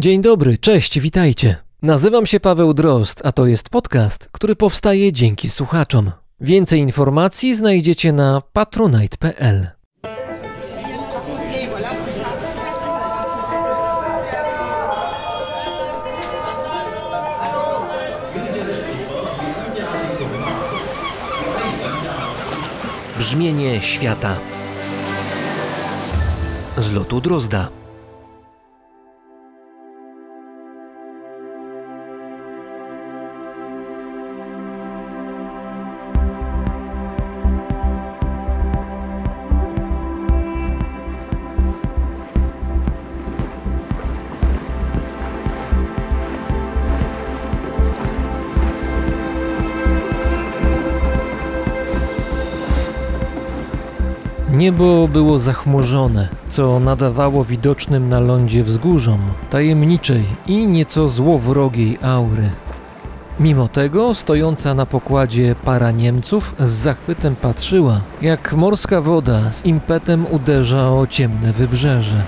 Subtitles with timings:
[0.00, 1.56] Dzień dobry, cześć, witajcie.
[1.82, 6.10] Nazywam się Paweł Drozd, a to jest podcast, który powstaje dzięki słuchaczom.
[6.40, 9.68] Więcej informacji znajdziecie na patronite.pl.
[23.18, 24.36] Brzmienie świata
[26.76, 27.79] z lotu Drozda.
[54.70, 59.18] Niebo było zachmurzone, co nadawało widocznym na lądzie wzgórzom
[59.50, 62.50] tajemniczej i nieco złowrogiej aury.
[63.40, 70.26] Mimo tego, stojąca na pokładzie para Niemców z zachwytem patrzyła, jak morska woda z impetem
[70.30, 72.22] uderza o ciemne wybrzeże.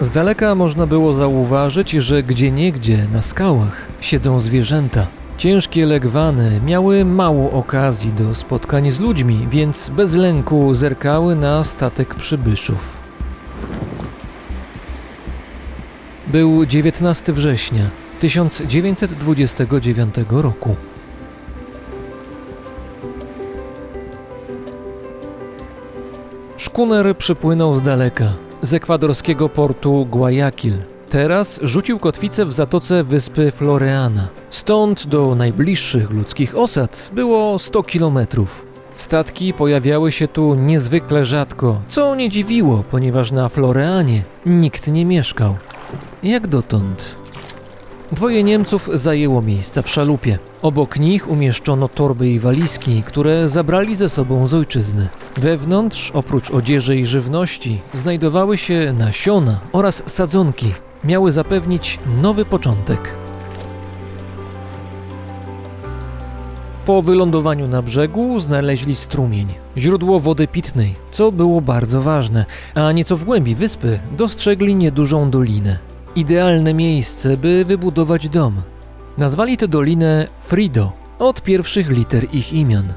[0.00, 5.06] Z daleka można było zauważyć, że gdzieniegdzie na skałach siedzą zwierzęta.
[5.38, 12.14] Ciężkie legwany miały mało okazji do spotkań z ludźmi, więc bez lęku zerkały na statek
[12.14, 12.96] przybyszów.
[16.26, 17.82] Był 19 września
[18.20, 20.76] 1929 roku.
[26.56, 30.95] Szkuner przypłynął z daleka, z ekwadorskiego portu Guayaquil.
[31.10, 34.28] Teraz rzucił kotwicę w zatoce wyspy Floreana.
[34.50, 38.66] Stąd do najbliższych ludzkich osad było 100 kilometrów.
[38.96, 45.56] Statki pojawiały się tu niezwykle rzadko, co nie dziwiło, ponieważ na Floreanie nikt nie mieszkał.
[46.22, 47.16] Jak dotąd.
[48.12, 50.38] Dwoje Niemców zajęło miejsca w szalupie.
[50.62, 55.08] Obok nich umieszczono torby i walizki, które zabrali ze sobą z ojczyzny.
[55.36, 60.85] Wewnątrz, oprócz odzieży i żywności, znajdowały się nasiona oraz sadzonki.
[61.06, 63.14] Miały zapewnić nowy początek.
[66.86, 69.46] Po wylądowaniu na brzegu znaleźli strumień,
[69.76, 75.78] źródło wody pitnej, co było bardzo ważne, a nieco w głębi wyspy dostrzegli niedużą dolinę.
[76.16, 78.54] Idealne miejsce, by wybudować dom.
[79.18, 82.92] Nazwali tę dolinę Frido od pierwszych liter ich imion.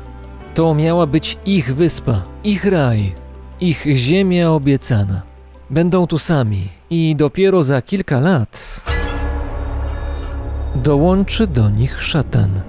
[0.56, 3.16] To miała być ich wyspa, ich raj,
[3.62, 5.29] ich ziemia obiecana.
[5.70, 8.84] Będą tu sami i dopiero za kilka lat
[10.76, 12.62] dołączy do nich szatan.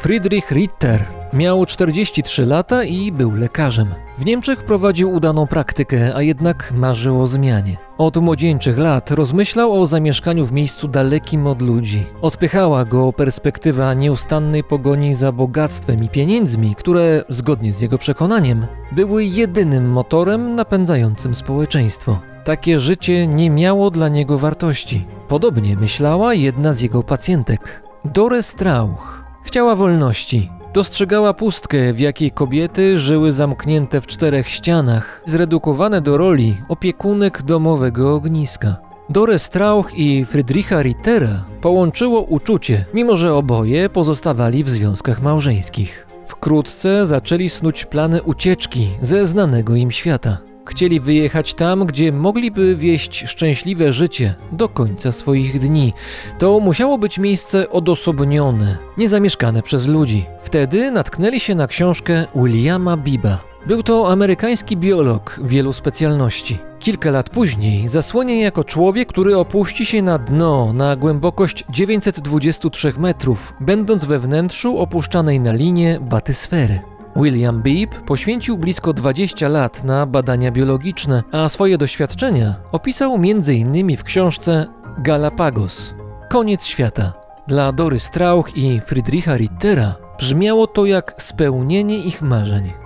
[0.00, 3.88] Friedrich Ritter miał 43 lata i był lekarzem.
[4.18, 7.76] W Niemczech prowadził udaną praktykę, a jednak marzył o zmianie.
[7.98, 12.06] Od młodzieńczych lat rozmyślał o zamieszkaniu w miejscu dalekim od ludzi.
[12.22, 19.24] Odpychała go perspektywa nieustannej pogoni za bogactwem i pieniędzmi, które, zgodnie z jego przekonaniem, były
[19.24, 22.18] jedynym motorem napędzającym społeczeństwo.
[22.44, 25.04] Takie życie nie miało dla niego wartości.
[25.28, 29.24] Podobnie myślała jedna z jego pacjentek, Dore Strauch.
[29.42, 30.50] Chciała wolności.
[30.76, 38.14] Dostrzegała pustkę, w jakiej kobiety żyły zamknięte w czterech ścianach, zredukowane do roli opiekunek domowego
[38.14, 38.76] ogniska.
[39.08, 46.06] Dore Strauch i Friedricha Rittera połączyło uczucie, mimo że oboje pozostawali w związkach małżeńskich.
[46.26, 50.38] Wkrótce zaczęli snuć plany ucieczki ze znanego im świata.
[50.66, 55.92] Chcieli wyjechać tam, gdzie mogliby wieść szczęśliwe życie do końca swoich dni.
[56.38, 60.24] To musiało być miejsce odosobnione, niezamieszkane przez ludzi.
[60.42, 63.38] Wtedy natknęli się na książkę Williama Biba.
[63.66, 66.58] Był to amerykański biolog wielu specjalności.
[66.78, 73.54] Kilka lat później zasłonie jako człowiek, który opuści się na dno na głębokość 923 metrów,
[73.60, 76.95] będąc we wnętrzu opuszczanej na linie batysfery.
[77.16, 83.96] William Beebe poświęcił blisko 20 lat na badania biologiczne, a swoje doświadczenia opisał m.in.
[83.96, 84.66] w książce
[84.98, 85.94] Galapagos
[86.30, 87.12] Koniec świata.
[87.46, 92.85] Dla Dory Strauch i Friedricha Rittera brzmiało to jak spełnienie ich marzeń.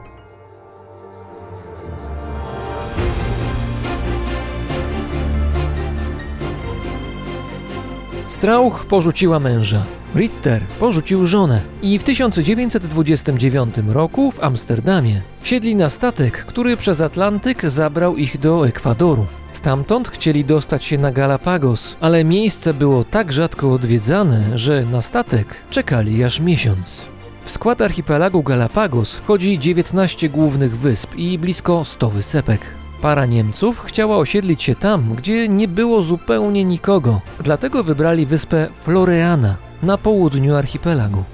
[8.31, 9.85] Strauch porzuciła męża.
[10.15, 17.71] Ritter porzucił żonę i w 1929 roku w Amsterdamie wsiedli na statek, który przez Atlantyk
[17.71, 19.27] zabrał ich do Ekwadoru.
[19.53, 25.47] Stamtąd chcieli dostać się na Galapagos, ale miejsce było tak rzadko odwiedzane, że na statek
[25.71, 27.01] czekali aż miesiąc.
[27.45, 32.61] W skład archipelagu Galapagos wchodzi 19 głównych wysp i blisko 100 wysepek.
[33.03, 39.57] Para Niemców chciała osiedlić się tam, gdzie nie było zupełnie nikogo, dlatego wybrali wyspę Floreana
[39.83, 41.25] na południu archipelagu.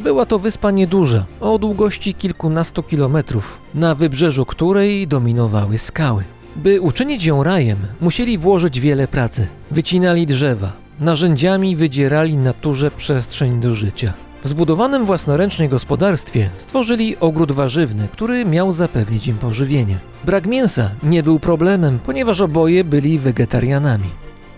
[0.00, 6.24] Była to wyspa nieduża, o długości kilkunastu kilometrów, na wybrzeżu której dominowały skały.
[6.56, 9.48] By uczynić ją rajem, musieli włożyć wiele pracy.
[9.70, 14.12] Wycinali drzewa, narzędziami wydzierali naturze przestrzeń do życia.
[14.44, 19.98] W zbudowanym własnoręcznie gospodarstwie stworzyli ogród warzywny, który miał zapewnić im pożywienie.
[20.24, 24.10] Brak mięsa nie był problemem, ponieważ oboje byli wegetarianami.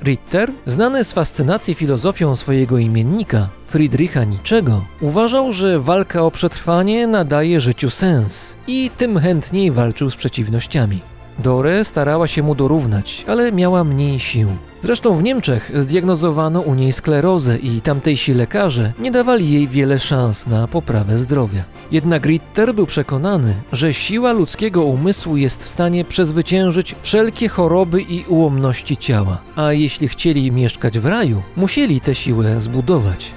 [0.04, 7.60] Ritter, znany z fascynacji filozofią swojego imiennika, Friedricha Niczego, uważał, że walka o przetrwanie nadaje
[7.60, 11.00] życiu sens i tym chętniej walczył z przeciwnościami.
[11.38, 14.48] Dore starała się mu dorównać, ale miała mniej sił.
[14.82, 20.46] Zresztą w Niemczech zdiagnozowano u niej sklerozę i tamtejsi lekarze nie dawali jej wiele szans
[20.46, 21.64] na poprawę zdrowia.
[21.92, 28.24] Jednak Ritter był przekonany, że siła ludzkiego umysłu jest w stanie przezwyciężyć wszelkie choroby i
[28.24, 33.34] ułomności ciała, a jeśli chcieli mieszkać w raju, musieli tę siłę zbudować.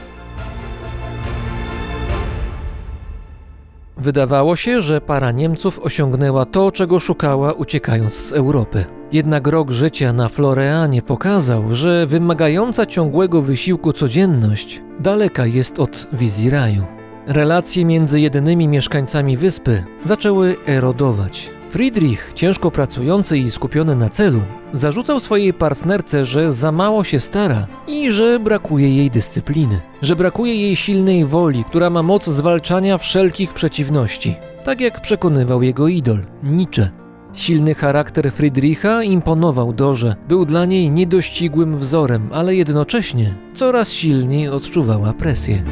[3.99, 8.85] Wydawało się, że para Niemców osiągnęła to, czego szukała uciekając z Europy.
[9.11, 16.49] Jednak rok życia na Floreanie pokazał, że wymagająca ciągłego wysiłku codzienność daleka jest od wizji
[16.49, 16.83] raju.
[17.27, 21.58] Relacje między jedynymi mieszkańcami wyspy zaczęły erodować.
[21.69, 24.41] Friedrich, ciężko pracujący i skupiony na celu,
[24.73, 30.55] zarzucał swojej partnerce, że za mało się stara i że brakuje jej dyscypliny, że brakuje
[30.55, 36.89] jej silnej woli, która ma moc zwalczania wszelkich przeciwności, tak jak przekonywał jego idol, Nietzsche.
[37.33, 45.13] Silny charakter Friedricha imponował Dorze, był dla niej niedościgłym wzorem, ale jednocześnie coraz silniej odczuwała
[45.13, 45.63] presję.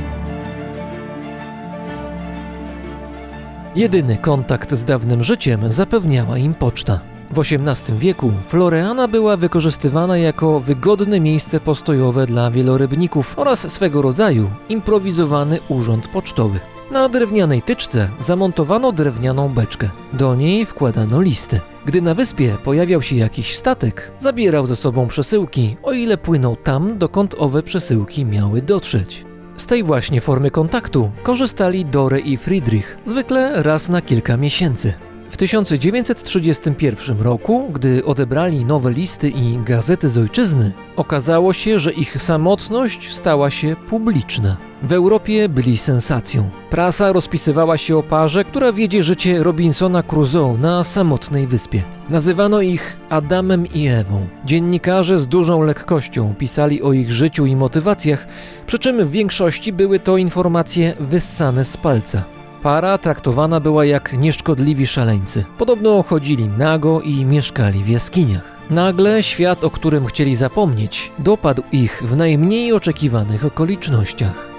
[3.77, 6.99] Jedyny kontakt z dawnym życiem zapewniała im poczta.
[7.31, 14.49] W XVIII wieku Floreana była wykorzystywana jako wygodne miejsce postojowe dla wielorybników oraz swego rodzaju
[14.69, 16.59] improwizowany urząd pocztowy.
[16.91, 19.89] Na drewnianej tyczce zamontowano drewnianą beczkę.
[20.13, 21.59] Do niej wkładano listy.
[21.85, 26.97] Gdy na wyspie pojawiał się jakiś statek, zabierał ze sobą przesyłki, o ile płynął tam,
[26.97, 29.26] dokąd owe przesyłki miały dotrzeć.
[29.57, 35.06] Z tej właśnie formy kontaktu korzystali Dore i Friedrich, zwykle raz na kilka miesięcy.
[35.29, 42.21] W 1931 roku, gdy odebrali nowe listy i gazety z ojczyzny, okazało się, że ich
[42.21, 44.57] samotność stała się publiczna.
[44.83, 46.49] W Europie byli sensacją.
[46.69, 51.83] Prasa rozpisywała się o parze, która wiedzie życie Robinsona Crusoe na samotnej wyspie.
[52.09, 54.27] Nazywano ich Adamem i Ewą.
[54.45, 58.27] Dziennikarze z dużą lekkością pisali o ich życiu i motywacjach,
[58.67, 62.36] przy czym w większości były to informacje wyssane z palca.
[62.67, 65.45] Para traktowana była jak nieszkodliwi szaleńcy.
[65.57, 68.41] Podobno chodzili nago i mieszkali w jaskiniach.
[68.69, 74.56] Nagle świat, o którym chcieli zapomnieć, dopadł ich w najmniej oczekiwanych okolicznościach.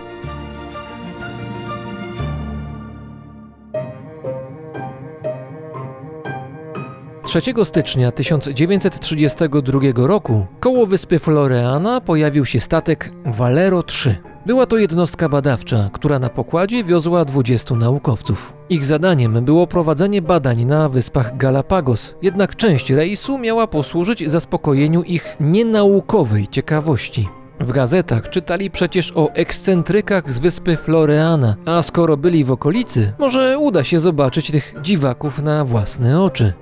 [7.29, 14.17] 3 stycznia 1932 roku koło wyspy Floreana pojawił się statek Valero 3.
[14.47, 18.55] Była to jednostka badawcza, która na pokładzie wiozła 20 naukowców.
[18.69, 25.37] Ich zadaniem było prowadzenie badań na wyspach Galapagos, jednak część rejsu miała posłużyć zaspokojeniu ich
[25.41, 27.29] nienaukowej ciekawości.
[27.61, 33.59] W gazetach czytali przecież o ekscentrykach z wyspy Floreana, a skoro byli w okolicy, może
[33.59, 36.52] uda się zobaczyć tych dziwaków na własne oczy.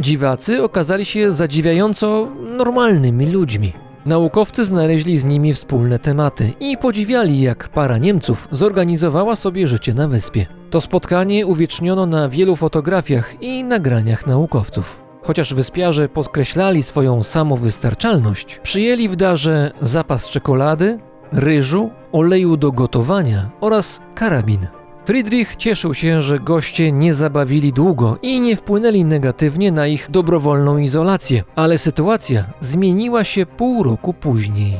[0.00, 3.72] Dziwacy okazali się zadziwiająco normalnymi ludźmi.
[4.06, 10.08] Naukowcy znaleźli z nimi wspólne tematy i podziwiali, jak para Niemców zorganizowała sobie życie na
[10.08, 10.46] wyspie.
[10.70, 15.00] To spotkanie uwieczniono na wielu fotografiach i nagraniach naukowców.
[15.22, 20.98] Chociaż wyspiarze podkreślali swoją samowystarczalność, przyjęli w darze zapas czekolady,
[21.32, 24.66] ryżu, oleju do gotowania oraz karabin.
[25.06, 30.78] Friedrich cieszył się, że goście nie zabawili długo i nie wpłynęli negatywnie na ich dobrowolną
[30.78, 34.76] izolację, ale sytuacja zmieniła się pół roku później.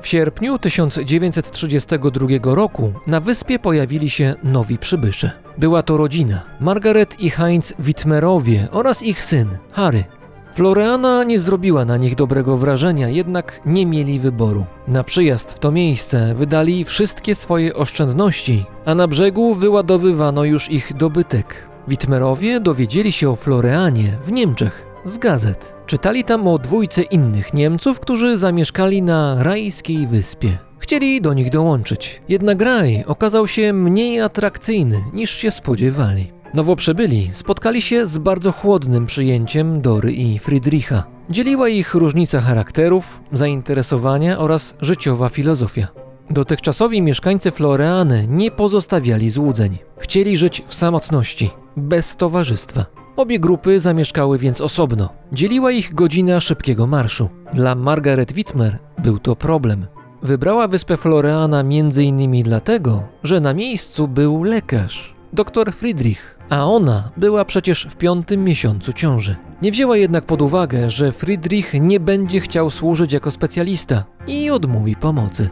[0.00, 5.30] W sierpniu 1932 roku na wyspie pojawili się nowi przybysze.
[5.58, 10.17] Była to rodzina Margaret i Heinz Wittmerowie oraz ich syn Harry.
[10.54, 14.66] Floreana nie zrobiła na nich dobrego wrażenia, jednak nie mieli wyboru.
[14.88, 20.94] Na przyjazd w to miejsce wydali wszystkie swoje oszczędności, a na brzegu wyładowywano już ich
[20.94, 21.68] dobytek.
[21.88, 25.74] Witmerowie dowiedzieli się o Floreanie w Niemczech z gazet.
[25.86, 30.58] Czytali tam o dwójce innych Niemców, którzy zamieszkali na rajskiej wyspie.
[30.78, 36.32] Chcieli do nich dołączyć, jednak raj okazał się mniej atrakcyjny niż się spodziewali.
[36.54, 41.04] Nowo przybyli spotkali się z bardzo chłodnym przyjęciem Dory i Friedricha.
[41.30, 45.88] Dzieliła ich różnica charakterów, zainteresowania oraz życiowa filozofia.
[46.30, 49.78] Dotychczasowi mieszkańcy Floreany nie pozostawiali złudzeń.
[49.98, 52.86] Chcieli żyć w samotności, bez towarzystwa.
[53.16, 55.08] Obie grupy zamieszkały więc osobno.
[55.32, 57.28] Dzieliła ich godzina szybkiego marszu.
[57.52, 59.86] Dla Margaret Whitmer był to problem.
[60.22, 62.42] Wybrała wyspę Floreana m.in.
[62.42, 68.92] dlatego, że na miejscu był lekarz, dr Friedrich, a ona była przecież w piątym miesiącu
[68.92, 69.36] ciąży.
[69.62, 74.96] Nie wzięła jednak pod uwagę, że Friedrich nie będzie chciał służyć jako specjalista i odmówi
[74.96, 75.50] pomocy.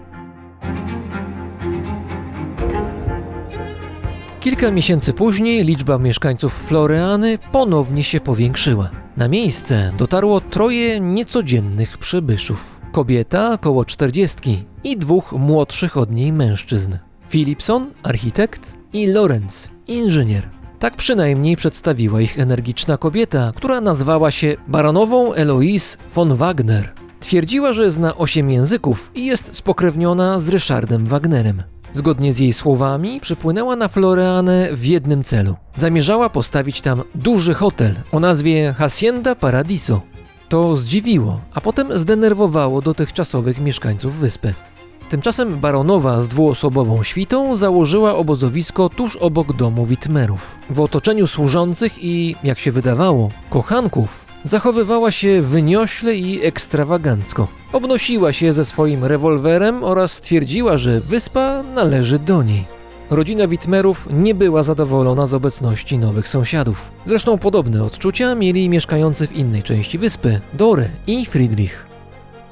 [4.40, 8.90] Kilka miesięcy później liczba mieszkańców Floreany ponownie się powiększyła.
[9.16, 12.80] Na miejsce dotarło troje niecodziennych przybyszów.
[12.92, 16.97] Kobieta koło czterdziestki i dwóch młodszych od niej mężczyzn.
[17.28, 20.49] Philipson, architekt i Lorenz, inżynier.
[20.78, 26.93] Tak przynajmniej przedstawiła ich energiczna kobieta, która nazwała się baronową Eloise von Wagner.
[27.21, 31.62] Twierdziła, że zna osiem języków i jest spokrewniona z Ryszardem Wagnerem.
[31.93, 35.57] Zgodnie z jej słowami, przypłynęła na Floreanę w jednym celu.
[35.76, 40.02] Zamierzała postawić tam duży hotel o nazwie Hacienda Paradiso.
[40.49, 44.55] To zdziwiło, a potem zdenerwowało dotychczasowych mieszkańców wyspy.
[45.08, 50.50] Tymczasem baronowa z dwuosobową świtą założyła obozowisko tuż obok domu Witmerów.
[50.70, 57.48] W otoczeniu służących i, jak się wydawało, kochanków zachowywała się wyniośle i ekstrawagancko.
[57.72, 62.64] Obnosiła się ze swoim rewolwerem oraz stwierdziła, że wyspa należy do niej.
[63.10, 66.90] Rodzina Witmerów nie była zadowolona z obecności nowych sąsiadów.
[67.06, 71.86] Zresztą podobne odczucia mieli mieszkający w innej części wyspy Dore i Friedrich.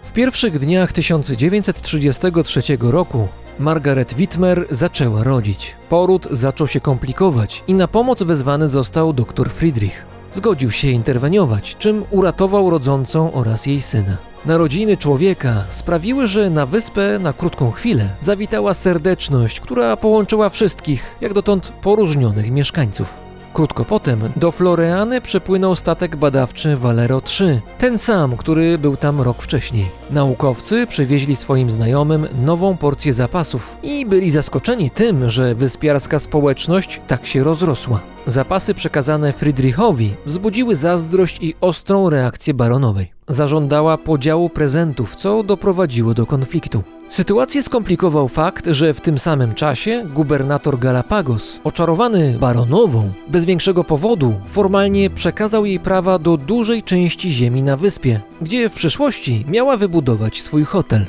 [0.04, 5.76] W pierwszych dniach 1933 roku Margaret Wittmer zaczęła rodzić.
[5.88, 10.06] Poród zaczął się komplikować i na pomoc wezwany został dr Friedrich.
[10.32, 14.16] Zgodził się interweniować, czym uratował rodzącą oraz jej syna.
[14.46, 21.32] Narodziny człowieka sprawiły, że na wyspę na krótką chwilę zawitała serdeczność, która połączyła wszystkich, jak
[21.32, 23.23] dotąd poróżnionych mieszkańców.
[23.54, 29.42] Krótko potem do Floreany przepłynął statek badawczy Valero 3, ten sam, który był tam rok
[29.42, 29.88] wcześniej.
[30.10, 37.26] Naukowcy przywieźli swoim znajomym nową porcję zapasów i byli zaskoczeni tym, że wyspiarska społeczność tak
[37.26, 38.00] się rozrosła.
[38.26, 43.13] Zapasy przekazane Friedrichowi wzbudziły zazdrość i ostrą reakcję baronowej.
[43.28, 46.82] Zażądała podziału prezentów, co doprowadziło do konfliktu.
[47.08, 54.34] Sytuację skomplikował fakt, że w tym samym czasie gubernator Galapagos, oczarowany baronową, bez większego powodu
[54.48, 60.42] formalnie przekazał jej prawa do dużej części ziemi na wyspie, gdzie w przyszłości miała wybudować
[60.42, 61.06] swój hotel.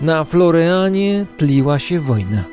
[0.00, 2.44] Na Floreanie tliła się wojna.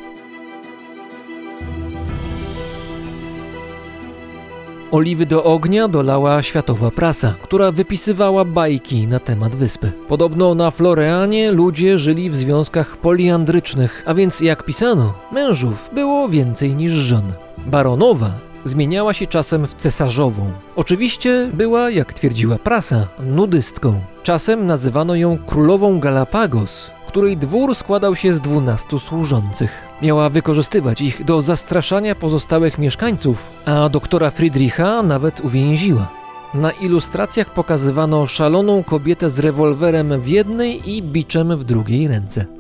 [4.91, 9.91] Oliwy do ognia dolała światowa prasa, która wypisywała bajki na temat wyspy.
[10.08, 16.75] Podobno na Floreanie ludzie żyli w związkach poliandrycznych, a więc jak pisano, mężów było więcej
[16.75, 17.24] niż żon.
[17.65, 18.31] Baronowa
[18.65, 20.51] zmieniała się czasem w cesarzową.
[20.75, 24.00] Oczywiście była, jak twierdziła prasa, nudystką.
[24.24, 29.71] Czasem nazywano ją królową Galapagos, której dwór składał się z dwunastu służących.
[30.01, 36.07] Miała wykorzystywać ich do zastraszania pozostałych mieszkańców, a doktora Friedricha nawet uwięziła.
[36.53, 42.58] Na ilustracjach pokazywano szaloną kobietę z rewolwerem w jednej i biczem w drugiej ręce.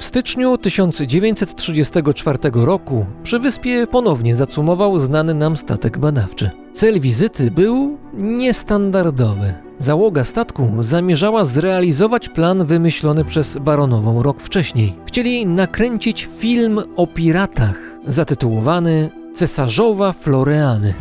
[0.00, 6.50] W styczniu 1934 roku przy wyspie ponownie zacumował znany nam statek badawczy.
[6.74, 9.54] Cel wizyty był niestandardowy.
[9.78, 14.94] Załoga statku zamierzała zrealizować plan wymyślony przez baronową rok wcześniej.
[15.06, 17.76] Chcieli nakręcić film o piratach,
[18.06, 20.94] zatytułowany Cesarzowa Floreany.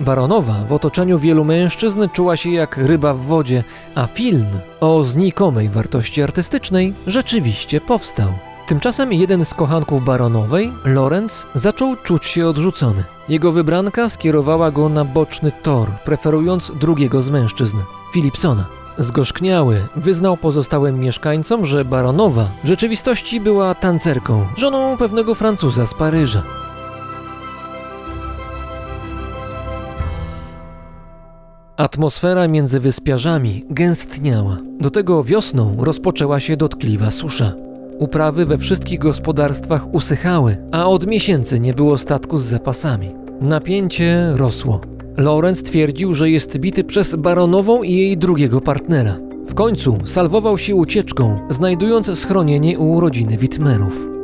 [0.00, 3.64] Baronowa w otoczeniu wielu mężczyzn czuła się jak ryba w wodzie,
[3.94, 4.46] a film
[4.80, 8.28] o znikomej wartości artystycznej rzeczywiście powstał.
[8.66, 13.04] Tymczasem jeden z kochanków baronowej, Lorenz, zaczął czuć się odrzucony.
[13.28, 17.76] Jego wybranka skierowała go na boczny tor, preferując drugiego z mężczyzn,
[18.12, 18.64] Philipsona.
[18.98, 26.42] Zgorzkniały wyznał pozostałym mieszkańcom, że baronowa w rzeczywistości była tancerką, żoną pewnego Francuza z Paryża.
[31.80, 34.56] Atmosfera między wyspiarzami gęstniała.
[34.80, 37.52] Do tego wiosną rozpoczęła się dotkliwa susza.
[37.98, 43.10] Uprawy we wszystkich gospodarstwach usychały, a od miesięcy nie było statku z zapasami.
[43.40, 44.80] Napięcie rosło.
[45.16, 49.16] Lorenz twierdził, że jest bity przez baronową i jej drugiego partnera.
[49.46, 54.19] W końcu salwował się ucieczką, znajdując schronienie u rodziny Wittmerów.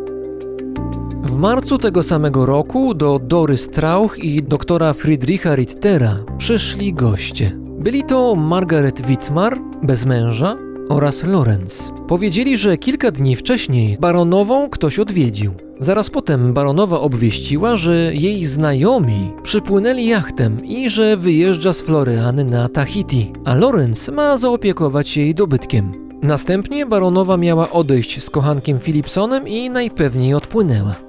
[1.26, 7.52] W marcu tego samego roku do Dory Strauch i doktora Friedricha Rittera przyszli goście.
[7.78, 10.56] Byli to Margaret Wittmar, bez męża,
[10.88, 11.92] oraz Lorenz.
[12.09, 15.54] Powiedzieli, że kilka dni wcześniej baronową ktoś odwiedził.
[15.80, 22.68] Zaraz potem baronowa obwieściła, że jej znajomi przypłynęli jachtem i że wyjeżdża z Floreany na
[22.68, 25.92] Tahiti, a Lorenz ma zaopiekować jej dobytkiem.
[26.23, 31.06] Następnie baronowa miała odejść z kochankiem Philipsonem i najpewniej odpłynęła.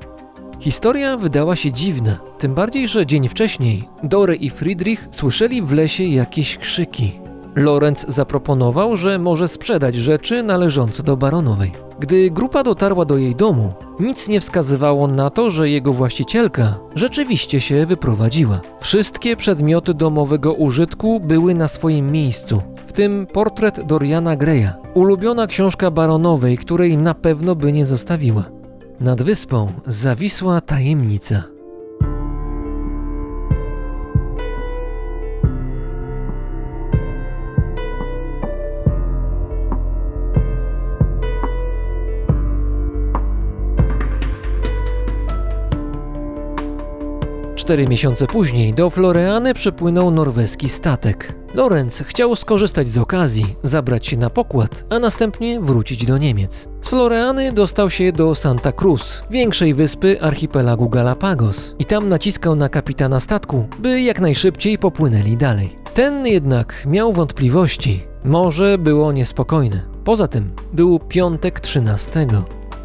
[0.59, 6.03] Historia wydała się dziwna, tym bardziej, że dzień wcześniej Dore i Friedrich słyszeli w lesie
[6.03, 7.19] jakieś krzyki.
[7.55, 11.71] Lorenz zaproponował, że może sprzedać rzeczy należące do baronowej.
[11.99, 17.61] Gdy grupa dotarła do jej domu, nic nie wskazywało na to, że jego właścicielka rzeczywiście
[17.61, 18.61] się wyprowadziła.
[18.79, 25.91] Wszystkie przedmioty domowego użytku były na swoim miejscu, w tym portret Doriana Greya, ulubiona książka
[25.91, 28.56] baronowej, której na pewno by nie zostawiła.
[28.99, 31.43] Nad wyspą zawisła tajemnica.
[47.67, 51.33] 4 miesiące później do Floreany przypłynął norweski statek.
[51.57, 56.67] Lorenz chciał skorzystać z okazji, zabrać się na pokład, a następnie wrócić do Niemiec.
[56.81, 62.69] Z Floreany dostał się do Santa Cruz, większej wyspy archipelagu Galapagos, i tam naciskał na
[62.69, 65.79] kapitana statku, by jak najszybciej popłynęli dalej.
[65.93, 68.03] Ten jednak miał wątpliwości.
[68.23, 69.81] Morze było niespokojne.
[70.03, 72.27] Poza tym był piątek 13.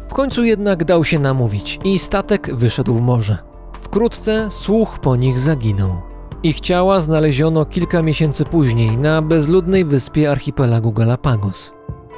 [0.07, 3.37] W końcu jednak dał się namówić i statek wyszedł w morze.
[3.81, 6.12] Wkrótce słuch po nich zaginął.
[6.43, 11.71] Ich ciała znaleziono kilka miesięcy później na bezludnej wyspie archipelagu Galapagos.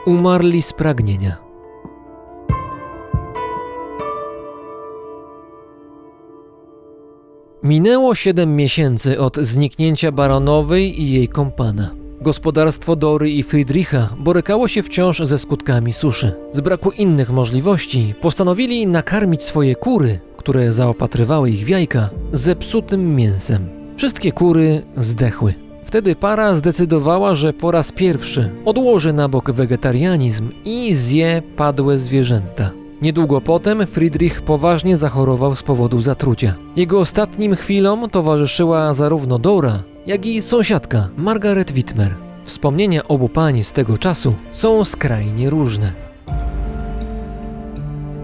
[0.05, 1.37] Umarli z pragnienia.
[7.63, 11.91] Minęło siedem miesięcy od zniknięcia baronowej i jej kompana.
[12.21, 16.33] Gospodarstwo Dory i Friedricha borykało się wciąż ze skutkami suszy.
[16.53, 23.84] Z braku innych możliwości postanowili nakarmić swoje kury które zaopatrywały ich w jajka, zepsutym mięsem.
[23.95, 25.53] Wszystkie kury zdechły.
[25.83, 32.71] Wtedy para zdecydowała, że po raz pierwszy odłoży na bok wegetarianizm i zje padłe zwierzęta.
[33.01, 36.55] Niedługo potem Friedrich poważnie zachorował z powodu zatrucia.
[36.75, 42.15] Jego ostatnim chwilom towarzyszyła zarówno Dora, jak i sąsiadka Margaret Wittmer.
[42.43, 46.04] Wspomnienia obu pań z tego czasu są skrajnie różne.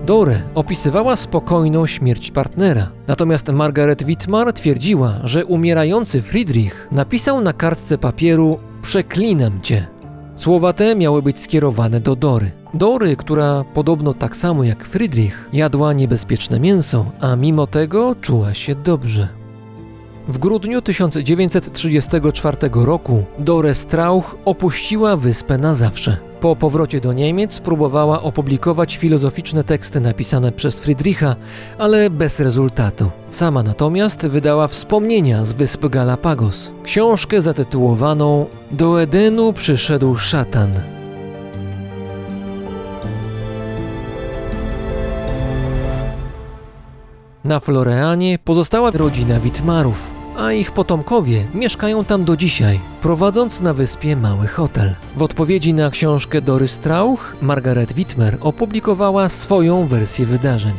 [0.06, 7.98] Dore opisywała spokojną śmierć partnera, natomiast Margaret Wittmar twierdziła, że umierający Friedrich napisał na kartce
[7.98, 9.88] papieru Przeklinam cię.
[10.36, 12.52] Słowa te miały być skierowane do Dory.
[12.74, 18.76] Dory, która podobno tak samo jak Friedrich jadła niebezpieczne mięso, a mimo tego czuła się
[18.76, 19.41] dobrze.
[20.28, 26.18] W grudniu 1934 roku Dore Strauch opuściła wyspę na zawsze.
[26.42, 31.36] Po powrocie do Niemiec próbowała opublikować filozoficzne teksty napisane przez Friedricha,
[31.78, 33.12] ale bez rezultatu.
[33.30, 41.01] Sama natomiast wydała wspomnienia z wysp Galapagos, książkę zatytułowaną Do Edenu przyszedł szatan.
[47.44, 54.16] Na Floreanie pozostała rodzina Witmarów a ich potomkowie mieszkają tam do dzisiaj, prowadząc na wyspie
[54.16, 54.96] mały hotel.
[55.18, 60.74] W odpowiedzi na książkę Dory Strauch, Margaret Wittmer opublikowała swoją wersję wydarzeń.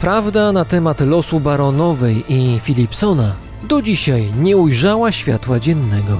[0.00, 3.32] Prawda na temat losu Baronowej i Philipsona
[3.68, 6.18] do dzisiaj nie ujrzała światła dziennego.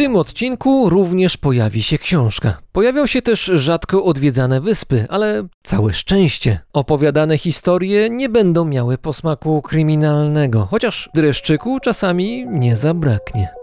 [0.00, 2.58] Tym odcinku również pojawi się książka.
[2.72, 6.60] Pojawią się też rzadko odwiedzane wyspy, ale całe szczęście.
[6.72, 13.59] Opowiadane historie nie będą miały posmaku kryminalnego, chociaż dreszczyku czasami nie zabraknie.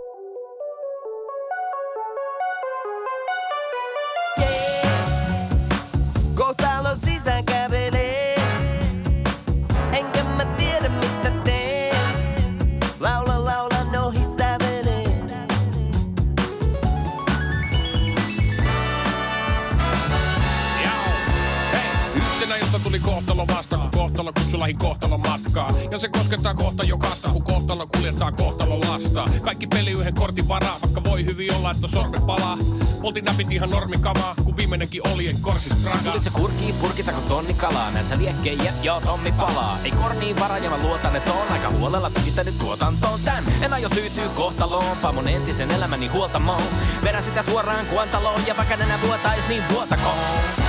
[24.28, 25.70] Kohtalo kutsui lähin kohtalon matkaa.
[25.92, 29.26] Ja se koskettaa kohta jokasta, kun kohtalo kuljettaa kohtalon lasta.
[29.42, 32.58] Kaikki peli yhden kortin varaa, vaikka voi hyvin olla, että sormi palaa.
[33.02, 36.02] Poltin näpit ihan normikamaa, kun viimeinenkin olien korsis prakaa.
[36.04, 37.92] Tulit sä kurkiin purkitako tonni kalaa?
[37.92, 39.78] Näet sä liekkejä, joo Tommi palaa.
[39.84, 43.44] Ei korniin vara ja mä luotan, että on aika huolella tykittänyt tuotantoon tän.
[43.62, 46.64] En aio tyytyy kohtaloon, pamon entisen elämäni huoltamoon.
[47.04, 50.67] Vedän sitä suoraan kuantaloon ja vaikka nenä vuotais, niin vuotakoon.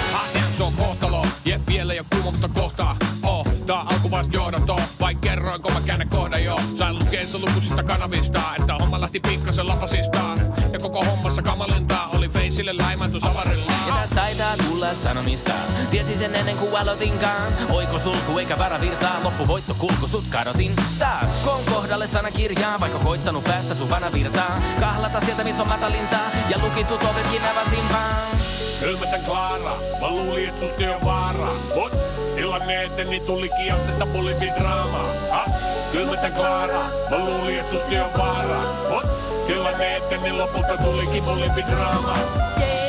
[0.58, 2.96] Se on kohtalo, jep vielä ja kuuma, mutta kohtaa.
[3.22, 6.56] Oh, tää alku vasta johdato, vai kerroinko mä käännä kohdan jo.
[6.78, 10.38] Sain lukeessa lukuisista kanavista, että homma lähti pikkasen lapasistaan.
[10.72, 13.72] Ja koko hommassa kamalinta oli feisille läimäänty savarilla.
[13.86, 15.52] Ja tästä taitaa tulla sanomista.
[15.90, 17.52] Tiesi sen ennen kuin aloitinkaan.
[17.70, 20.76] Oiko sulku eikä varavirtaa, loppuvoitto kulku sut kadotin.
[20.98, 24.62] Taas koon kohdalle sanakirjaa, vaikka koittanut päästä sun vanavirtaan.
[24.80, 28.57] Kahlata sieltä missä on matalintaa, ja lukitut ovetkin avasin vaan.
[28.80, 31.48] Kylmätä Klaara, mä luulin et susti on vaara.
[31.74, 31.92] Mut
[32.36, 35.06] tilanne eteni tuli kiastetta poliitin draamaa.
[35.30, 35.44] Ha?
[35.92, 38.60] Kylmätä Klaara, mä luulin et susti on vaara.
[38.90, 42.18] Mut tilanne eteni lopulta tulikin poliitin draamaa.
[42.60, 42.88] Yeah.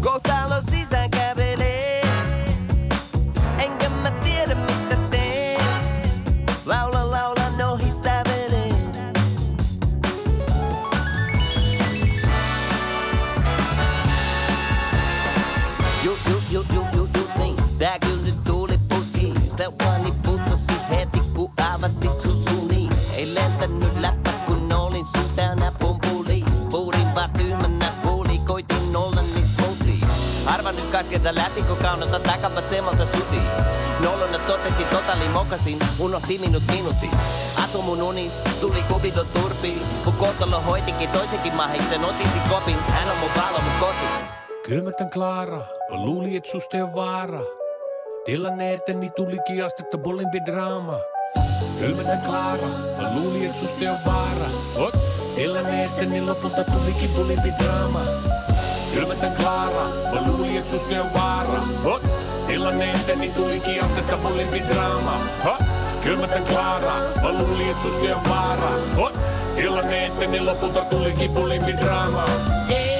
[0.00, 0.43] Kohta
[30.94, 33.40] Läpi kun kaunota takapa semmalta suti.
[34.00, 35.78] Nollona totesin totali mokasin.
[35.98, 37.10] Unohti minut minuutti.
[37.64, 39.82] Asu mun unis, tuli kubiton turpi.
[40.04, 42.78] Kun kohtalo hoitikin toisenkin mahiksen, otisin kopin.
[42.88, 44.06] Hän on mun valo, mun koti.
[44.66, 45.58] Kylmätän Klaara,
[45.90, 47.40] mä luulin, et susta oo vaara.
[48.24, 50.98] Tilanne eteni tulikin astetta molempi draama.
[51.78, 52.68] Kylmätän Klaara,
[53.00, 54.46] mä luulin, et susta oo vaara.
[54.78, 54.94] Mut
[55.36, 58.00] tilanne eteni lopulta tulikin molempi draama.
[58.94, 60.20] Kylmätän Klaara, mä
[60.64, 61.62] valitsusken vaara.
[61.84, 62.02] Hot.
[62.46, 65.20] Tilanne eteni tuli kiastetta bullimpi draama.
[65.44, 65.62] Hot.
[66.02, 68.70] Kylmätän klaara, mä luulin et susta vaara.
[68.96, 69.14] Hot.
[69.56, 72.24] Tilanne eteni lopulta tuli kipulimpi draama.
[72.70, 72.93] Yeah.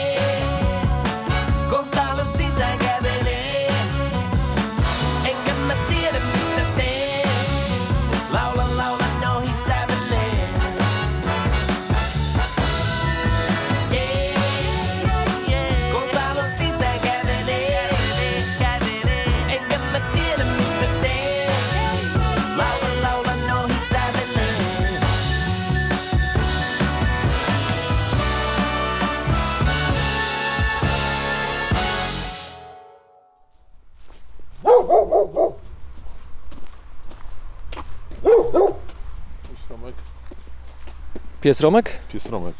[41.44, 41.98] Pies Romek?
[42.12, 42.54] pies Romek.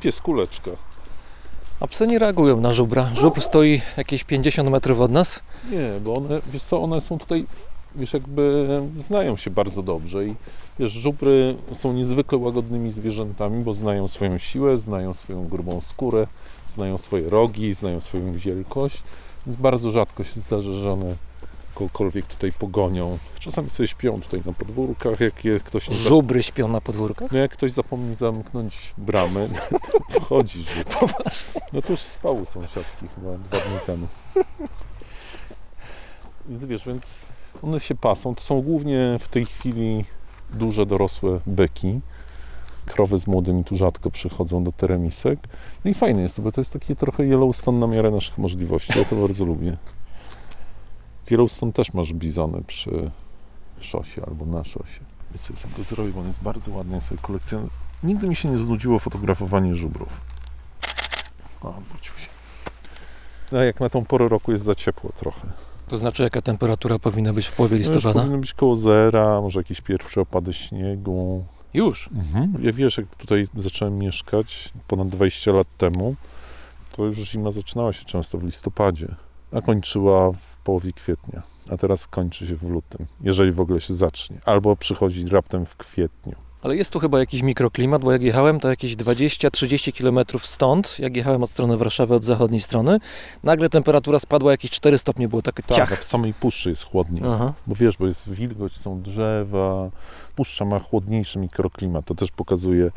[0.00, 0.70] Pies kuleczka.
[1.80, 3.10] A psy nie reagują na żubra.
[3.14, 5.42] Żubr stoi jakieś 50 metrów od nas.
[5.70, 7.46] Nie, bo one, wiesz co, one są tutaj,
[7.96, 8.66] wiesz, jakby
[8.98, 10.34] znają się bardzo dobrze i
[10.78, 16.26] wiesz, żubry są niezwykle łagodnymi zwierzętami, bo znają swoją siłę, znają swoją grubą skórę,
[16.68, 19.02] znają swoje rogi, znają swoją wielkość,
[19.46, 21.14] więc bardzo rzadko się zdarza, że one
[21.80, 23.18] kogokolwiek tutaj pogonią.
[23.38, 25.84] Czasami sobie śpią tutaj na podwórkach, jak je ktoś.
[25.84, 27.32] Żubry śpią na podwórkach?
[27.32, 29.48] No jak ktoś zapomni zamknąć bramy,
[30.12, 30.84] to wchodzi, że...
[31.72, 34.06] No to już spał u sąsiadki chyba dwa dni temu.
[36.48, 37.20] Więc wiesz, więc
[37.62, 38.34] one się pasą.
[38.34, 40.04] To są głównie w tej chwili
[40.52, 42.00] duże, dorosłe byki.
[42.86, 45.38] Krowy z młodymi tu rzadko przychodzą do teremisek.
[45.84, 48.98] No i fajne jest to, bo to jest takie trochę Yellowstone na miarę naszych możliwości.
[48.98, 49.76] Ja to bardzo lubię.
[51.30, 53.10] Yellowstone też masz bizony przy
[53.80, 55.00] szosie albo na szosie.
[55.30, 56.94] Więc sobie sam go zrobię, bo on jest bardzo ładny.
[56.94, 57.70] Ja sobie kolekcjonuję.
[58.02, 60.08] Nigdy mi się nie znudziło fotografowanie żubrów.
[61.62, 62.26] O, wrócił się.
[63.52, 65.48] No jak na tą porę roku jest za ciepło trochę.
[65.88, 68.20] To znaczy, jaka temperatura powinna być w połowie No listopada?
[68.20, 71.44] powinno być koło zera, może jakieś pierwsze opady śniegu.
[71.74, 72.08] Już.
[72.14, 72.54] Mhm.
[72.62, 76.14] Ja wiesz, jak tutaj zacząłem mieszkać ponad 20 lat temu,
[76.96, 79.14] to już zima zaczynała się często w listopadzie,
[79.52, 81.42] a kończyła w połowie kwietnia.
[81.70, 84.38] A teraz kończy się w lutym, jeżeli w ogóle się zacznie.
[84.44, 86.34] Albo przychodzi raptem w kwietniu.
[86.62, 91.16] Ale jest tu chyba jakiś mikroklimat, bo jak jechałem, to jakieś 20-30 km stąd, jak
[91.16, 92.98] jechałem od strony Warszawy, od zachodniej strony,
[93.42, 96.00] nagle temperatura spadła jakieś 4 stopnie, było takie Tak, ciach.
[96.00, 97.22] w samej puszczy jest chłodniej.
[97.26, 97.52] Aha.
[97.66, 99.90] Bo wiesz, bo jest wilgoć, są drzewa,
[100.36, 102.04] puszcza ma chłodniejszy mikroklimat.
[102.04, 102.90] To też pokazuje,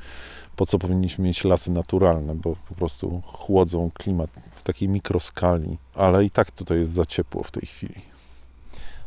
[0.55, 5.77] po co powinniśmy mieć lasy naturalne, bo po prostu chłodzą klimat w takiej mikroskali.
[5.95, 8.13] Ale i tak tutaj jest za ciepło w tej chwili.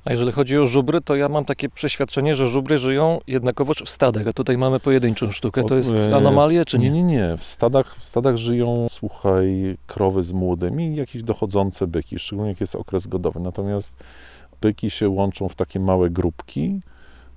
[0.04, 3.88] A jeżeli chodzi o żubry, to ja mam takie przeświadczenie, że żubry żyją jednakowoż w
[3.88, 5.64] stadach, a tutaj mamy pojedynczą sztukę.
[5.64, 6.90] To jest anomalia, czy nie?
[6.90, 7.36] Nie, nie, nie.
[7.36, 12.60] W stadach, w stadach żyją, słuchaj, krowy z młodymi i jakieś dochodzące byki, szczególnie jak
[12.60, 13.40] jest okres godowy.
[13.40, 13.96] Natomiast
[14.60, 16.80] byki się łączą w takie małe grupki.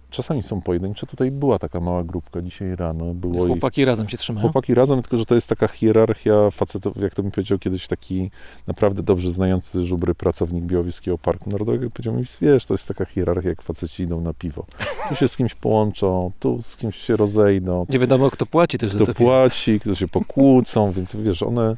[0.09, 1.07] Czasami są pojedyncze.
[1.07, 3.13] Tutaj była taka mała grupka dzisiaj rano.
[3.13, 4.41] Było Chłopaki razem się trzymają.
[4.41, 8.31] Chłopaki razem, tylko że to jest taka hierarchia facetów, jak to mi powiedział kiedyś taki
[8.67, 13.49] naprawdę dobrze znający żubry pracownik Białowieskiego Parku Narodowego, powiedział mi, wiesz, to jest taka hierarchia,
[13.49, 14.65] jak faceci idą na piwo.
[15.09, 18.89] Tu się z kimś połączą, tu z kimś się rozejdą, Nie wiadomo, kto płaci też
[18.91, 19.29] za kto to piwo.
[19.29, 21.75] płaci, kto się pokłócą, więc wiesz, one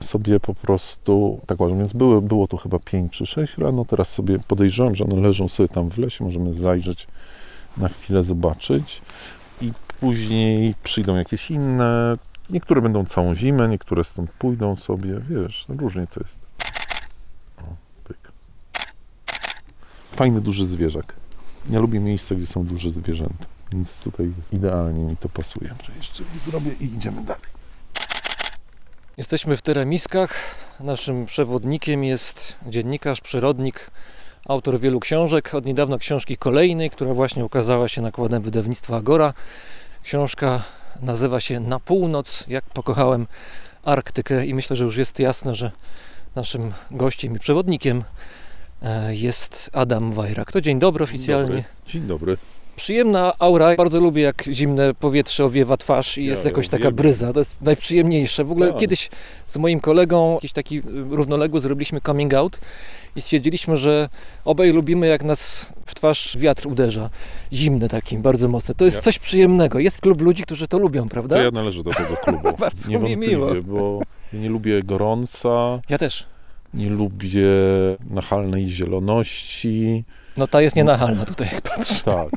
[0.00, 4.12] sobie po prostu, tak uważam, więc były, było tu chyba 5 czy 6 rano, teraz
[4.12, 7.06] sobie podejrzewam, że one leżą sobie tam w lesie, możemy zajrzeć
[7.76, 9.02] na chwilę, zobaczyć
[9.60, 12.16] i później przyjdą jakieś inne,
[12.50, 16.38] niektóre będą całą zimę, niektóre stąd pójdą sobie, wiesz, no różnie to jest.
[17.58, 17.62] O,
[18.04, 18.32] pyk.
[20.10, 21.14] Fajny, duży zwierzak.
[21.70, 25.74] Ja lubię miejsca, gdzie są duże zwierzęta, więc tutaj idealnie mi to pasuje.
[25.96, 27.60] Jeszcze zrobię i idziemy dalej.
[29.16, 30.54] Jesteśmy w Teremiskach.
[30.80, 33.90] Naszym przewodnikiem jest dziennikarz, przyrodnik,
[34.48, 35.54] autor wielu książek.
[35.54, 39.34] Od niedawna książki kolejnej, która właśnie ukazała się nakładem wydawnictwa Agora.
[40.02, 40.62] Książka
[41.02, 43.26] nazywa się Na północ, jak pokochałem
[43.84, 45.70] Arktykę i myślę, że już jest jasne, że
[46.34, 48.04] naszym gościem i przewodnikiem
[48.82, 50.52] e, jest Adam Wajrak.
[50.52, 51.46] To dzień dobry oficjalnie.
[51.46, 51.64] Dobry.
[51.86, 52.36] Dzień dobry.
[52.84, 53.76] Przyjemna aura.
[53.76, 57.32] Bardzo lubię, jak zimne powietrze owiewa twarz i Ja jest jakoś taka bryza.
[57.32, 58.44] To jest najprzyjemniejsze.
[58.44, 58.76] W ogóle Tak.
[58.80, 59.08] kiedyś
[59.46, 62.58] z moim kolegą, jakiś taki y, równoległy, zrobiliśmy coming out
[63.16, 64.08] i stwierdziliśmy, że
[64.44, 67.10] obaj lubimy, jak nas w twarz wiatr uderza.
[67.52, 68.74] Zimny taki, bardzo mocny.
[68.74, 69.78] To jest Ja- coś przyjemnego.
[69.78, 71.36] Jest klub ludzi, którzy to lubią, prawda?
[71.36, 72.52] To ja należę do tego klubu.
[72.58, 73.50] Bardzo mi miło.
[73.64, 74.00] bo
[74.32, 76.26] ja nie lubię gorąca, Ja też.
[76.74, 77.46] nie lubię
[78.10, 80.04] nachalnej zieloności.
[80.40, 82.04] No ta jest nienachalna tutaj, jak patrzę.
[82.04, 82.28] Tak.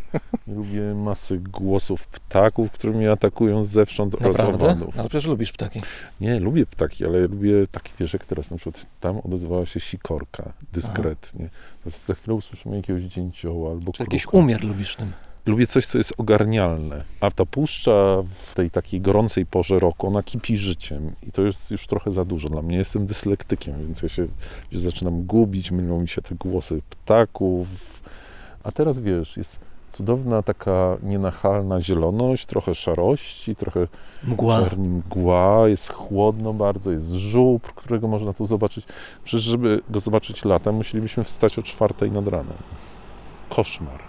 [0.48, 4.66] Lubię masy głosów ptaków, które mnie atakują z zewsząd oraz Naprawdę?
[4.66, 5.00] owadów.
[5.00, 5.82] Ale przecież lubisz ptaki.
[6.22, 10.54] Nie, lubię ptaki, ale lubię takie, wiesz, jak teraz na przykład tam odezwała się sikorka,
[10.74, 11.50] dyskretnie.
[11.86, 15.12] Za chwilę usłyszymy jakiegoś dzięcioła albo Czy jakiś umiar lubisz w tym?
[15.46, 17.04] Lubię coś, co jest ogarnialne.
[17.22, 21.12] A ta puszcza w tej takiej gorącej porze roku, ona kipi życiem.
[21.28, 22.78] I to jest już trochę za dużo dla mnie.
[22.78, 24.28] Jestem dyslektykiem, więc ja się
[24.72, 27.68] się zaczynam gubić, mylą mi się te głosy ptaków.
[28.64, 29.60] A teraz wiesz, jest
[29.92, 33.88] cudowna taka nienachalna zieloność, trochę szarości, trochę
[34.24, 34.60] Mgła.
[34.60, 38.86] czerni mgła, jest chłodno bardzo, jest żubr, którego można tu zobaczyć.
[39.24, 42.58] Przecież żeby go zobaczyć latem, musielibyśmy wstać o czwartej nad ranem.
[43.50, 44.00] Koszmar.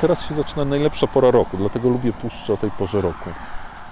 [0.00, 3.30] Teraz się zaczyna najlepsza pora roku, dlatego lubię puszczę o tej porze roku.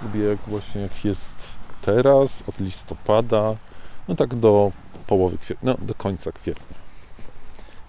[0.03, 1.35] Lubię jak właśnie jak jest
[1.81, 3.55] teraz, od listopada,
[4.07, 4.71] no tak do
[5.07, 6.85] połowy kwietnia, no do końca kwietnia.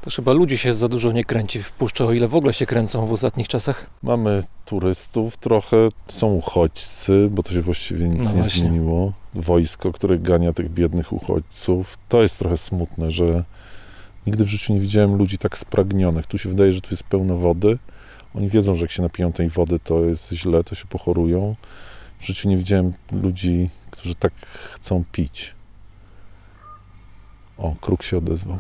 [0.07, 2.67] To chyba ludzi się za dużo nie kręci w puszczy, o ile w ogóle się
[2.67, 3.87] kręcą w ostatnich czasach.
[4.03, 9.13] Mamy turystów trochę, są uchodźcy, bo to się właściwie nic No nie zmieniło.
[9.35, 11.99] Wojsko, które gania tych biednych uchodźców.
[12.09, 13.45] To jest trochę smutne, że
[14.27, 16.27] nigdy w życiu nie widziałem ludzi tak spragnionych.
[16.27, 17.79] Tu się wydaje, że tu jest pełno wody.
[18.35, 21.57] Oni wiedzą, że jak się napiją tej wody, to jest źle, to się pochorują.
[22.19, 24.33] W życiu nie widziałem ludzi, którzy tak
[24.75, 25.56] chcą pić.
[27.59, 28.59] O, kruk się odezwał.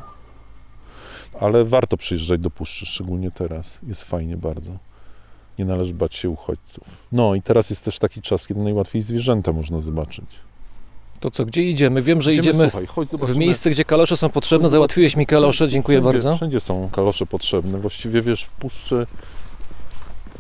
[1.41, 3.81] Ale warto przyjeżdżać do puszczy, szczególnie teraz.
[3.83, 4.73] Jest fajnie bardzo
[5.59, 6.85] nie należy bać się uchodźców.
[7.13, 10.27] No i teraz jest też taki czas, kiedy najłatwiej zwierzęta można zobaczyć.
[11.21, 12.03] To co, gdzie idziemy?
[12.03, 14.71] Wiem, że idziemy słuchaj, chodź, w miejsce, gdzie kalosze są potrzebne.
[14.71, 16.37] Załatwiłeś mi kalosze, dziękuję wszędzie, bardzo.
[16.37, 17.79] Wszędzie są kalosze potrzebne.
[17.79, 19.07] Właściwie wiesz, w puszczy,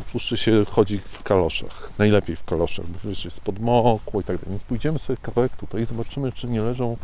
[0.00, 1.90] w puszczy się chodzi w kaloszach.
[1.98, 4.50] Najlepiej w kaloszach, bo wiesz, jest podmokło i tak dalej.
[4.50, 6.96] Więc pójdziemy sobie kawałek tutaj i zobaczymy, czy nie leżą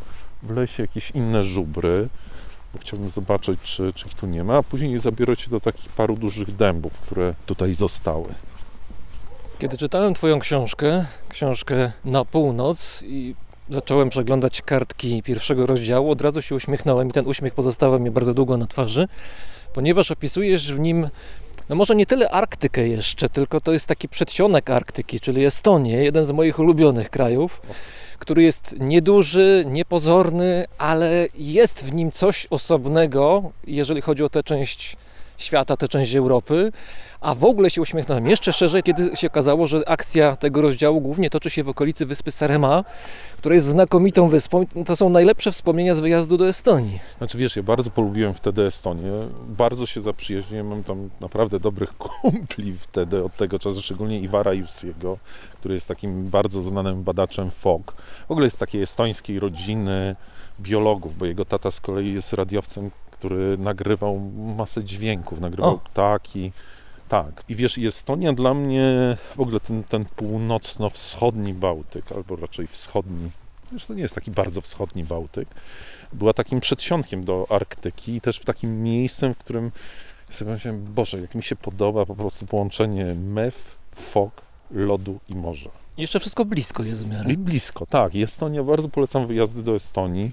[0.42, 2.08] w lesie jakieś inne żubry.
[2.74, 5.88] Bo chciałbym zobaczyć, czy, czy ich tu nie ma, a później zabiorę cię do takich
[5.88, 8.28] paru dużych dębów, które tutaj zostały.
[9.58, 13.34] Kiedy czytałem Twoją książkę, książkę Na północ i
[13.70, 18.34] zacząłem przeglądać kartki pierwszego rozdziału, od razu się uśmiechnąłem i ten uśmiech pozostawał mi bardzo
[18.34, 19.08] długo na twarzy,
[19.74, 21.08] ponieważ opisujesz w nim,
[21.68, 26.24] no może nie tyle Arktykę jeszcze, tylko to jest taki przedsionek Arktyki, czyli Estonię, jeden
[26.24, 27.62] z moich ulubionych krajów,
[28.22, 34.96] który jest nieduży, niepozorny, ale jest w nim coś osobnego, jeżeli chodzi o tę część
[35.42, 36.72] świata, tę część Europy,
[37.20, 41.30] a w ogóle się uśmiechnąłem jeszcze szerzej, kiedy się okazało, że akcja tego rozdziału głównie
[41.30, 42.84] toczy się w okolicy wyspy Sarema,
[43.36, 44.66] która jest znakomitą wyspą.
[44.86, 46.98] To są najlepsze wspomnienia z wyjazdu do Estonii.
[47.18, 49.12] Znaczy wiesz, ja bardzo polubiłem wtedy Estonię,
[49.48, 55.18] bardzo się zaprzyjaźniłem, mam tam naprawdę dobrych kumpli wtedy od tego czasu, szczególnie Iwara Jussiego,
[55.58, 57.94] który jest takim bardzo znanym badaczem FOG.
[58.28, 60.16] W ogóle jest takiej estońskiej rodziny
[60.60, 62.90] biologów, bo jego tata z kolei jest radiowcem,
[63.22, 64.18] który nagrywał
[64.56, 65.78] masę dźwięków, nagrywał O.
[65.78, 66.52] ptaki.
[67.08, 67.44] Tak.
[67.48, 73.30] I wiesz, Estonia dla mnie, w ogóle ten, ten północno-wschodni Bałtyk, albo raczej wschodni,
[73.72, 75.48] wiesz, to nie jest taki bardzo wschodni Bałtyk,
[76.12, 79.70] była takim przedsionkiem do Arktyki i też takim miejscem, w którym
[80.28, 85.34] ja sobie myślałem, Boże, jak mi się podoba po prostu połączenie mew, fog, lodu i
[85.34, 85.70] morza.
[85.98, 87.32] Jeszcze wszystko blisko jest w miarę.
[87.32, 88.16] I blisko, tak.
[88.16, 90.32] Estonia, bardzo polecam wyjazdy do Estonii.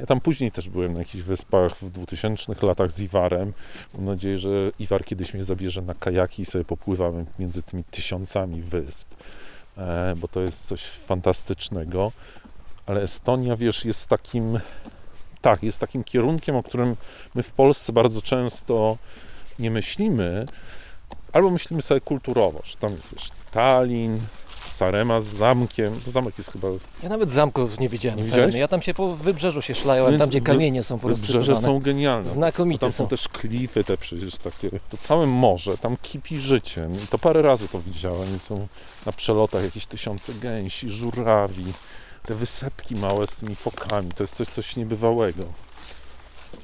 [0.00, 3.52] Ja tam później też byłem na jakichś wyspach w 2000 latach z Iwarem.
[3.94, 8.62] Mam nadzieję, że Iwar kiedyś mnie zabierze na kajaki i sobie popływamy między tymi tysiącami
[8.62, 9.08] wysp,
[9.78, 12.12] e, bo to jest coś fantastycznego.
[12.86, 14.60] Ale Estonia, wiesz, jest takim,
[15.40, 16.96] tak, jest takim kierunkiem, o którym
[17.34, 18.98] my w Polsce bardzo często
[19.58, 20.44] nie myślimy,
[21.32, 24.20] albo myślimy sobie kulturowo, że tam jest, wiesz, Tallin,
[24.80, 26.00] Sarema z zamkiem.
[26.06, 26.68] Zamek jest chyba
[27.02, 28.18] Ja nawet zamków nie widziałem.
[28.18, 28.54] Nie widziałeś?
[28.54, 31.62] Ja tam się po wybrzeżu się szlałem, Więc tam gdzie kamienie są Wybrzeże porozsypywane.
[31.66, 32.28] są genialne.
[32.28, 33.08] Znakomite Tam są są.
[33.08, 34.70] też klify te przecież takie.
[34.90, 36.88] To całe morze, tam kipi życie.
[37.04, 38.36] I to parę razy to widziałem.
[38.36, 38.66] I są
[39.06, 41.64] na przelotach jakieś tysiące gęsi, żurawi.
[42.26, 44.08] Te wysepki małe z tymi fokami.
[44.08, 45.44] To jest coś, coś niebywałego.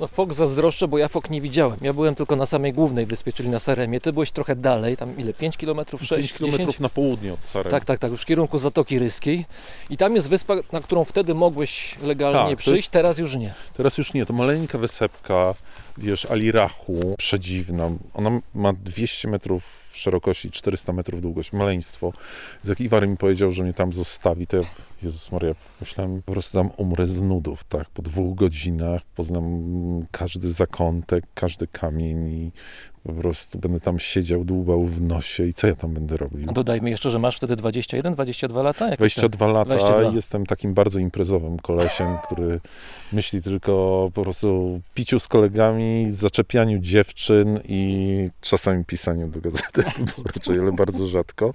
[0.00, 1.78] No fok zazdroszczę, bo ja fok nie widziałem.
[1.82, 4.00] Ja byłem tylko na samej głównej wyspie, czyli na Saremie.
[4.00, 5.32] Ty byłeś trochę dalej, tam ile?
[5.34, 6.32] 5 km, 6 6 10?
[6.32, 7.70] kilometrów na południe od Saremy.
[7.70, 9.44] Tak, tak, tak, już w kierunku Zatoki Ryskiej.
[9.90, 13.54] I tam jest wyspa, na którą wtedy mogłeś legalnie Tak, przyjść, jest- teraz już nie.
[13.76, 15.54] Teraz już nie, to maleńka wysepka,
[15.98, 17.90] wiesz, Alirachu, przedziwna.
[18.14, 22.12] Ona ma 200 metrów szerokości, 400 metrów długości, maleństwo.
[22.54, 24.62] Więc jak Iwar mi powiedział, że mnie tam zostawi, to ja,
[25.02, 29.46] Jezus Maria, myślałem, po prostu tam umrę z nudów, tak, po dwóch godzinach poznam
[30.10, 32.52] każdy zakątek, każdy kamień i
[33.06, 36.50] po prostu będę tam siedział, dłubał w nosie i co ja tam będę robił?
[36.50, 38.88] A Dodajmy jeszcze, że masz wtedy 21, 22 lata?
[38.90, 40.14] Jakoś 22 lata, 22.
[40.14, 42.60] jestem takim bardzo imprezowym kolesiem, który
[43.12, 49.82] myśli tylko o po prostu piciu z kolegami, zaczepianiu dziewczyn i czasami pisaniu do gazety
[49.98, 51.52] wyborczej, ale bardzo rzadko.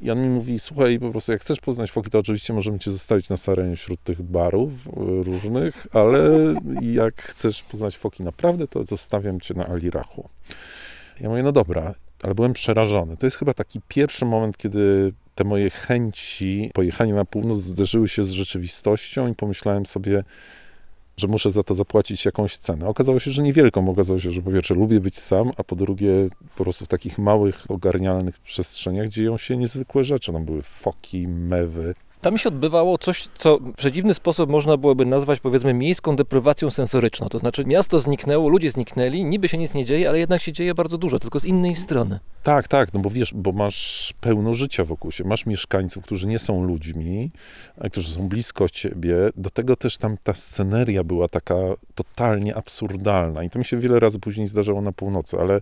[0.00, 2.90] I on mi mówi, słuchaj, po prostu jak chcesz poznać foki, to oczywiście możemy cię
[2.90, 4.90] zostawić na Sarenie wśród tych barów y,
[5.22, 6.20] różnych, ale
[6.80, 10.28] jak chcesz poznać foki naprawdę, to zostawiam cię na Alirachu.
[11.20, 13.16] Ja mówię, no dobra, ale byłem przerażony.
[13.16, 18.24] To jest chyba taki pierwszy moment, kiedy te moje chęci pojechania na północ zderzyły się
[18.24, 20.24] z rzeczywistością i pomyślałem sobie,
[21.16, 22.86] że muszę za to zapłacić jakąś cenę.
[22.86, 23.88] Okazało się, że niewielką.
[23.88, 27.18] Okazało się, że po pierwsze lubię być sam, a po drugie po prostu w takich
[27.18, 30.32] małych, ogarnialnych przestrzeniach dzieją się niezwykłe rzeczy.
[30.32, 31.94] Tam były foki, mewy.
[32.20, 37.28] Tam się odbywało coś, co w przedziwny sposób można byłoby nazwać, powiedzmy, miejską deprywacją sensoryczną.
[37.28, 40.74] To znaczy, miasto zniknęło, ludzie zniknęli, niby się nic nie dzieje, ale jednak się dzieje
[40.74, 42.18] bardzo dużo, tylko z innej strony.
[42.42, 45.28] Tak, tak, no bo wiesz, bo masz pełno życia wokół siebie.
[45.28, 47.30] Masz mieszkańców, którzy nie są ludźmi,
[47.90, 49.16] którzy są blisko ciebie.
[49.36, 51.56] Do tego też tam ta sceneria była taka
[51.94, 53.44] totalnie absurdalna.
[53.44, 55.60] I to mi się wiele razy później zdarzało na północy, ale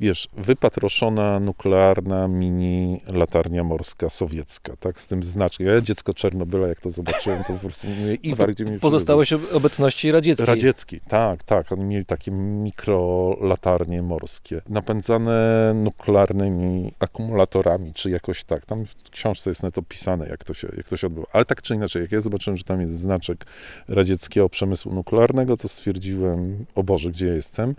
[0.00, 5.66] wiesz, wypatroszona nuklearna mini latarnia morska sowiecka, tak, z tym znaczkiem.
[5.66, 9.54] Ja dziecko Czernobyla, jak to zobaczyłem, to po prostu mówię, Iwar, gdzie mnie Pozostałeś ob-
[9.54, 10.46] obecności radzieckiej.
[10.46, 11.72] Radziecki, tak, tak.
[11.72, 18.66] Oni mieli takie mikrolatarnie morskie, napędzane nuklearnymi akumulatorami, czy jakoś tak.
[18.66, 21.26] Tam w książce jest na to pisane, jak to się, jak to się odbywa.
[21.32, 23.46] Ale tak czy inaczej, jak ja zobaczyłem, że tam jest znaczek
[23.88, 27.74] radzieckiego przemysłu nuklearnego, to stwierdziłem, o Boże, gdzie ja jestem?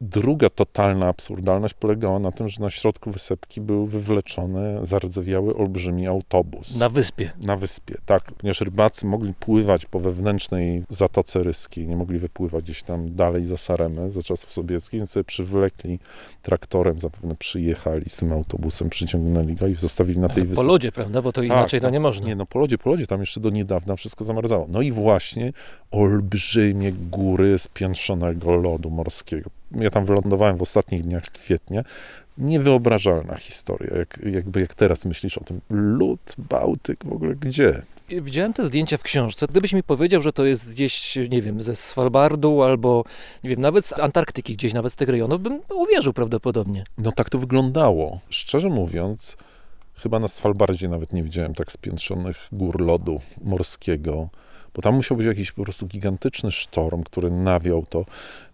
[0.00, 6.76] Druga totalna absurdalność polegała na tym, że na środku wysepki był wywleczony, zardzewiały olbrzymi autobus
[6.78, 7.30] Na wyspie.
[7.42, 12.82] na wyspie, tak, ponieważ rybacy mogli pływać po wewnętrznej Zatoce Ryskiej, nie mogli wypływać gdzieś
[12.82, 15.98] tam dalej za Saremę, za czasów sowieckich, więc sobie przywlekli
[16.42, 20.64] traktorem, zapewne przyjechali z tym autobusem, przyciągnęli go i zostawili na tej Po wyspie.
[20.64, 21.22] lodzie, prawda?
[21.22, 21.92] Bo to inaczej to tak.
[21.92, 22.26] nie można.
[22.26, 24.66] Nie, no po lodzie, po lodzie, tam jeszcze do niedawna wszystko zamarzało.
[24.70, 25.52] No i właśnie
[25.90, 29.50] olbrzymie góry spiętrzonego lodu morskiego.
[29.70, 31.82] Ja tam wylądowałem w ostatnich dniach kwietnia.
[32.38, 35.60] Niewyobrażalna historia, jak, jakby jak teraz myślisz o tym.
[35.70, 37.82] Lód, Bałtyk, w ogóle gdzie?
[38.08, 39.46] Widziałem te zdjęcia w książce.
[39.46, 43.04] Gdybyś mi powiedział, że to jest gdzieś, nie wiem, ze Svalbardu albo,
[43.44, 46.84] nie wiem, nawet z Antarktyki, gdzieś nawet z tych rejonów, bym uwierzył prawdopodobnie.
[46.98, 48.20] No tak to wyglądało.
[48.30, 49.36] Szczerze mówiąc,
[49.94, 54.28] chyba na Svalbardzie nawet nie widziałem tak spiętrzonych gór lodu morskiego.
[54.76, 58.04] Bo tam musiał być jakiś po prostu gigantyczny sztorm, który nawiał to.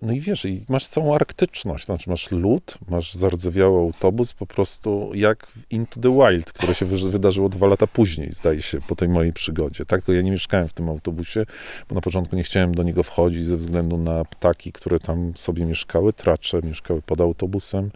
[0.02, 5.10] No i wiesz, i masz całą arktyczność, znaczy masz lód, masz zardzewiały autobus, po prostu
[5.14, 8.96] jak w Into the Wild, które się wy- wydarzyło dwa lata później, zdaje się, po
[8.96, 9.86] tej mojej przygodzie.
[9.86, 11.46] Tak, to ja nie mieszkałem w tym autobusie,
[11.88, 15.64] bo na początku nie chciałem do niego wchodzić ze względu na ptaki, które tam sobie
[15.64, 17.90] mieszkały, tracze mieszkały pod autobusem,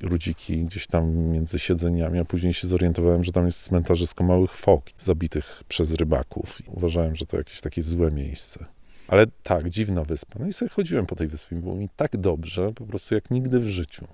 [0.00, 4.84] ludziki gdzieś tam między siedzeniami, a później się zorientowałem, że tam jest cmentarzysko małych fok
[4.98, 6.60] zabitych przez rybaków.
[6.66, 8.64] I uważałem, że to jakieś takie złe miejsce.
[9.08, 10.38] Ale tak, dziwna wyspa.
[10.38, 13.60] No i sobie chodziłem po tej wyspie było mi tak dobrze, po prostu jak nigdy
[13.60, 14.06] w życiu.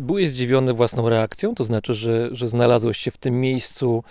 [0.00, 1.54] Byłeś zdziwiony własną reakcją?
[1.54, 4.04] To znaczy, że, że znalazłeś się w tym miejscu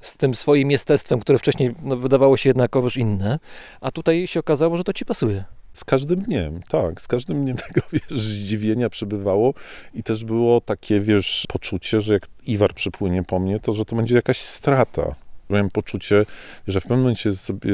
[0.00, 3.38] z tym swoim jestestwem, które wcześniej no, wydawało się jednakowoż inne,
[3.80, 5.44] a tutaj się okazało, że to ci pasuje.
[5.72, 9.54] Z każdym dniem, tak, z każdym dniem tego, wiesz, zdziwienia przybywało
[9.94, 13.96] i też było takie, wiesz, poczucie, że jak Iwar przypłynie po mnie, to że to
[13.96, 15.14] będzie jakaś strata.
[15.50, 16.26] Miałem poczucie,
[16.68, 17.72] że w pewnym momencie sobie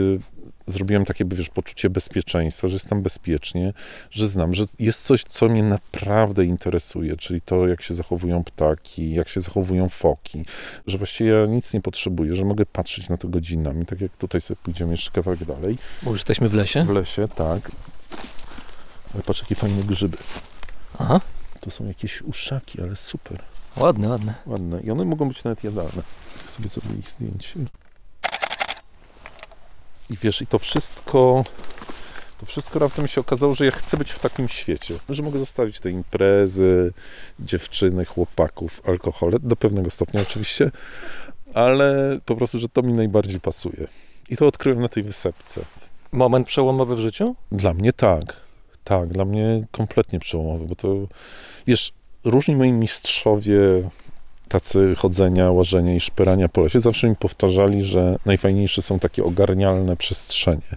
[0.66, 3.72] zrobiłem takie, wiesz, poczucie bezpieczeństwa, że jest tam bezpiecznie,
[4.10, 9.14] że znam, że jest coś, co mnie naprawdę interesuje, czyli to, jak się zachowują ptaki,
[9.14, 10.44] jak się zachowują foki,
[10.86, 14.40] że właściwie ja nic nie potrzebuję, że mogę patrzeć na to godzinami, tak jak tutaj
[14.40, 15.78] sobie pójdziemy jeszcze kawałek dalej.
[16.02, 16.84] Bo już jesteśmy w lesie.
[16.84, 17.70] W lesie, tak.
[19.14, 20.18] Ale patrz, jakie fajne grzyby.
[20.98, 21.20] Aha,
[21.60, 23.51] To są jakieś uszaki, ale super.
[23.76, 24.34] Ładne, ładne.
[24.46, 24.80] Ładne.
[24.80, 26.02] I one mogą być nawet jadalne.
[26.44, 27.60] Ja sobie zrobię ich zdjęcie.
[30.10, 31.44] I wiesz, i to wszystko...
[32.40, 34.94] To wszystko raptem się okazało, że ja chcę być w takim świecie.
[35.08, 36.92] Że mogę zostawić te imprezy,
[37.40, 40.70] dziewczyny, chłopaków, alkohole, do pewnego stopnia oczywiście,
[41.54, 43.88] ale po prostu, że to mi najbardziej pasuje.
[44.30, 45.60] I to odkryłem na tej wysepce.
[46.12, 47.34] Moment przełomowy w życiu?
[47.52, 48.36] Dla mnie tak.
[48.84, 50.88] Tak, dla mnie kompletnie przełomowy, bo to,
[51.66, 51.92] wiesz,
[52.24, 53.58] różni moi mistrzowie
[54.48, 59.96] tacy chodzenia, łażenia i szperania po lesie zawsze mi powtarzali, że najfajniejsze są takie ogarnialne
[59.96, 60.76] przestrzenie.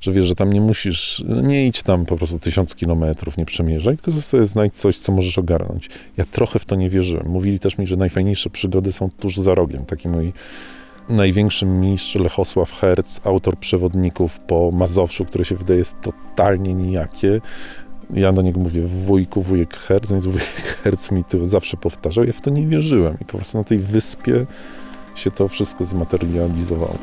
[0.00, 3.96] Że wiesz, że tam nie musisz, nie idź tam po prostu tysiąc kilometrów, nie przemierzaj,
[3.96, 5.88] tylko sobie znajdź coś, co możesz ogarnąć.
[6.16, 7.28] Ja trochę w to nie wierzyłem.
[7.28, 9.84] Mówili też mi, że najfajniejsze przygody są tuż za rogiem.
[9.84, 10.32] Taki mój
[11.08, 17.40] największy mistrz Lechosław Herc, autor przewodników po Mazowszu, które się wydaje jest totalnie nijakie.
[18.14, 22.24] Ja do niego mówię wujku, wujek Herc, więc wujek Herc mi to zawsze powtarzał.
[22.24, 24.46] Ja w to nie wierzyłem i po prostu na tej wyspie
[25.14, 26.98] się to wszystko zmaterializowało.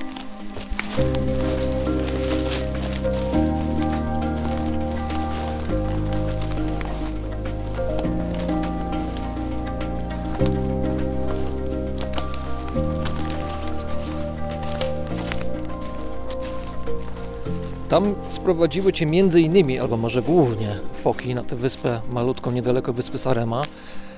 [17.98, 23.18] Tam sprowadziły cię między innymi, albo może głównie, foki na tę wyspę malutką niedaleko wyspy
[23.18, 23.64] Sarema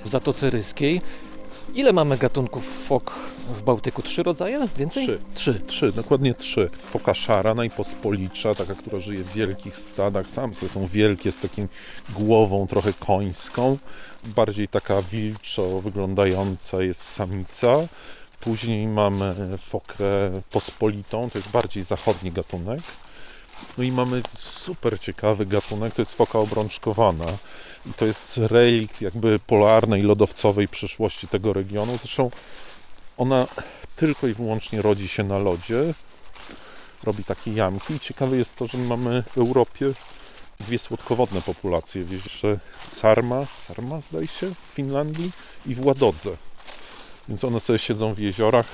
[0.06, 1.02] w Zatoce Ryskiej.
[1.76, 3.12] Ile mamy gatunków fok
[3.56, 4.02] w Bałtyku?
[4.02, 4.68] Trzy rodzaje?
[4.78, 5.06] Więcej?
[5.06, 5.20] Trzy.
[5.34, 5.62] Trzy.
[5.68, 6.70] Trzy, dokładnie trzy.
[6.78, 10.30] Foka szara, najpospolicza, taka, która żyje w wielkich stadach.
[10.30, 11.68] Samce są wielkie, z takim
[12.10, 13.78] głową trochę końską.
[14.24, 17.76] Bardziej taka wilczo wyglądająca jest samica.
[18.40, 19.36] Później mamy
[19.70, 20.06] fokę
[20.52, 22.80] pospolitą, to jest bardziej zachodni gatunek.
[23.80, 27.26] No i mamy super ciekawy gatunek, to jest foka obrączkowana.
[27.86, 31.98] I to jest relikt jakby polarnej, lodowcowej przyszłości tego regionu.
[31.98, 32.32] Zresztą
[33.18, 33.48] ona
[33.96, 35.94] tylko i wyłącznie rodzi się na lodzie,
[37.04, 37.94] robi takie jamki.
[37.94, 39.92] I ciekawe jest to, że mamy w Europie
[40.60, 42.04] dwie słodkowodne populacje.
[42.04, 42.60] Wiesz, że
[42.92, 45.32] Sarma, Sarma zdaje się, w Finlandii
[45.66, 46.30] i w Ładodze.
[47.30, 48.66] Więc one sobie siedzą w jeziorach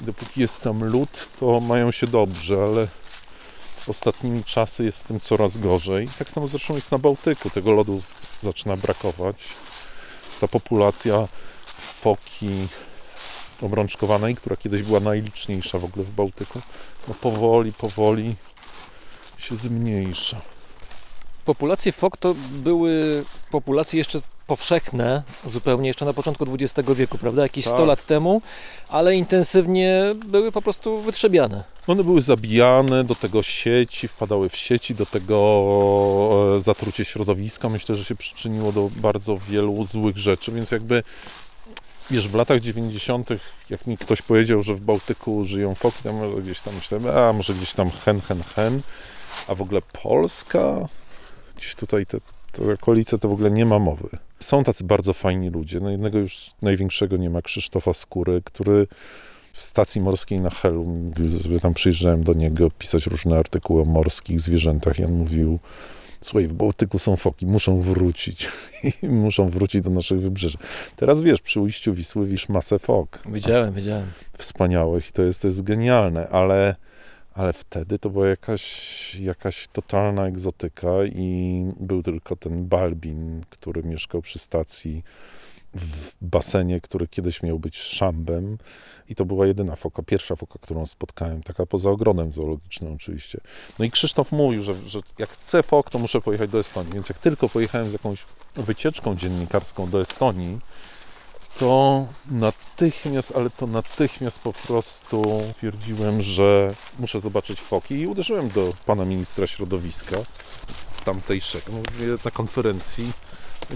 [0.00, 2.88] dopóki jest tam lód, to mają się dobrze, ale
[3.88, 6.08] ostatnimi czasy jest z tym coraz gorzej.
[6.18, 8.02] Tak samo zresztą jest na Bałtyku, tego lodu
[8.42, 9.36] zaczyna brakować.
[10.40, 11.28] Ta populacja
[12.00, 12.68] foki
[13.62, 16.60] obrączkowanej, która kiedyś była najliczniejsza w ogóle w Bałtyku,
[17.08, 18.36] no powoli, powoli
[19.38, 20.40] się zmniejsza.
[21.44, 24.20] Populacje fok to były populacje jeszcze
[24.50, 27.42] powszechne, zupełnie jeszcze na początku XX wieku, prawda?
[27.42, 27.74] Jakieś Tak.
[27.74, 28.42] 100 lat temu,
[28.88, 31.64] ale intensywnie były po prostu wytrzebiane.
[31.86, 35.36] One były zabijane, do tego sieci, wpadały w sieci, do tego
[36.56, 37.68] e, zatrucie środowiska.
[37.68, 41.02] Myślę, że się przyczyniło do bardzo wielu złych rzeczy, więc jakby
[42.10, 43.28] wiesz, w latach 90.,
[43.70, 47.32] jak mi ktoś powiedział, że w Bałtyku żyją foki, to może gdzieś tam myślałem, a
[47.32, 48.80] może gdzieś tam hen, hen, hen,
[49.48, 50.88] a w ogóle Polska,
[51.56, 52.18] gdzieś tutaj te,
[52.52, 54.08] te okolice to w ogóle nie ma mowy.
[54.42, 55.80] Są tacy bardzo fajni ludzie.
[55.80, 58.86] No jednego już największego nie ma, Krzysztofa Skóry, który
[59.52, 61.12] w stacji morskiej na Helu,
[61.62, 65.58] tam przyjeżdżałem do niego pisać różne artykuły o morskich zwierzętach i on mówił,
[66.20, 68.48] słuchaj, w Bałtyku są foki, muszą wrócić
[69.02, 70.58] muszą wrócić do naszych wybrzeży.
[70.96, 74.06] Teraz wiesz, przy ujściu Wisły wisz masę fok Wiedziałem, wiedziałem.
[74.38, 76.74] wspaniałych i to jest, to jest genialne, ale
[77.34, 84.22] ale wtedy to była jakaś, jakaś totalna egzotyka i był tylko ten Balbin, który mieszkał
[84.22, 85.02] przy stacji
[85.74, 88.58] w basenie, który kiedyś miał być szambem
[89.08, 93.40] i to była jedyna foka, pierwsza foka, którą spotkałem, taka poza ogrodem zoologicznym oczywiście.
[93.78, 97.08] No i Krzysztof mówił, że, że jak chcę fok, to muszę pojechać do Estonii, więc
[97.08, 98.24] jak tylko pojechałem z jakąś
[98.56, 100.58] wycieczką dziennikarską do Estonii,
[101.58, 108.72] to natychmiast, ale to natychmiast po prostu stwierdziłem, że muszę zobaczyć foki i uderzyłem do
[108.86, 110.16] pana ministra środowiska
[111.04, 113.12] tamtejszego mówię, na konferencji,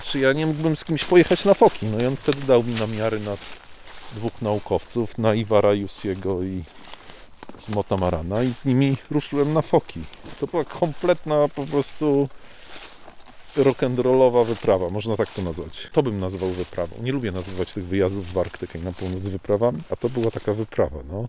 [0.03, 1.87] czy ja nie mógłbym z kimś pojechać na foki.
[1.87, 3.37] No i on wtedy dał mi namiary na
[4.13, 6.65] dwóch naukowców, na Iwara Jusiego i
[7.69, 10.01] Mota Marana i z nimi ruszyłem na foki.
[10.41, 12.29] To była kompletna po prostu
[13.57, 15.89] rock'n'rollowa wyprawa, można tak to nazwać.
[15.93, 16.97] To bym nazwał wyprawą.
[17.03, 20.53] Nie lubię nazywać tych wyjazdów w Arktykę i na północ wyprawami, a to była taka
[20.55, 21.29] wyprawa, no.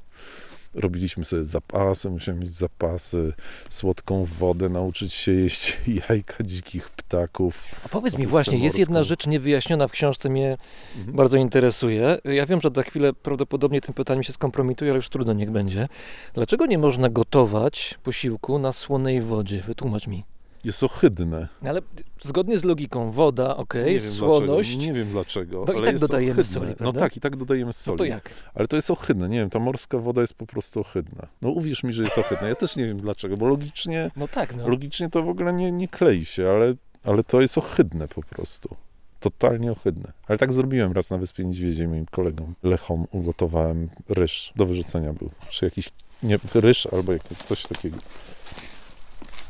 [0.73, 3.33] Robiliśmy sobie zapasy, musiałem mieć zapasy,
[3.69, 5.77] słodką wodę, nauczyć się jeść
[6.09, 7.63] jajka dzikich ptaków.
[7.85, 9.09] A powiedz mi właśnie, jest jedna morską.
[9.09, 10.57] rzecz niewyjaśniona w książce, mnie
[10.97, 11.15] Mhm.
[11.17, 12.17] bardzo interesuje.
[12.25, 15.87] Ja wiem, że za chwilę prawdopodobnie tym pytaniem się skompromituje, ale już trudno niech będzie.
[16.33, 19.61] Dlaczego nie można gotować posiłku na słonej wodzie?
[19.67, 20.23] Wytłumacz mi.
[20.65, 21.47] Jest ohydne.
[21.61, 21.81] No Ale
[22.21, 24.87] zgodnie z logiką, woda, okej, Nie słoność, Dlaczego.
[24.93, 25.65] Nie wiem dlaczego.
[25.65, 26.43] Bo i tak dodajemy ohydne.
[26.53, 26.99] soli, No prawda?
[26.99, 27.97] tak, i tak dodajemy no soli.
[27.97, 28.29] to jak?
[28.53, 29.29] Ale to jest ohydne.
[29.29, 31.27] Nie wiem, ta morska woda jest po prostu ohydna.
[31.41, 32.47] No uwierz mi, że jest ohydna.
[32.47, 34.67] Ja też nie wiem dlaczego, bo logicznie, No tak, no.
[34.67, 38.75] logicznie to w ogóle nie, nie klei się, ale, ale to jest ohydne po prostu.
[39.19, 40.11] Totalnie ohydne.
[40.27, 43.05] Ale tak zrobiłem raz na Wyspie Niedźwiedziej moim kolegom Lechom.
[43.11, 44.53] Ugotowałem ryż.
[44.55, 45.29] Do wyrzucenia był.
[45.49, 45.89] Czy jakiś,
[46.23, 47.97] nie, ryż albo jakieś, coś takiego.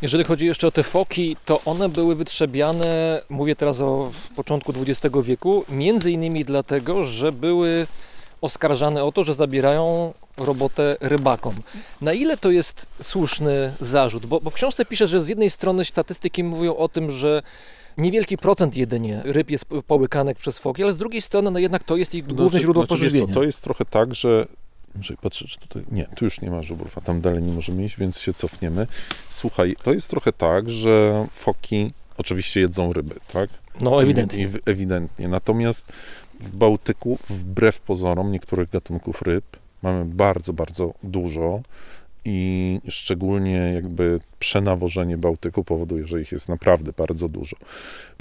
[0.02, 5.16] Jeżeli chodzi jeszcze o te foki, to one były wytrzebiane, mówię teraz o początku XX
[5.24, 7.88] wieku, między innymi dlatego, że były
[8.42, 11.56] oskarżane o to, że zabierają robotę rybakom.
[12.02, 14.26] Na ile to jest słuszny zarzut?
[14.26, 17.42] Bo, bo w książce pisze, że z jednej strony statystyki mówią o tym, że
[17.98, 21.98] niewielki procent jedynie ryb jest połykanek przez foki, ale z drugiej strony no jednak to
[21.98, 23.34] jest ich główne Znaczy- źródło znaczy, pożywienia.
[23.34, 24.48] To jest trochę tak, że
[24.96, 25.84] Muszę patrzeć, czy tutaj.
[25.92, 28.88] Nie, tu już nie ma żubrów, a tam dalej nie możemy iść, więc się cofniemy.
[29.30, 33.50] Słuchaj, to jest trochę tak, że foki oczywiście jedzą ryby, tak?
[33.82, 34.50] No ewidentnie.
[34.66, 35.28] Ewidentnie.
[35.28, 35.92] Natomiast
[36.40, 39.46] w Bałtyku, wbrew pozorom niektórych gatunków ryb,
[39.82, 41.62] mamy bardzo, bardzo dużo
[42.26, 47.56] i szczególnie jakby przenawożenie Bałtyku powoduje, że ich jest naprawdę bardzo dużo.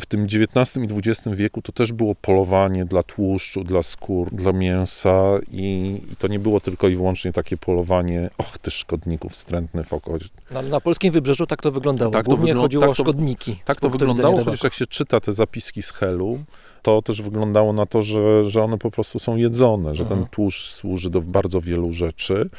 [0.00, 4.52] W tym XIX i XX wieku to też było polowanie dla tłuszczu, dla skór, dla
[4.52, 9.84] mięsa i, i to nie było tylko i wyłącznie takie polowanie, och ty szkodników, wstrętny
[9.84, 10.04] fok.
[10.50, 12.10] Na, na polskim wybrzeżu tak to wyglądało.
[12.12, 13.56] Tak to Głównie wyglą- chodziło tak o to- szkodniki.
[13.64, 16.38] Tak to wyglądało, chociaż jak się czyta te zapiski z Helu,
[16.82, 20.20] to też wyglądało na to, że, że one po prostu są jedzone, że Mhm.
[20.20, 22.50] ten tłuszcz służy do bardzo wielu rzeczy.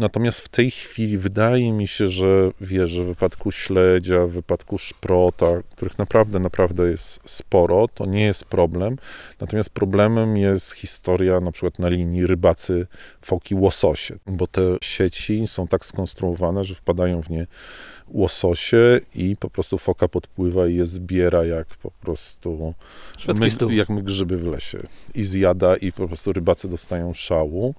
[0.00, 4.78] Natomiast w tej chwili wydaje mi się, że wiesz, że w wypadku śledzia, w wypadku
[4.78, 8.96] szprota, których naprawdę, naprawdę jest sporo, to nie jest problem.
[9.40, 12.86] Natomiast problemem jest historia na przykład na linii rybacy
[13.20, 17.46] foki łososie, bo te sieci są tak skonstruowane, że wpadają w nie
[18.08, 22.74] łososie i po prostu foka podpływa i je zbiera jak po prostu
[23.68, 24.78] my, jak my grzyby w lesie
[25.14, 27.74] i zjada i po prostu rybacy dostają szału.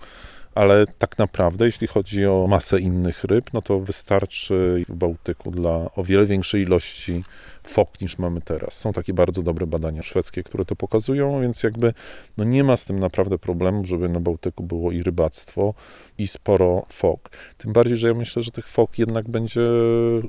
[0.56, 5.90] Ale tak naprawdę, jeśli chodzi o masę innych ryb, no to wystarczy w Bałtyku dla
[5.96, 7.24] o wiele większej ilości
[7.64, 8.74] fok niż mamy teraz.
[8.74, 11.94] Są takie bardzo dobre badania szwedzkie, które to pokazują, więc jakby
[12.38, 15.74] no nie ma z tym naprawdę problemu, żeby na Bałtyku było i rybactwo,
[16.18, 17.30] i sporo fok.
[17.58, 19.62] Tym bardziej, że ja myślę, że tych fok jednak będzie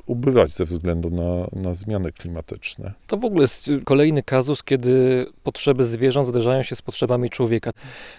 [0.06, 2.92] ubywać ze względu na, na zmiany klimatyczne.
[3.06, 7.70] To w ogóle jest kolejny kazus, kiedy potrzeby zwierząt zderzają się z potrzebami człowieka.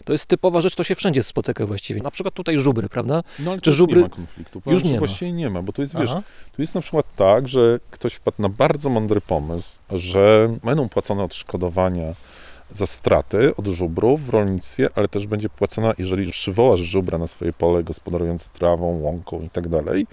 [0.06, 2.02] To jest typowa rzecz, to się wszędzie spotyka właściwie.
[2.02, 3.24] Na przykład tutaj żubry, prawda?
[3.40, 4.62] No ale Czy żubry- nie ma konfliktu?
[4.66, 4.98] Już nie ma.
[5.00, 6.24] Właściwie nie ma, bo to jest, wiesz, Aha.
[6.56, 11.24] tu jest na przykład tak, że ktoś wpadł na bardzo mądry pomysł, że będą płacone
[11.24, 12.14] odszkodowania
[12.72, 17.54] za straty od żubrów w rolnictwie, ale też będzie płacona, jeżeli przywołasz żubra na swoje
[17.54, 20.08] pole, gospodarując trawą, łąką i tak dalej,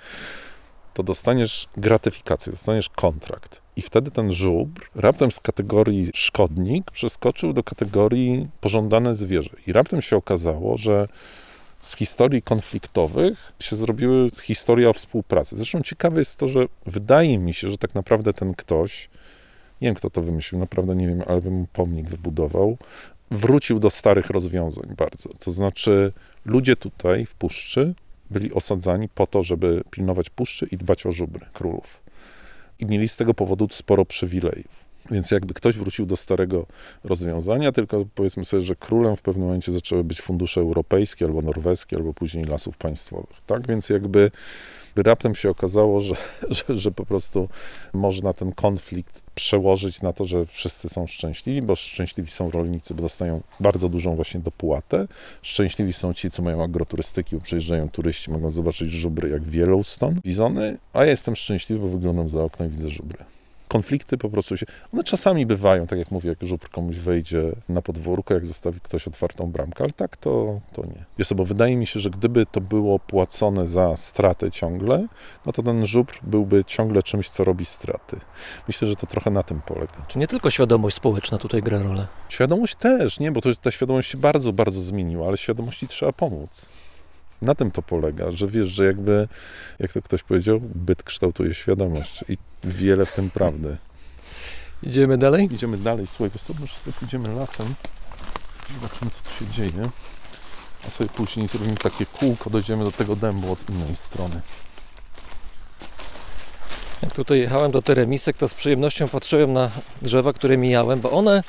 [0.94, 3.60] to dostaniesz gratyfikację, dostaniesz kontrakt.
[3.76, 9.50] I wtedy ten żubr raptem z kategorii szkodnik przeskoczył do kategorii pożądane zwierzę.
[9.66, 11.08] I raptem się okazało, że
[11.80, 15.56] z historii konfliktowych się zrobiły historia współpracy.
[15.56, 19.08] Zresztą ciekawe jest to, że wydaje mi się, że tak naprawdę ten ktoś,
[19.80, 22.78] nie wiem kto to wymyślił, naprawdę nie wiem, ale bym pomnik wybudował,
[23.30, 25.28] wrócił do starych rozwiązań bardzo.
[25.38, 26.12] To znaczy
[26.44, 27.94] ludzie tutaj w puszczy
[28.30, 32.00] byli osadzani po to, żeby pilnować puszczy i dbać o żubry królów.
[32.78, 34.89] I mieli z tego powodu sporo przywilejów.
[35.10, 36.66] Więc jakby ktoś wrócił do starego
[37.04, 41.96] rozwiązania, tylko powiedzmy sobie, że królem w pewnym momencie zaczęły być fundusze europejskie albo norweskie,
[41.96, 43.40] albo później lasów państwowych.
[43.46, 44.30] Tak więc jakby
[44.94, 46.14] By raptem się okazało, że,
[46.68, 47.48] że, że po prostu
[47.92, 53.02] można ten konflikt przełożyć na to, że wszyscy są szczęśliwi, bo szczęśliwi są rolnicy, bo
[53.02, 55.06] dostają bardzo dużą właśnie dopłatę.
[55.42, 60.78] Szczęśliwi są ci, co mają agroturystyki, bo przyjeżdżają turyści, mogą zobaczyć żubry jak Yellowstone, bizony,
[60.92, 63.39] a ja jestem szczęśliwy, bo wyglądam za okno i widzę żubry
[63.70, 64.66] konflikty po prostu się.
[64.92, 69.08] One czasami bywają, tak jak mówię, jak żubr komuś wejdzie na podwórko, jak zostawi ktoś
[69.08, 71.24] otwartą bramkę, ale tak to, to nie.
[71.24, 75.06] Co, bo wydaje mi się, że gdyby to było płacone za stratę ciągle,
[75.46, 78.20] no to ten żubr byłby ciągle czymś, co robi straty.
[78.68, 80.06] Myślę, że to trochę na tym polega.
[80.08, 82.06] Czy nie tylko świadomość społeczna tutaj gra rolę?
[82.28, 86.66] Świadomość też, nie, bo to, ta świadomość się bardzo, bardzo zmieniła, ale świadomości trzeba pomóc.
[87.42, 89.28] Na tym to polega, że wiesz, że jakby,
[89.78, 93.76] jak to ktoś powiedział, byt kształtuje świadomość i wiele w tym prawdy.
[94.82, 95.48] Idziemy dalej?
[95.54, 97.74] Idziemy dalej, słuchaj, wiesz co, sobie pójdziemy lasem,
[98.74, 99.90] zobaczymy, co tu się dzieje,
[100.86, 104.40] a sobie później zrobimy takie kółko, dojdziemy do tego dębu od innej strony.
[107.02, 109.70] Jak tutaj jechałem do Teremisek, to z przyjemnością patrzyłem na
[110.02, 111.42] drzewa, które mijałem, bo one,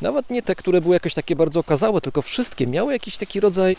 [0.00, 3.76] nawet nie te, które były jakieś takie bardzo okazałe, tylko wszystkie miały jakiś taki rodzaj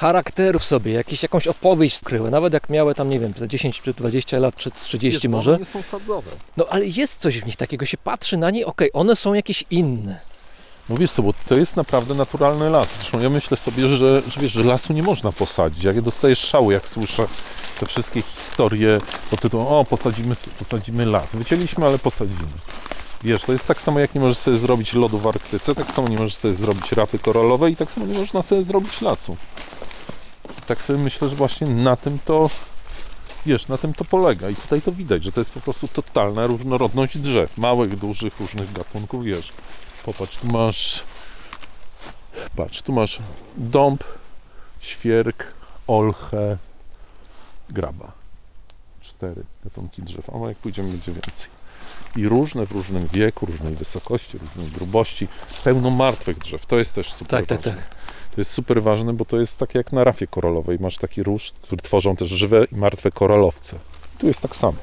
[0.00, 2.30] charakteru w sobie, jakiś, jakąś opowieść skryły.
[2.30, 5.50] Nawet jak miały tam, nie wiem, te 10 czy 20 lat, czy 30 Wiesz, może.
[5.50, 6.30] One nie są sadzowe.
[6.56, 9.64] No ale jest coś w nich takiego, się patrzy na nie, okej, one są jakieś
[9.70, 10.20] inne.
[10.88, 12.88] No wiesz co, bo to jest naprawdę naturalny las.
[12.96, 15.84] Zresztą ja myślę sobie, że, że wiesz, że lasu nie można posadzić.
[15.84, 17.26] Jak ja dostaję szału, jak słyszę
[17.80, 18.98] te wszystkie historie
[19.30, 21.26] pod tytułem o, posadzimy, posadzimy las.
[21.34, 22.52] Wycięliśmy, ale posadzimy.
[23.24, 26.08] Wiesz, to jest tak samo, jak nie możesz sobie zrobić lodu w Arktyce, tak samo
[26.08, 29.36] nie możesz sobie zrobić rafy koralowej i tak samo nie można sobie zrobić lasu.
[30.58, 32.50] I tak sobie myślę, że właśnie na tym to,
[33.46, 34.50] wiesz, na tym to polega.
[34.50, 37.58] I tutaj to widać, że to jest po prostu totalna różnorodność drzew.
[37.58, 39.52] Małych, dużych, różnych gatunków, wiesz.
[40.04, 41.02] Popatrz, tu masz.
[42.56, 43.18] Patrz, tu masz
[43.56, 44.04] dąb,
[44.80, 45.44] świerk,
[45.86, 46.56] olchę,
[47.70, 48.12] graba.
[49.00, 50.30] Cztery gatunki drzew.
[50.30, 51.60] A jak pójdziemy, będzie więcej.
[52.16, 55.28] I różne w różnym wieku, różnej wysokości, różnej grubości.
[55.64, 56.66] Pełno martwych drzew.
[56.66, 57.72] To jest też super Tak, tak, ważne.
[57.82, 57.99] tak.
[58.34, 60.78] To jest super ważne, bo to jest tak jak na rafie koralowej.
[60.80, 63.78] Masz taki ruszt, który tworzą też żywe i martwe koralowce.
[64.18, 64.78] Tu jest tak samo.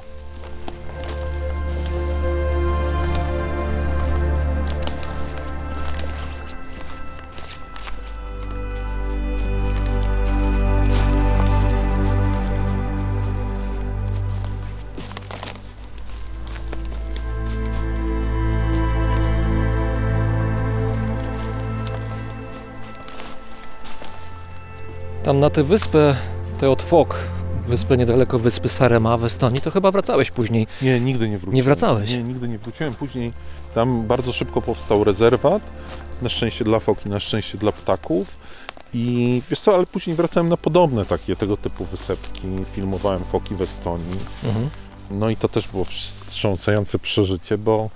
[25.27, 26.15] Tam na tę wyspę,
[26.59, 27.15] tę od Fok,
[27.67, 30.67] wyspę niedaleko wyspy Sarema w Estonii, to chyba wracałeś później.
[30.81, 31.55] Nie, nigdy nie wróciłem.
[31.55, 32.11] Nie wracałeś?
[32.11, 32.93] Nie, nigdy nie wróciłem.
[32.93, 33.33] Później
[33.75, 35.61] tam bardzo szybko powstał rezerwat.
[36.21, 38.27] Na szczęście dla foki, na szczęście dla ptaków.
[38.93, 42.47] I wiesz co, ale później wracałem na podobne takie tego typu wysepki.
[42.73, 44.19] Filmowałem foki w Estonii.
[44.43, 44.69] Mhm.
[45.11, 47.89] No i to też było wstrząsające przeżycie, bo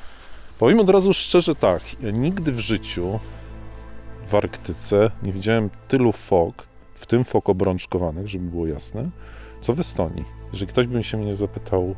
[0.59, 3.19] powiem od razu szczerze tak, ja nigdy w życiu
[4.29, 6.70] w Arktyce nie widziałem tylu fok,
[7.01, 9.09] w tym fok obrączkowanych, żeby było jasne,
[9.61, 10.25] co w Estonii.
[10.53, 11.95] Jeżeli ktoś by się mnie zapytał,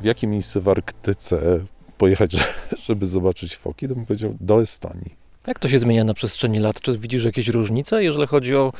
[0.00, 1.60] w jakie miejsce w Arktyce
[1.98, 2.36] pojechać,
[2.86, 5.26] żeby zobaczyć foki, to bym powiedział do Estonii.
[5.46, 6.80] Jak to się zmienia na przestrzeni lat?
[6.80, 8.72] Czy widzisz jakieś różnice, jeżeli chodzi o,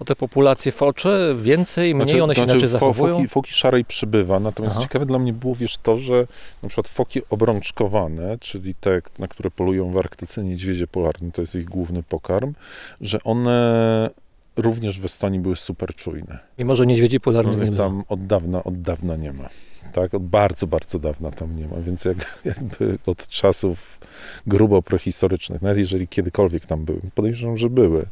[0.00, 1.34] o te populacje focze?
[1.38, 3.16] Więcej, mniej, one się inaczej Znaczy, fo- zachowują?
[3.16, 4.82] Foki, foki szarej przybywa, natomiast Aha.
[4.82, 6.26] ciekawe dla mnie było, wiesz, to, że
[6.62, 11.54] na przykład foki obrączkowane, czyli te, na które polują w Arktyce niedźwiedzie polarne, to jest
[11.54, 12.54] ich główny pokarm,
[13.00, 14.10] że one
[14.56, 16.38] również w Estonii były super czujne.
[16.58, 17.88] Mimo, że niedźwiedzi polarnych nie No, było.
[17.88, 19.48] tam od dawna, od dawna nie ma.
[19.92, 23.98] Tak, od bardzo, bardzo dawna tam nie ma, więc jak, jakby od czasów
[24.46, 28.06] grubo prehistorycznych, nawet jeżeli kiedykolwiek tam były, podejrzewam, że były,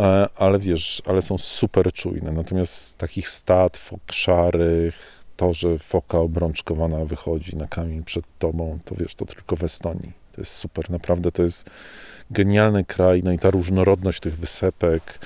[0.00, 2.32] E, ale wiesz, ale są super czujne.
[2.32, 4.94] Natomiast takich stad fok szarych,
[5.36, 10.12] to, że foka obrączkowana wychodzi na kamień przed tobą, to wiesz, to tylko w Estonii.
[10.32, 11.64] To jest super, naprawdę to jest
[12.30, 15.18] genialny kraj, no i ta różnorodność tych wysepek,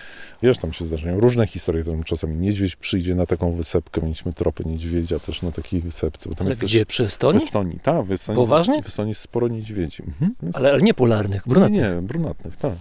[0.43, 4.65] wiesz, tam się zdarzają różne historie, tam czasami niedźwiedź przyjdzie na taką wysepkę, mieliśmy tropy
[4.67, 6.29] niedźwiedzia też na takiej wysepce.
[6.29, 6.87] Bo tam Ale jest gdzie?
[6.87, 7.45] Przy w Estonii?
[7.45, 8.83] Estonii, tak, w Estonii, Poważnie?
[8.83, 10.03] w Estonii jest sporo niedźwiedzi.
[10.03, 10.35] Mhm.
[10.43, 11.83] Jest- Ale, ale nie polarnych, brunatnych.
[11.83, 12.73] nie, nie, brunatnych, tak.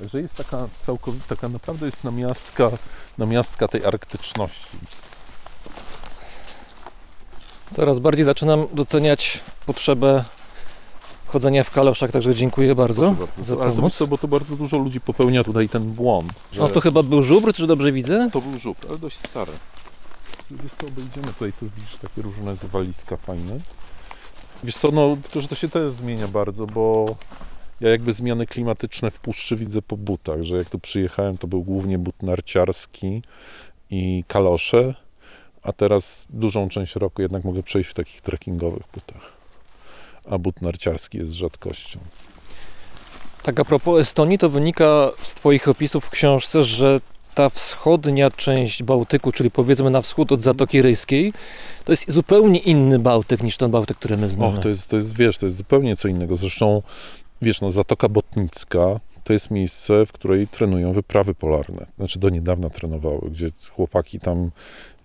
[0.00, 2.70] Także jest taka całkowita, taka naprawdę jest namiastka,
[3.18, 4.66] namiastka tej arktyczności.
[7.76, 10.24] Coraz bardziej zaczynam doceniać potrzebę
[11.32, 13.44] chodzenia w kaloszach, także dziękuję bardzo, bardzo.
[13.44, 14.02] za Ale to, pomoc.
[14.08, 16.32] bo to bardzo dużo ludzi popełnia tutaj ten błąd.
[16.52, 18.30] Że No to chyba był żubr, czy dobrze widzę?
[18.32, 19.52] to był żuk, ale dość stary.
[20.50, 23.58] Wiesz co, obejdziemy tutaj, tu widzisz takie różne zwaliska fajne.
[24.64, 27.06] Wiesz co, no tylko, że to się też zmienia bardzo, bo
[27.80, 31.62] ja jakby zmiany klimatyczne w puszczy widzę po butach, że jak tu przyjechałem, to był
[31.62, 33.22] głównie but narciarski
[33.90, 34.94] i kalosze.
[35.62, 39.31] a teraz dużą część roku jednak mogę przejść w takich trekkingowych butach.
[40.30, 42.00] A but narciarski jest rzadkością.
[43.42, 47.00] Tak a propos Estonii, to wynika z Twoich opisów w książce, że
[47.34, 51.32] ta wschodnia część Bałtyku, czyli powiedzmy na wschód od Zatoki Ryjskiej,
[51.84, 54.56] to jest zupełnie inny Bałtyk niż ten Bałtyk, który my znamy.
[54.56, 56.36] Och, to jest, to jest, wiesz, to jest zupełnie co innego.
[56.36, 56.82] Zresztą,
[57.42, 61.86] wiesz, no, Zatoka Botnicka to jest miejsce, w której trenują wyprawy polarne.
[61.96, 64.50] Znaczy do niedawna trenowały, gdzie chłopaki tam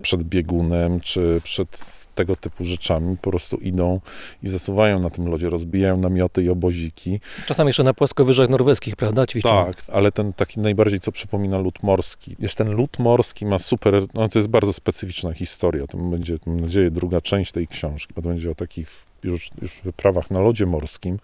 [0.02, 4.00] przed biegunem czy przed tego typu rzeczami po prostu idą
[4.44, 7.20] i zasuwają na tym lodzie, rozbijają namioty i oboziki.
[7.46, 9.28] Czasami jeszcze na płaskowyżach norweskich, prawda?
[9.28, 9.50] Ćwiczą.
[9.50, 12.36] Tak, ale ten taki najbardziej, co przypomina lód morski.
[12.40, 15.88] Wiesz, ten lód morski ma super, no to jest bardzo specyficzna historia.
[15.88, 19.82] To będzie, mam nadzieję, druga część tej książki, bo to będzie o takich już, już
[19.82, 21.20] wyprawach na lodzie morskim.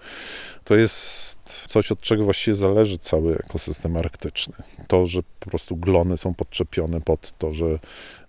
[0.63, 4.53] To jest coś, od czego właściwie zależy cały ekosystem arktyczny.
[4.87, 7.79] To, że po prostu glony są podczepione pod to, że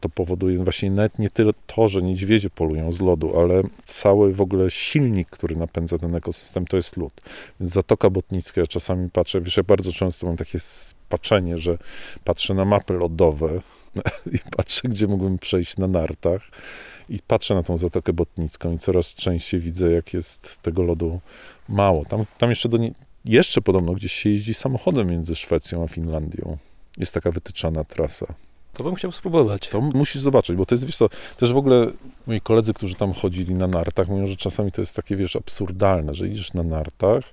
[0.01, 4.41] to powoduje właśnie nawet nie tyle to, że niedźwiedzie polują z lodu, ale cały w
[4.41, 7.21] ogóle silnik, który napędza ten ekosystem, to jest lód.
[7.61, 11.79] Więc Zatoka Botnicka, ja czasami patrzę, wiesz, ja bardzo często mam takie spaczenie, że
[12.25, 13.61] patrzę na mapy lodowe
[14.33, 16.43] i patrzę, gdzie mógłbym przejść na nartach
[17.09, 21.21] i patrzę na tą Zatokę Botnicką i coraz częściej widzę, jak jest tego lodu
[21.69, 22.05] mało.
[22.05, 22.93] Tam, tam jeszcze, do nie,
[23.25, 26.57] jeszcze podobno gdzieś się jeździ samochodem między Szwecją a Finlandią.
[26.99, 28.35] Jest taka wytyczana trasa.
[28.73, 29.69] To bym chciał spróbować.
[29.69, 31.87] To musisz zobaczyć, bo to jest, wiesz co, też w ogóle
[32.27, 36.15] moi koledzy, którzy tam chodzili na nartach, mówią, że czasami to jest takie, wiesz, absurdalne,
[36.15, 37.25] że idziesz na nartach,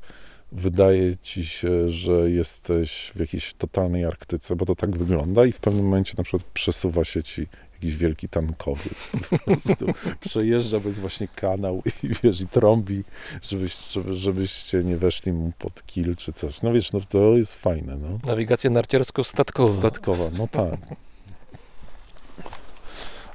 [0.51, 5.59] wydaje ci się, że jesteś w jakiejś totalnej Arktyce, bo to tak wygląda i w
[5.59, 9.85] pewnym momencie na przykład przesuwa się ci jakiś wielki tankowiec po prostu
[10.19, 13.03] przejeżdża, bo jest właśnie kanał i wiesz, i trąbi,
[13.41, 16.61] żebyś, żeby, żebyście nie weszli mu pod kil czy coś.
[16.61, 18.19] No wiesz, no to jest fajne, no.
[18.25, 19.77] Nawigacja narciarsko-statkowa.
[19.77, 20.79] Statkowa, no tak.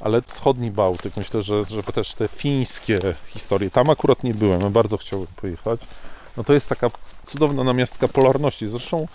[0.00, 4.96] Ale wschodni Bałtyk, myślę, że, że też te fińskie historie, tam akurat nie byłem, bardzo
[4.96, 5.80] chciałbym pojechać.
[6.36, 6.90] No to jest taka
[7.26, 8.68] cudowna namiastka polarności.
[8.68, 9.08] Zresztą,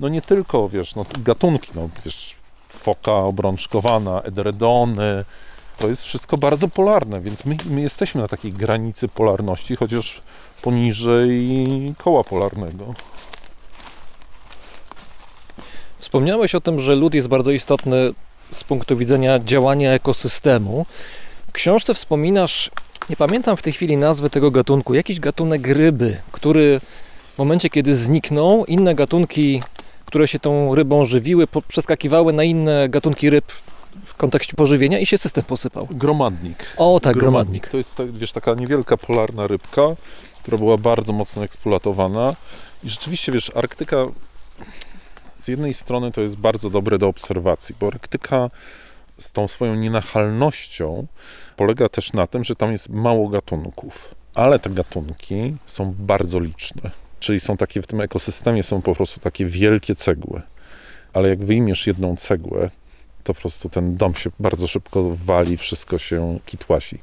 [0.00, 2.36] no nie tylko, wiesz, no gatunki, no wiesz,
[2.68, 5.24] foka obrączkowana, edredony,
[5.78, 10.20] to jest wszystko bardzo polarne, więc my, my jesteśmy na takiej granicy polarności, chociaż
[10.62, 12.94] poniżej koła polarnego.
[15.98, 18.14] Wspomniałeś o tym, że lód jest bardzo istotny
[18.52, 20.86] z punktu widzenia działania ekosystemu.
[21.48, 22.70] W książce wspominasz,
[23.10, 26.80] nie pamiętam w tej chwili nazwy tego gatunku, jakiś gatunek ryby, który
[27.34, 29.62] w momencie, kiedy zniknął, inne gatunki,
[30.06, 33.52] które się tą rybą żywiły, przeskakiwały na inne gatunki ryb
[34.04, 35.88] w kontekście pożywienia i się system posypał.
[35.90, 36.64] Gromadnik.
[36.76, 37.68] O tak, gromadnik.
[37.68, 39.82] To jest, tak, wiesz, taka niewielka polarna rybka,
[40.42, 42.34] która była bardzo mocno eksploatowana.
[42.84, 44.06] I rzeczywiście, wiesz, Arktyka
[45.40, 48.50] z jednej strony to jest bardzo dobre do obserwacji, bo Arktyka
[49.18, 51.06] z tą swoją nienachalnością
[51.56, 56.90] polega też na tym, że tam jest mało gatunków, ale te gatunki są bardzo liczne.
[57.20, 60.42] Czyli są takie w tym ekosystemie są po prostu takie wielkie cegły.
[61.12, 62.70] Ale jak wyjmiesz jedną cegłę,
[63.24, 66.98] to po prostu ten dom się bardzo szybko wali, wszystko się kitłasi.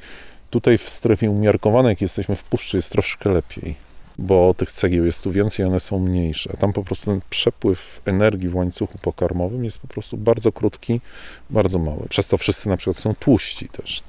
[0.50, 3.76] Tutaj w strefie umiarkowanej, jak jesteśmy w puszczy, jest troszkę lepiej,
[4.18, 6.50] bo tych cegieł jest tu więcej, one są mniejsze.
[6.54, 11.02] A tam po prostu ten przepływ energii w łańcuchu pokarmowym jest po prostu bardzo krótki,
[11.50, 12.08] bardzo mały.
[12.10, 14.04] Przez to wszyscy na przykład są tłuści też.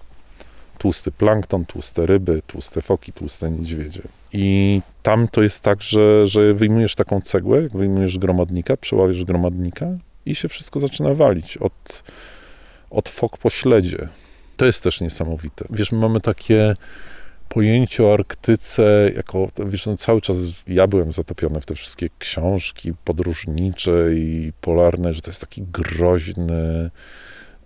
[0.78, 4.02] Tłusty plankton, tłuste ryby, tłuste foki, tłuste niedźwiedzie.
[4.32, 9.86] I tam to jest tak, że, że wyjmujesz taką cegłę, jak wyjmujesz gromadnika, przeławiesz gromadnika
[10.26, 12.02] i się wszystko zaczyna walić od,
[12.90, 14.08] od fok po śledzie.
[14.56, 15.64] To jest też niesamowite.
[15.70, 16.74] Wiesz, my mamy takie
[17.48, 20.36] pojęcie o Arktyce jako, wiesz, no cały czas
[20.66, 26.90] ja byłem zatopiony w te wszystkie książki podróżnicze i polarne, że to jest taki groźny,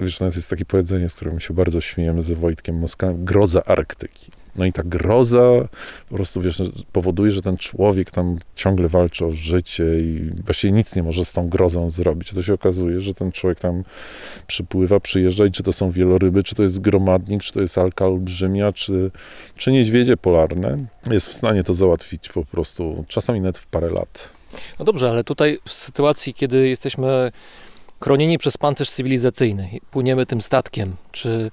[0.00, 4.30] wiesz, nawet jest takie powiedzenie, z którym się bardzo śmiejemy ze Wojtkiem Moskanem, groza Arktyki.
[4.56, 5.68] No i ta groza
[6.08, 10.96] po prostu, wiesz, powoduje, że ten człowiek tam ciągle walczy o życie i właściwie nic
[10.96, 12.30] nie może z tą grozą zrobić.
[12.30, 13.84] To się okazuje, że ten człowiek tam
[14.46, 18.06] przypływa, przyjeżdża i czy to są wieloryby, czy to jest gromadnik, czy to jest alka
[18.06, 19.10] olbrzymia, czy,
[19.56, 24.30] czy niedźwiedzie polarne, jest w stanie to załatwić po prostu czasami nawet w parę lat.
[24.78, 27.32] No dobrze, ale tutaj w sytuacji, kiedy jesteśmy
[28.02, 31.50] chronieni przez pancerz cywilizacyjny, płyniemy tym statkiem, czy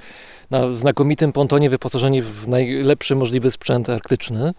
[0.52, 4.54] na znakomitym pontonie wyposażeni w najlepszy możliwy sprzęt arktyczny,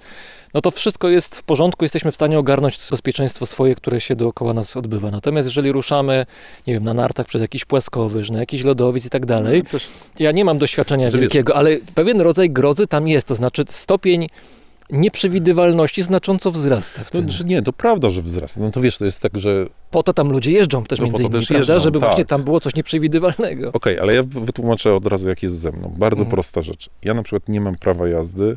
[0.54, 4.54] no to wszystko jest w porządku, jesteśmy w stanie ogarnąć bezpieczeństwo swoje, które się dookoła
[4.54, 5.10] nas odbywa.
[5.10, 6.26] Natomiast jeżeli ruszamy,
[6.66, 10.32] nie wiem, na nartach przez jakiś płaskowyż, na jakiś lodowiec i tak dalej, Też ja
[10.32, 14.28] nie mam doświadczenia wielkiego, ale pewien rodzaj grozy tam jest, to znaczy stopień
[14.90, 17.30] nieprzewidywalności znacząco wzrasta To, wtedy.
[17.30, 18.60] że nie, to prawda, że wzrasta.
[18.60, 21.22] No to wiesz, to jest tak, że Po to tam ludzie jeżdżą też No, między
[21.22, 21.58] innymi, prawda?
[21.58, 22.08] jeżdżą, Żeby tak.
[22.08, 23.70] właśnie tam było coś nieprzewidywalnego.
[23.72, 25.94] Okej, ale ja wytłumaczę od razu, jak jest ze mną.
[25.98, 26.30] Bardzo Mhm.
[26.30, 26.90] prosta rzecz.
[27.02, 28.56] Ja na przykład nie mam prawa jazdy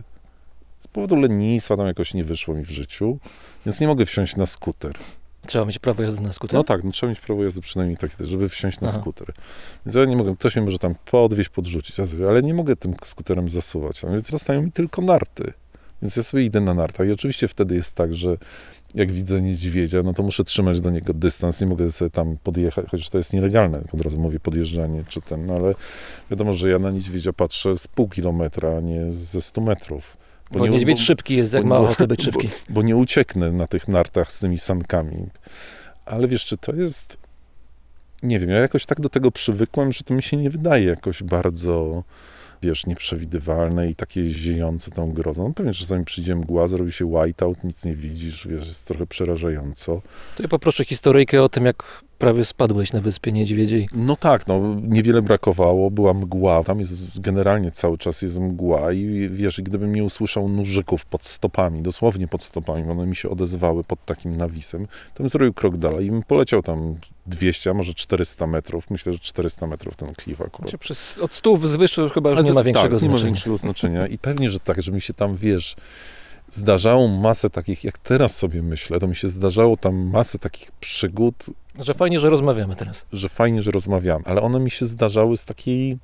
[0.79, 3.17] z powodu lenistwa, tam jakoś nie wyszło mi w życiu,
[3.65, 4.93] więc nie mogę wsiąść na skuter.
[5.47, 6.57] Trzeba mieć prawo jazdy na skuter?
[6.57, 8.99] No tak, no trzeba mieć prawo jazdy przynajmniej takie, żeby wsiąść na Aha.
[9.01, 9.27] skuter.
[9.85, 11.95] Więc ja nie mogę, ktoś mnie może tam podwieźć, podrzucić,
[12.29, 15.53] ale nie mogę tym skuterem zasuwać, no więc zostają mi tylko narty.
[16.01, 18.37] Więc ja sobie idę na nartach i oczywiście wtedy jest tak, że
[18.95, 22.85] jak widzę niedźwiedzia, no to muszę trzymać do niego dystans, nie mogę sobie tam podjechać,
[22.91, 25.73] chociaż to jest nielegalne, od razu mówię podjeżdżanie czy ten, no ale
[26.31, 30.17] wiadomo, że ja na niedźwiedzia patrzę z pół kilometra, a nie ze 100 metrów.
[30.51, 32.47] Bo nie- niedźwiedź bo- szybki jest, jak bo- ma bo- ochotę być szybki.
[32.47, 35.25] Bo, bo nie ucieknę na tych nartach z tymi sankami.
[36.05, 37.17] Ale wiesz, czy to jest.
[38.23, 41.23] Nie wiem, ja jakoś tak do tego przywykłem, że to mi się nie wydaje jakoś
[41.23, 42.03] bardzo,
[42.61, 45.47] wiesz, nieprzewidywalne i takie ziejące tą grozą.
[45.47, 50.01] No pewnie czasami przyjdzie mgła, zrobi się whiteout, nic nie widzisz, wiesz, jest trochę przerażająco.
[50.35, 53.87] To ja poproszę historyjkę o tym, jak prawie spadłeś na wyspie niedźwiedziej.
[53.95, 59.29] No tak, no niewiele brakowało, była mgła, tam jest generalnie cały czas jest mgła i
[59.29, 64.05] wiesz, gdybym nie usłyszał nużyków pod stopami, dosłownie pod stopami, one mi się odezwały pod
[64.05, 66.95] takim nawisem, to bym zrobił krok dalej i bym poleciał tam
[67.31, 70.61] 200, a może 400 metrów, myślę, że 400 metrów ten klif akurat.
[70.61, 73.25] Znaczy, przez, od stów wzwyż chyba już Ale nie ma tak, większego nie ma znaczenia.
[73.25, 75.75] większego znaczenia i pewnie, że tak, że mi się tam, wiesz,
[76.49, 81.45] zdarzało masę takich, jak teraz sobie myślę, to mi się zdarzało tam masę takich przygód,
[81.79, 83.05] Że fajnie, że rozmawiamy teraz.
[83.13, 85.97] że fajnie, że rozmawiamy, ale one mi się zdarzały z takiej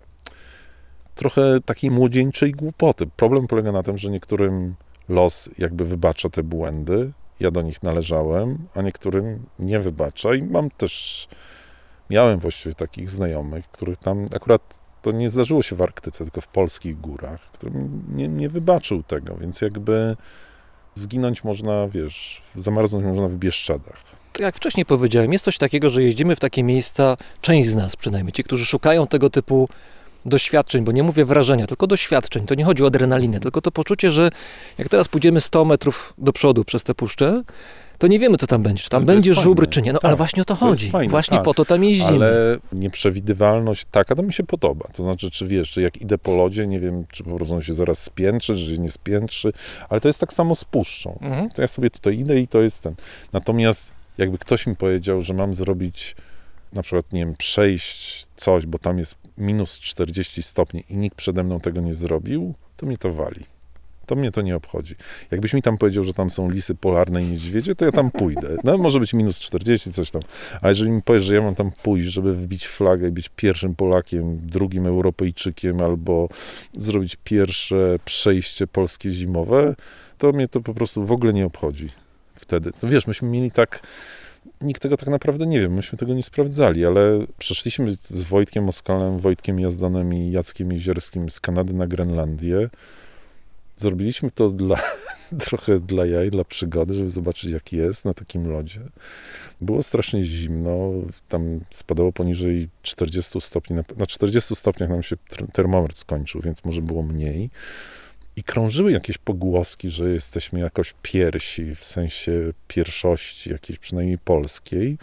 [1.15, 3.07] trochę takiej młodzieńczej głupoty.
[3.17, 4.75] Problem polega na tym, że niektórym
[5.09, 10.69] los jakby wybacza te błędy, ja do nich należałem, a niektórym nie wybacza i mam
[10.69, 11.27] też,
[12.09, 16.47] miałem właściwie takich znajomych, których tam akurat to nie zdarzyło się w Arktyce, tylko w
[16.47, 20.15] polskich górach, którym nie, nie wybaczył tego, więc jakby
[20.95, 24.03] zginąć można, wiesz, zamarznąć można w Bieszczadach.
[24.39, 28.33] Jak wcześniej powiedziałem, jest coś takiego, że jeździmy w takie miejsca, część z nas przynajmniej,
[28.33, 29.69] ci, którzy szukają tego typu
[30.25, 32.45] doświadczeń, bo nie mówię wrażenia, tylko doświadczeń.
[32.45, 34.29] To nie chodzi o adrenalinę, tylko to poczucie, że
[34.77, 37.43] jak teraz pójdziemy 100 metrów do przodu przez tę puszczę,
[37.97, 38.83] to nie wiemy, co tam będzie.
[38.83, 39.93] Czy tam to będzie żubr, czy nie.
[39.93, 40.89] No Tak, ale właśnie o to to chodzi.
[40.89, 41.45] fajne, właśnie tak.
[41.45, 42.25] po to tam jeździmy.
[42.25, 44.87] Ale nieprzewidywalność taka, to mi się podoba.
[44.93, 47.61] To znaczy, czy wiesz, że jak idę po lodzie, nie wiem, czy po prostu on
[47.61, 49.53] się zaraz spiętrzy, czy się nie spiętrzy,
[49.89, 51.19] ale to jest tak samo z puszczą.
[51.21, 51.49] Mhm.
[51.49, 52.95] To ja sobie tutaj idę i to jest ten.
[53.33, 56.15] Natomiast jakby ktoś mi powiedział, że mam zrobić
[56.73, 61.43] na przykład, nie wiem, przejść coś, bo tam jest minus 40 stopni i nikt przede
[61.43, 63.45] mną tego nie zrobił, to mnie to wali.
[64.05, 64.95] To mnie to nie obchodzi.
[65.31, 68.57] Jakbyś mi tam powiedział, że tam są lisy polarne i niedźwiedzie, to ja tam pójdę.
[68.63, 70.21] No, może być minus 40, coś tam.
[70.61, 73.75] Ale jeżeli mi powiesz, że ja mam tam pójść, żeby wbić flagę i być pierwszym
[73.75, 76.29] Polakiem, drugim Europejczykiem, albo
[76.73, 79.75] zrobić pierwsze przejście polskie zimowe,
[80.17, 81.89] to mnie to po prostu w ogóle nie obchodzi
[82.35, 82.71] wtedy.
[82.83, 83.79] No wiesz, myśmy mieli tak,
[84.61, 89.17] nikt tego tak naprawdę nie wie, myśmy tego nie sprawdzali, ale przeszliśmy z Wojtkiem Moskalem,
[89.17, 92.69] Wojtkiem Jazdanem i Jackiem Jezierskim z Kanady na Grenlandię.
[93.77, 94.77] Zrobiliśmy to dla,
[95.45, 98.79] trochę dla jaj, dla przygody, żeby zobaczyć, jak jest na takim lodzie.
[99.61, 100.91] Było strasznie zimno,
[101.29, 103.75] tam spadało poniżej 40 stopni.
[103.75, 107.49] Na, na 40 stopniach nam się ter- termometr skończył, więc może było mniej.
[108.37, 114.97] I krążyły jakieś pogłoski, że jesteśmy jakoś piersi, w sensie pierwszości jakiejś przynajmniej polskiej,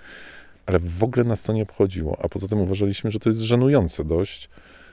[0.67, 2.19] ale w ogóle nas to nie obchodziło.
[2.23, 4.49] A poza tym uważaliśmy, że to jest żenujące dość,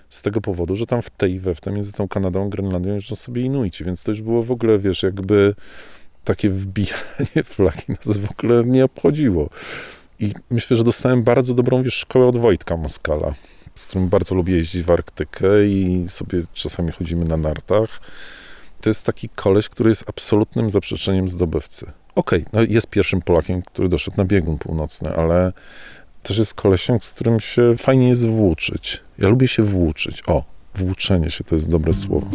[0.09, 2.93] z tego powodu, że tam w tej we w tym między tą Kanadą a Grenlandią
[2.93, 5.55] jeżdżą sobie Inuici, więc to już było w ogóle, wiesz, jakby
[6.23, 9.49] takie wbijanie flagi nas w ogóle nie obchodziło.
[10.19, 13.33] I myślę, że dostałem bardzo dobrą, wiesz, szkołę od Wojtka Moskala,
[13.75, 18.01] z którym bardzo lubię jeździć w Arktykę i sobie czasami chodzimy na nartach.
[18.81, 21.91] To jest taki koleś, który jest absolutnym zaprzeczeniem zdobywcy.
[22.15, 25.53] Okej, no jest pierwszym Polakiem, który doszedł na biegun północny, ale
[26.23, 29.01] też jest kolesiem, z którym się fajnie jest włóczyć.
[29.17, 30.23] Ja lubię się włóczyć.
[30.27, 30.43] O,
[30.75, 32.27] włóczenie się to jest dobre słowo.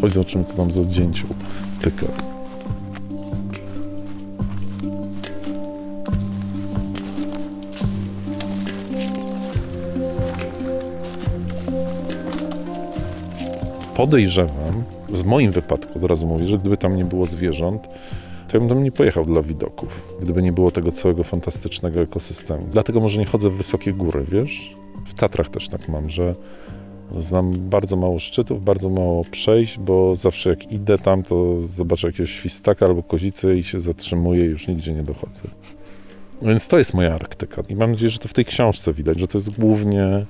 [0.00, 1.26] Chodź zobaczymy, co tam za oddzięciu
[1.82, 2.33] pyka.
[13.96, 17.82] Podejrzewam, w moim wypadku od razu mówię, że gdyby tam nie było zwierząt,
[18.48, 22.66] to ja bym tam nie pojechał dla widoków, gdyby nie było tego całego fantastycznego ekosystemu.
[22.72, 24.74] Dlatego może nie chodzę w wysokie góry, wiesz?
[25.04, 26.34] W Tatrach też tak mam, że
[27.16, 32.30] znam bardzo mało szczytów, bardzo mało przejść, bo zawsze jak idę tam, to zobaczę jakiegoś
[32.30, 35.40] świstaka albo kozicę i się zatrzymuję i już nigdzie nie dochodzę.
[36.42, 39.26] Więc to jest moja Arktyka i mam nadzieję, że to w tej książce widać, że
[39.26, 40.26] to jest głównie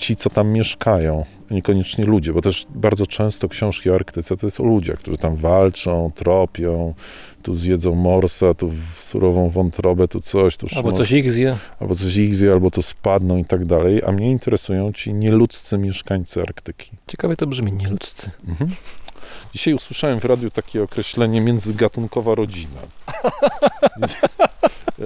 [0.00, 4.46] ci, co tam mieszkają, a niekoniecznie ludzie, bo też bardzo często książki o Arktyce to
[4.46, 6.94] jest o ludziach, którzy tam walczą, tropią,
[7.42, 11.56] tu zjedzą morsa, tu surową wątrobę, tu coś, tu Albo coś ich zje.
[11.80, 15.78] albo coś ich zje, albo to spadną i tak dalej, a mnie interesują ci nieludzcy
[15.78, 16.90] mieszkańcy Arktyki.
[17.06, 18.30] Ciekawie to brzmi, nieludzcy.
[18.48, 18.70] Mhm.
[19.52, 22.80] Dzisiaj usłyszałem w radiu takie określenie międzygatunkowa rodzina.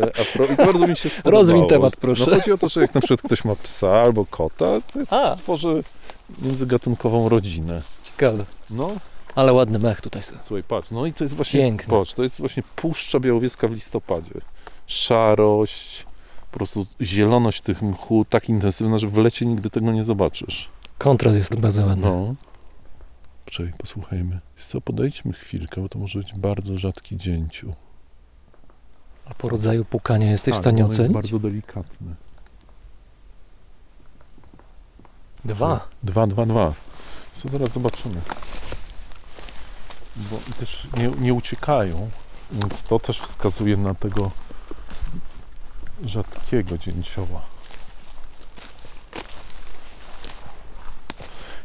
[0.02, 1.42] E, A pro, bardzo mi się spodobało.
[1.42, 2.24] Rozwiń temat, proszę.
[2.30, 5.12] No chodzi o to, że jak na przykład ktoś ma psa albo kota, to jest,
[5.12, 5.36] A.
[5.36, 5.82] tworzy
[6.42, 7.82] międzygatunkową rodzinę.
[8.02, 8.44] Ciekawe.
[8.70, 8.90] No,
[9.34, 10.22] Ale ładny mech tutaj.
[10.42, 11.98] słuchaj, patrz, no i to jest właśnie, Piękne.
[11.98, 14.40] patrz, to jest właśnie Puszcza Białowieska w listopadzie.
[14.86, 16.06] Szarość,
[16.50, 20.68] po prostu zieloność tych mchu tak intensywna, że w lecie nigdy tego nie zobaczysz.
[20.98, 22.06] Kontrast jest bardzo ładny.
[22.06, 22.34] No.
[23.44, 24.40] Czekaj, posłuchajmy.
[24.56, 27.74] Wiesz co, podejdźmy chwilkę, bo to może być bardzo rzadki dzięciu.
[29.26, 31.14] A po rodzaju pukania jesteś w Tak, stanie ono jest ocenić?
[31.14, 32.14] bardzo delikatne.
[35.44, 35.88] Dwa.
[36.02, 36.72] Dwa, dwa, dwa.
[37.34, 38.20] Co zaraz zobaczymy.
[40.16, 42.10] Bo też nie, nie uciekają,
[42.50, 44.30] więc to też wskazuje na tego
[46.04, 47.42] rzadkiego dzięcioła.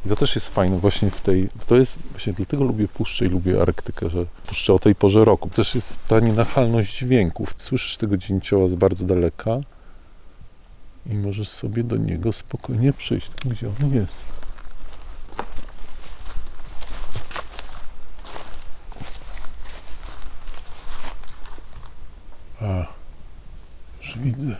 [0.05, 3.29] I to też jest fajne właśnie w tej, to jest, właśnie dlatego lubię puszczę i
[3.29, 5.49] lubię Arktykę, że puszczę o tej porze roku.
[5.49, 7.53] Też jest ta nienachalność dźwięków.
[7.57, 9.59] Słyszysz tego dzięcioła z bardzo daleka
[11.05, 14.13] i możesz sobie do niego spokojnie przyjść, gdzie on jest.
[22.61, 22.85] A,
[24.01, 24.55] już widzę.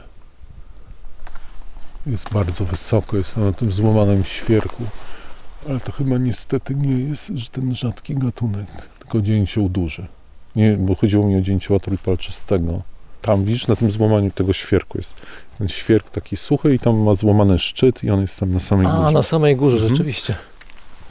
[2.06, 4.84] Jest bardzo wysoko, jest na tym złamanym świerku.
[5.70, 8.68] Ale to chyba niestety nie jest że ten rzadki gatunek,
[9.00, 10.08] tylko dzięcioł duży.
[10.56, 12.82] Nie, bo chodziło mi o dzięcioła trójpalczystego.
[13.22, 15.16] Tam widzisz, na tym złamaniu tego świerku jest
[15.58, 18.88] ten świerk taki suchy i tam ma złamany szczyt i on jest tam na samej
[18.88, 19.12] A, górze.
[19.12, 19.90] na samej górze, Mhm.
[19.96, 20.36] rzeczywiście.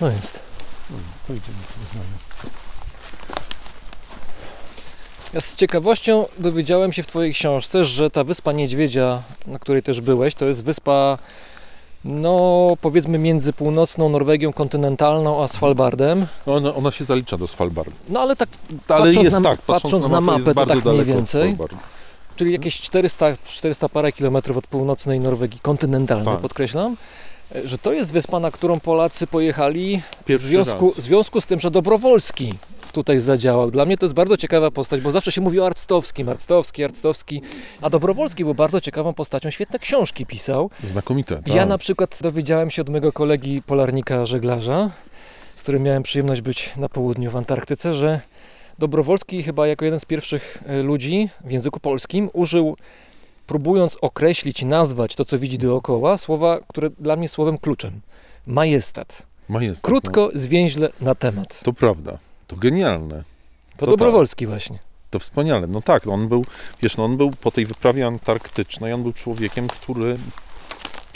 [0.01, 0.41] No jest.
[1.27, 2.03] To idziemy sobie.
[5.35, 10.01] Ja z ciekawością dowiedziałem się w Twojej książce, że ta wyspa Niedźwiedzia, na której też
[10.01, 11.19] byłeś, to jest wyspa,
[12.05, 16.27] no powiedzmy między północną Norwegią kontynentalną a Svalbardem.
[16.47, 17.93] No ona, ona się zalicza do Svalbardu.
[18.09, 18.49] No ale tak,
[18.89, 21.57] Ale Patrząc jest na- tak, patrząc na mapę, mapę, jest to tak mniej więcej.
[22.37, 26.39] Czyli jakieś 400, 400 parę kilometrów od północnej Norwegii kontynentalnej, Tak.
[26.43, 26.97] podkreślam,
[27.65, 31.71] że to jest wyspa, na którą Polacy pojechali w związku, w związku z tym, że
[31.71, 32.55] Dobrowolski
[32.99, 33.71] tutaj zadziałał.
[33.71, 37.43] Dla mnie to jest bardzo ciekawa postać, bo zawsze się mówi o Arctowskim, Arctowski, Arctowski,
[37.83, 40.71] a Dobrowolski był bardzo ciekawą postacią, świetne książki pisał.
[40.83, 41.37] Znakomite.
[41.37, 41.55] Tak.
[41.55, 44.91] Ja na przykład dowiedziałem się od mojego kolegi polarnika żeglarza,
[45.57, 48.21] z którym miałem przyjemność być na południu w Antarktyce, że
[48.79, 52.77] Dobrowolski chyba jako jeden z pierwszych e, ludzi w języku polskim użył,
[53.47, 58.01] próbując określić, nazwać to, co widzi dookoła, słowa, które dla mnie słowem kluczem.
[58.47, 59.27] Majestat.
[59.49, 61.61] Majestat, Krótko, zwięźle na temat.
[61.61, 62.19] No, to prawda.
[62.49, 63.25] To genialne.
[63.77, 64.79] To, to Dobrowolski właśnie.
[65.11, 65.67] To wspaniale.
[65.67, 66.45] No tak, on był,
[66.83, 70.17] wiesz, no on był po tej wyprawie antarktycznej, on był człowiekiem, który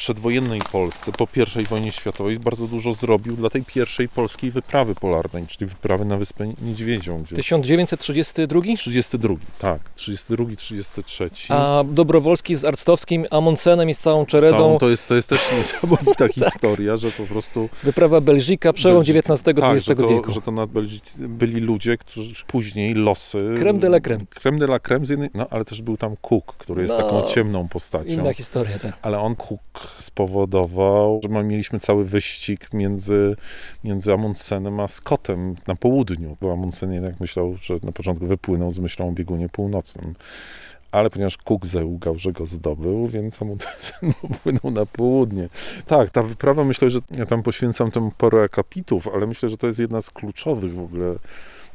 [0.03, 1.28] przedwojennej Polsce, po
[1.61, 6.16] I wojnie światowej bardzo dużo zrobił dla tej pierwszej polskiej wyprawy polarnej, czyli wyprawy na
[6.16, 7.22] Wyspę Niedźwiedzią.
[7.22, 11.30] Gdzie 1932, 32, tak, 32, 33.
[11.48, 15.40] a Dobrowolski z Arctowskim, Amundsenem i z całą czeredą, Całą, to, jest, to jest też
[15.59, 19.34] niesamowita historia, że po prostu wyprawa Belgika, przełom Belgika.
[19.34, 20.32] XIX-XX tak, że to, wieku.
[20.32, 23.55] że to na Belgicy byli ludzie, którzy później losy...
[23.57, 24.24] Creme de la creme.
[24.26, 27.03] Creme de la creme, z jednej, no ale też był tam Cook, który jest No,
[27.03, 28.11] taką ciemną postacią.
[28.11, 28.98] Inna historia, tak.
[29.03, 33.36] Ale on Cook spowodował, że my mieliśmy cały wyścig między,
[33.84, 38.78] między Amundsenem a Scottem na południu, bo Amundsen jednak myślał, że na początku wypłynął z
[38.78, 40.14] myślą o biegunie północnym.
[40.93, 45.49] Ale ponieważ Cook zełgał, że go zdobył, więc Amundsen popłynął na południe.
[45.86, 49.66] Tak, ta wyprawa, myślę, że ja tam poświęcam temu parę akapitów, ale myślę, że to
[49.66, 51.14] jest jedna z kluczowych w ogóle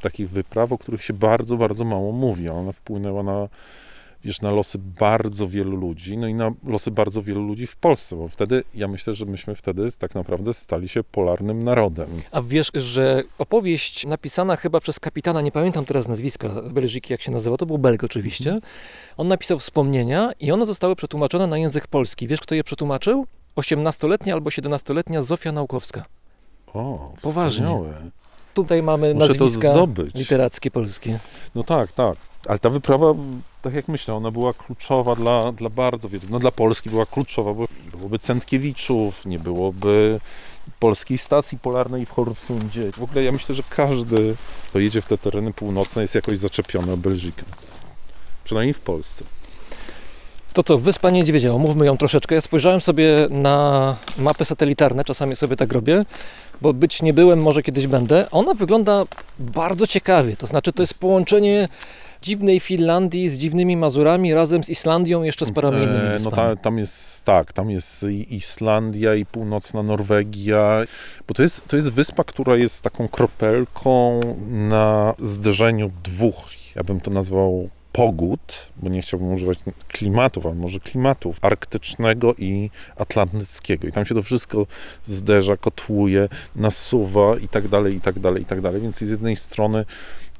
[0.01, 2.49] takich wypraw, o których się bardzo, bardzo mało mówi.
[2.49, 3.47] Ona wpłynęła na
[4.23, 8.15] wiesz, na losy bardzo wielu ludzi, no i na losy bardzo wielu ludzi w Polsce,
[8.15, 12.07] bo wtedy, ja myślę, że myśmy wtedy tak naprawdę stali się polarnym narodem.
[12.31, 17.31] A wiesz, że opowieść napisana chyba przez kapitana, nie pamiętam teraz nazwiska Belgiki, jak się
[17.31, 18.59] nazywa, to był Belg oczywiście.
[19.17, 22.27] On napisał wspomnienia i one zostały przetłumaczone na język polski.
[22.27, 23.25] Wiesz, kto je przetłumaczył?
[23.55, 26.05] 18-letnia albo 17-letnia Zofia Naukowska.
[26.73, 27.65] O, Poważnie.
[27.65, 28.11] wspaniałe.
[28.57, 29.73] Tutaj mamy Muszę nazwiska
[30.15, 31.19] literackie polskie.
[31.55, 32.17] No tak, tak.
[32.47, 33.13] Ale ta wyprawa,
[33.61, 36.23] tak jak myślę, ona była kluczowa dla, dla bardzo wielu.
[36.29, 40.19] No dla Polski była kluczowa, bo nie byłoby Centkiewiczów, nie byłoby
[40.79, 42.91] polskiej stacji polarnej w Horsundzie.
[42.91, 44.35] W ogóle ja myślę, że każdy,
[44.69, 47.43] kto jedzie w te tereny północne, jest jakoś zaczepiony o Belgikę.
[48.43, 49.23] Przynajmniej w Polsce.
[50.57, 52.35] To co, Wyspa Niedźwiedzia, omówmy ją troszeczkę.
[52.35, 56.05] Ja spojrzałem sobie na mapy satelitarne, czasami sobie tak robię,
[56.61, 58.31] bo być nie byłem, może kiedyś będę.
[58.31, 59.03] Ona wygląda
[59.39, 61.67] bardzo ciekawie, to znaczy to jest połączenie
[62.21, 66.35] dziwnej Finlandii z dziwnymi Mazurami razem z Islandią jeszcze z paroma innymi E, No wyspami.
[66.35, 70.81] ta, tam jest, tak, tam jest Islandia i północna Norwegia,
[71.27, 76.99] bo to jest, to jest wyspa, która jest taką kropelką na zderzeniu dwóch, ja bym
[76.99, 83.87] to nazwał pogód, bo nie chciałbym używać klimatów, ale może klimatów arktycznego i atlantyckiego.
[83.87, 84.67] I tam się to wszystko
[85.05, 88.81] zderza, kotłuje, nasuwa i tak dalej, i tak dalej, i tak dalej.
[88.81, 89.85] Więc z jednej strony,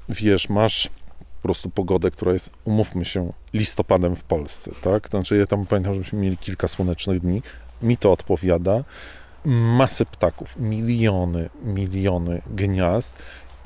[0.10, 5.10] wiesz, masz po prostu pogodę, która jest, umówmy się, listopadem w Polsce, tak?
[5.10, 7.42] Znaczy ja tam pamiętam, żeśmy mieli kilka słonecznych dni,
[7.82, 8.84] mi to odpowiada,
[9.46, 13.14] masy ptaków, miliony, miliony gniazd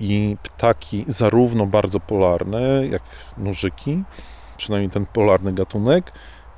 [0.02, 3.02] i ptaki zarówno bardzo polarne, jak
[3.38, 4.04] nużyki,
[4.58, 6.12] przynajmniej ten polarny gatunek,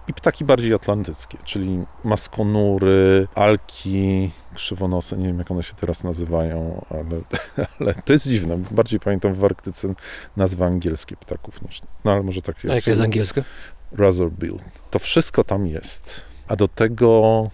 [0.08, 6.86] i ptaki bardziej atlantyckie, czyli maskonury, alki, krzywonosy, nie wiem jak one się teraz nazywają,
[6.90, 7.22] ale,
[7.80, 8.58] ale to jest dziwne.
[8.72, 9.94] Bardziej pamiętam w Arktyce
[10.38, 11.60] nazwy angielskie ptaków
[12.06, 13.44] no ale może tak A jakie jest angielskie?
[13.92, 14.60] Razorbill.
[14.92, 16.22] To wszystko tam jest.
[16.48, 17.50] A do tego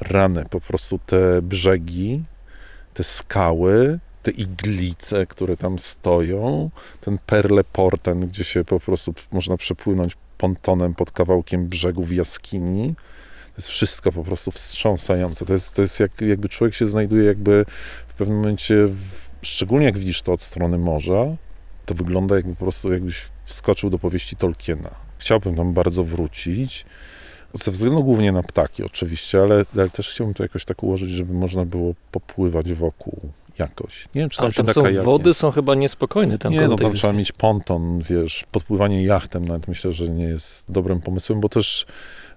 [0.00, 2.24] rany, po prostu te brzegi,
[2.94, 6.70] te skały, te iglice, które tam stoją,
[7.00, 12.94] ten perle porten, gdzie się po prostu można przepłynąć pontonem pod kawałkiem brzegu w jaskini.
[13.46, 15.46] To jest wszystko po prostu wstrząsające.
[15.46, 17.66] To jest, to jest jak, jakby człowiek się znajduje jakby
[18.08, 21.36] w pewnym momencie, w, szczególnie jak widzisz to od strony morza,
[21.86, 24.90] to wygląda jakby po prostu jakbyś wskoczył do powieści Tolkiena.
[25.18, 26.86] Chciałbym tam bardzo wrócić,
[27.54, 31.34] ze względu głównie na ptaki oczywiście, ale, ale też chciałbym to jakoś tak ułożyć, żeby
[31.34, 34.08] można było popływać wokół jakoś.
[34.14, 35.04] Nie wiem, czy tam Ale się tam da są kajakiem.
[35.04, 39.68] wody, są chyba niespokojne tam Nie, no tam trzeba mieć ponton, wiesz, podpływanie jachtem nawet
[39.68, 41.86] myślę, że nie jest dobrym pomysłem, bo też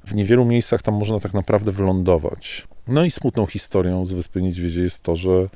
[0.03, 2.68] w niewielu miejscach tam można tak naprawdę wylądować.
[2.88, 5.47] No i smutną historią z Wyspy Niedźwiedzie jest to, że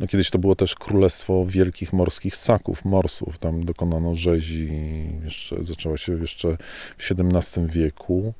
[0.00, 3.38] no kiedyś to było też królestwo wielkich morskich ssaków, morsów.
[3.38, 4.70] Tam dokonano rzezi,
[5.24, 6.56] jeszcze, zaczęła się jeszcze
[6.98, 8.34] w XVII wieku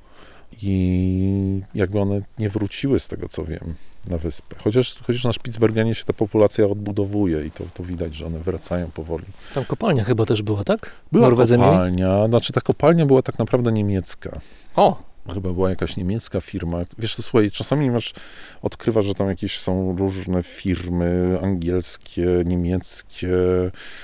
[0.63, 3.75] i jakby one nie wróciły z tego, co wiem,
[4.09, 4.57] na wyspę.
[4.65, 8.91] Chociaż, chociaż na Spitsbergenie się ta populacja odbudowuje i to, to widać, że one wracają
[8.91, 9.25] powoli.
[9.55, 10.91] Tam kopalnia chyba też była, tak?
[11.13, 11.71] Była Norwedzy mieli?
[11.71, 14.41] kopalnia, znaczy ta kopalnia była tak naprawdę niemiecka.
[14.77, 15.03] O,
[15.35, 16.79] Chyba była jakaś niemiecka firma.
[16.99, 18.15] Wiesz, to słuchaj, czasami masz,
[18.63, 23.31] odkrywasz, że tam jakieś są różne firmy angielskie, niemieckie,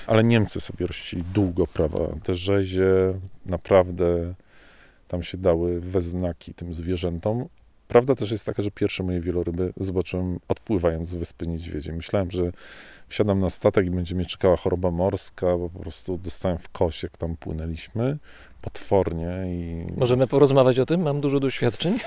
[0.07, 1.99] ale Niemcy sobie rościli długo prawa.
[2.23, 3.15] Te rzezie
[3.47, 4.35] naprawdę
[5.09, 7.49] tam się dały we znaki tym zwierzętom.
[7.93, 11.93] Prawda też jest taka, że pierwsze moje wieloryby zobaczyłem odpływając z Wyspy Niedźwiedzie.
[11.93, 12.53] Myślałem, że
[13.09, 17.03] wsiadam na statek i będzie mnie czekała choroba morska, bo po prostu dostałem w kość,
[17.03, 18.19] jak tam płynęliśmy.
[18.63, 19.87] Potwornie i...
[19.97, 21.03] możemy porozmawiać o tym?
[21.03, 21.99] Mam dużo doświadczeń.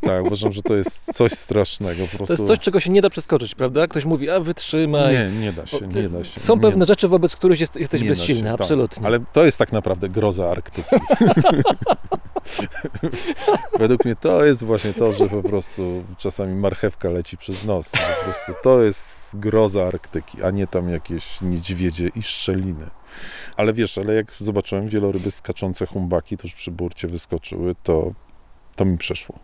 [0.00, 2.06] Tak, uważam, że to jest coś strasznego.
[2.06, 2.26] Prostu...
[2.26, 3.86] To jest coś, czego się nie da przeskoczyć, prawda?
[3.86, 5.14] Ktoś mówi, a wytrzymaj.
[5.14, 6.40] Nie, nie da się, nie da się.
[6.40, 8.60] Są nie, pewne rzeczy, wobec których jest, jesteś nie bezsilny, się, tak.
[8.60, 9.06] absolutnie.
[9.06, 10.96] Ale to jest tak naprawdę groza Arktyki.
[13.78, 17.90] Według mnie to jest właśnie to, że po prostu czasami marchewka leci przez nos.
[17.90, 22.86] Po prostu to jest groza Arktyki, a nie tam jakieś niedźwiedzie i szczeliny.
[23.56, 28.12] Ale wiesz, ale jak zobaczyłem wieloryby skaczące humbaki, tuż przy burcie wyskoczyły, to,
[28.76, 29.38] to mi przeszło.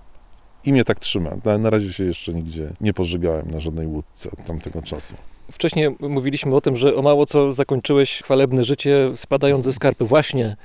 [0.64, 1.30] I mnie tak trzyma.
[1.44, 5.14] Na, na razie się jeszcze nigdzie nie pożygałem na żadnej łódce od tamtego czasu.
[5.52, 10.56] Wcześniej mówiliśmy o tym, że o mało co zakończyłeś chwalebne życie spadając ze skarpy właśnie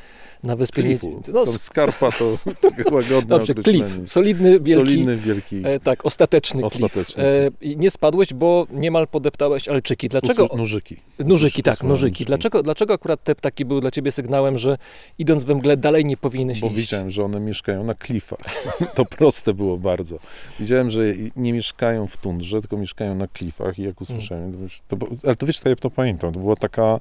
[0.44, 1.22] na wyspie Klifu.
[1.34, 2.38] No, to skarpa to
[2.96, 3.86] łagodne dobrze, klif.
[4.08, 4.86] Solidny, wielki.
[4.86, 5.62] Solidny, wielki.
[5.66, 7.24] E, tak, ostateczny, Ostateczny.
[7.60, 7.72] klif.
[7.74, 10.10] E, nie spadłeś, bo niemal podeptałeś alczyki.
[10.10, 10.50] Dlaczego?
[10.56, 10.98] Nużyki.
[11.20, 12.26] Nużyki, Usu- tak, nużyki.
[12.26, 14.78] Dlaczego, dlaczego akurat te ptaki były dla ciebie sygnałem, że
[15.20, 16.76] idąc we mgle dalej nie powinieneś Bo iść?
[16.76, 18.40] widziałem, że one mieszkają na klifach.
[18.96, 20.20] to proste było bardzo.
[20.60, 21.02] Widziałem, że
[21.36, 25.60] nie mieszkają w tundrze, tylko mieszkają na klifach i jak usłyszałem, to, ale to wiesz,
[25.60, 27.00] to ja to pamiętam, to była taka,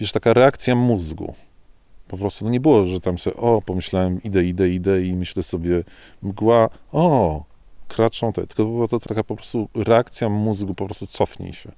[0.00, 1.34] wiesz, taka reakcja mózgu.
[2.10, 5.42] Po prostu no nie było, że tam sobie, o, pomyślałem, idę, idę, idę i myślę
[5.42, 5.84] sobie,
[6.22, 7.44] mgła, o,
[7.88, 11.72] kraczą te, tylko była to taka po prostu reakcja mózgu, po prostu cofnij się.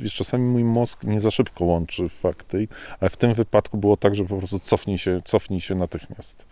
[0.00, 2.68] Wiesz, czasami mój mózg nie za szybko łączy fakty,
[3.00, 6.46] ale w tym wypadku było tak, że po prostu cofnij się, cofnij się natychmiast.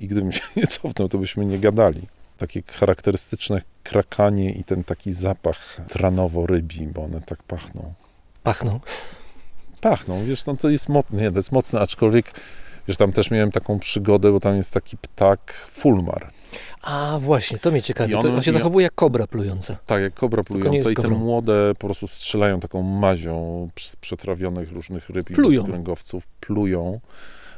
[0.00, 2.02] I gdybym się nie cofnął, to byśmy nie gadali.
[2.38, 7.92] Takie charakterystyczne krakanie i ten taki zapach tranowo-rybi, bo one tak pachną.
[8.42, 8.80] Pachną.
[9.82, 12.32] Pachną, wiesz, no to jest mocne, nie, to jest mocne, aczkolwiek,
[12.88, 16.30] wiesz, tam też miałem taką przygodę, bo tam jest taki ptak fulmar.
[16.82, 18.14] A właśnie, to mnie ciekawi.
[18.14, 19.76] One- on się zachowuje jak kobra plująca.
[19.86, 25.10] Tak, jak kobra plująca i te młode po prostu strzelają taką mazią z przetrawionych różnych
[25.10, 25.60] ryb i Plują.
[25.62, 27.00] bezkręgowców, plują,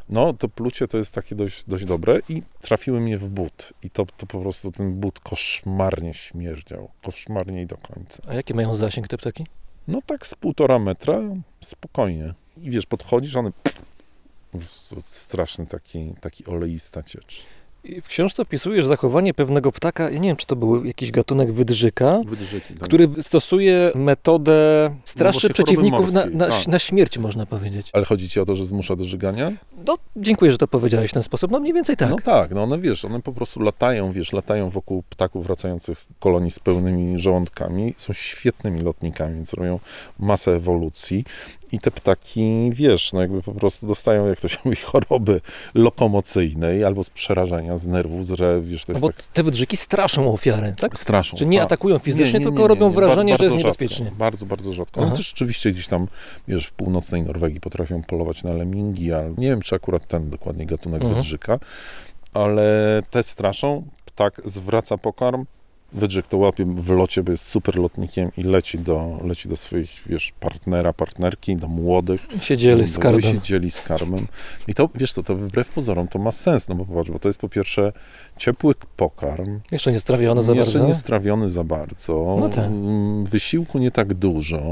[0.09, 3.73] No, to plucie to jest takie dość, dość dobre i trafiły mnie w but.
[3.83, 6.91] I to, to po prostu ten but koszmarnie śmierdział.
[7.03, 8.23] Koszmarnie i do końca.
[8.29, 9.47] A jaki mają zasięg te ptaki?
[9.89, 11.21] No tak z półtora metra,
[11.65, 12.35] spokojnie.
[12.57, 13.53] I wiesz, podchodzisz, one...
[13.53, 13.83] Pff,
[15.01, 17.43] straszny taki, taki oleista ciecz.
[18.03, 22.21] W książce opisujesz zachowanie pewnego ptaka, ja nie wiem, czy to był jakiś gatunek wydrzyka,
[22.27, 22.75] Wydrzyki.
[22.75, 22.83] tak.
[22.83, 26.67] który stosuje metodę, straszy choroby przeciwników na, na, tak.
[26.67, 27.91] na śmierć, można powiedzieć.
[27.93, 29.53] Ale chodzi ci o to, że zmusza do żygania?
[29.87, 31.51] No, dziękuję, że to powiedziałeś w ten sposób.
[31.51, 32.11] No mniej więcej tak.
[32.11, 36.09] No tak, no one wiesz, one po prostu latają, wiesz, latają wokół ptaków wracających z
[36.21, 39.81] kolonii z pełnymi żołądkami, są świetnymi lotnikami, więc robią
[40.19, 41.25] masę ewolucji
[41.75, 45.41] i te ptaki, wiesz, no jakby po prostu dostają, jak to się mówi, choroby
[45.75, 49.77] lokomocyjnej albo z przerażenia, z nerwów, że wiesz, to No jest bo tak te wydrzyki
[49.77, 50.99] straszą ofiarę, tak?
[50.99, 51.37] straszą.
[51.37, 51.67] Czy nie tak.
[51.67, 52.95] atakują fizycznie, Nie, nie, tylko nie, nie, robią nie.
[52.95, 54.05] wrażenie, że jest niebezpiecznie.
[54.05, 55.01] Rzadko, bardzo, bardzo rzadko.
[55.01, 55.11] Aha.
[55.11, 56.07] No też rzeczywiście gdzieś tam,
[56.49, 60.67] wiesz, w północnej Norwegii potrafią polować na lemingi, ale nie wiem, czy akurat ten dokładnie
[60.67, 61.15] gatunek Mhm.
[61.21, 61.59] wydrzyka,
[62.35, 65.45] ale te straszą, ptak zwraca pokarm,
[65.93, 69.91] wydrzyk to łapie w locie, bo jest super lotnikiem i leci do, leci do swoich,
[70.07, 72.27] wiesz, partnera, partnerki, do młodych.
[72.41, 73.23] Się dzieli z do- skarbem.
[73.23, 74.27] się dzieli z karmem.
[74.69, 77.29] I to, wiesz co, to wbrew pozorom to ma sens, no bo popatrz, bo to
[77.29, 77.93] jest po pierwsze
[78.37, 80.87] ciepły pokarm, Jeszcze nie strawione za jeszcze bardzo.
[80.87, 82.37] nie strawiony za bardzo.
[82.41, 82.67] No tak.
[82.67, 84.63] Mm, Wysiłku nie tak dużo.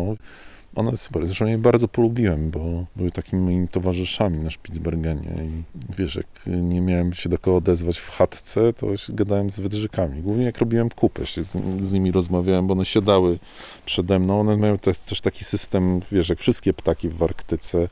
[0.76, 1.26] One jest super.
[1.26, 5.30] Zresztą je bardzo polubiłem, bo były takimi moimi towarzyszami na Spitsbergenie.
[5.44, 5.62] I
[5.98, 10.22] wiesz, jak nie miałem się do kogo odezwać w chatce, to się gadałem z wydrzykami.
[10.22, 13.38] Głównie jak robiłem kupę, się z, z nimi rozmawiałem, bo one siadały
[13.86, 14.40] przede mną.
[14.40, 17.88] One mają te, też taki system, wiesz, jak wszystkie ptaki w Arktyce,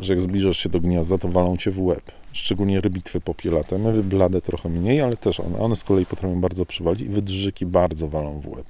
[0.00, 2.12] że jak zbliżasz się do gniazda, to walą cię w łeb.
[2.32, 3.78] Szczególnie rybitwy popielate.
[3.78, 5.58] My blade trochę mniej, ale też one.
[5.58, 8.66] One z kolei potrafią bardzo przywalić i wydrzyki bardzo walą w łeb.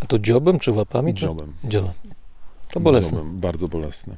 [0.00, 1.14] A to dziobem czy łapami?
[1.14, 1.52] Dziobem.
[1.64, 1.92] Dziobem.
[2.70, 3.20] To bolesne.
[3.24, 4.16] Bardzo bolesne.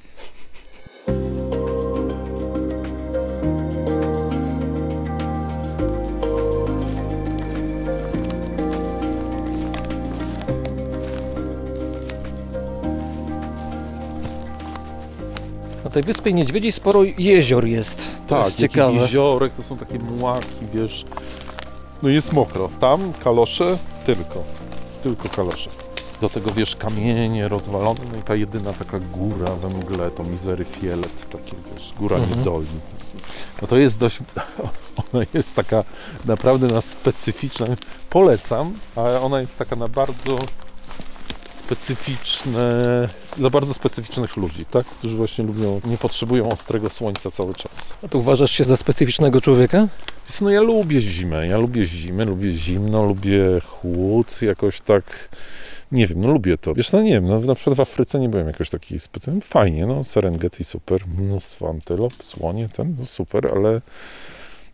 [15.85, 18.07] Na tej wyspie niedźwiedziej sporo jezior jest.
[18.27, 18.93] To jest takich ciekawe.
[18.93, 21.05] jeziorek, to są takie mułaki, wiesz.
[22.03, 22.69] No jest mokro.
[22.81, 24.43] Tam kalosze tylko.
[25.03, 25.70] Tylko kalosze.
[26.20, 30.65] Do tego, wiesz, kamienie rozwalone, no i ta jedyna taka góra we mgle, to mizery
[30.65, 32.39] fielet, takie, wiesz, góra Mhm.
[32.39, 32.66] niedoli.
[33.62, 34.19] No to jest dość,
[35.12, 35.85] ona jest taka
[36.24, 37.66] naprawdę na specyficzną,
[38.11, 40.36] polecam, ale ona jest taka na bardzo
[41.57, 44.86] specyficzne, dla bardzo specyficznych ludzi, tak?
[44.86, 47.73] Którzy właśnie lubią, nie potrzebują ostrego słońca cały czas.
[48.05, 49.89] A tu uważasz się za specyficznego człowieka?
[50.28, 55.05] Wiesz, no ja lubię zimę, ja lubię zimę, lubię zimno, lubię chłód, jakoś tak,
[55.93, 56.74] nie wiem, no lubię to.
[56.74, 59.86] Wiesz, no nie wiem, no na przykład w Afryce nie byłem jakoś taki specjalny, fajnie,
[59.86, 63.81] no Serengeti super, mnóstwo antylop, słonie, ten, no super, ale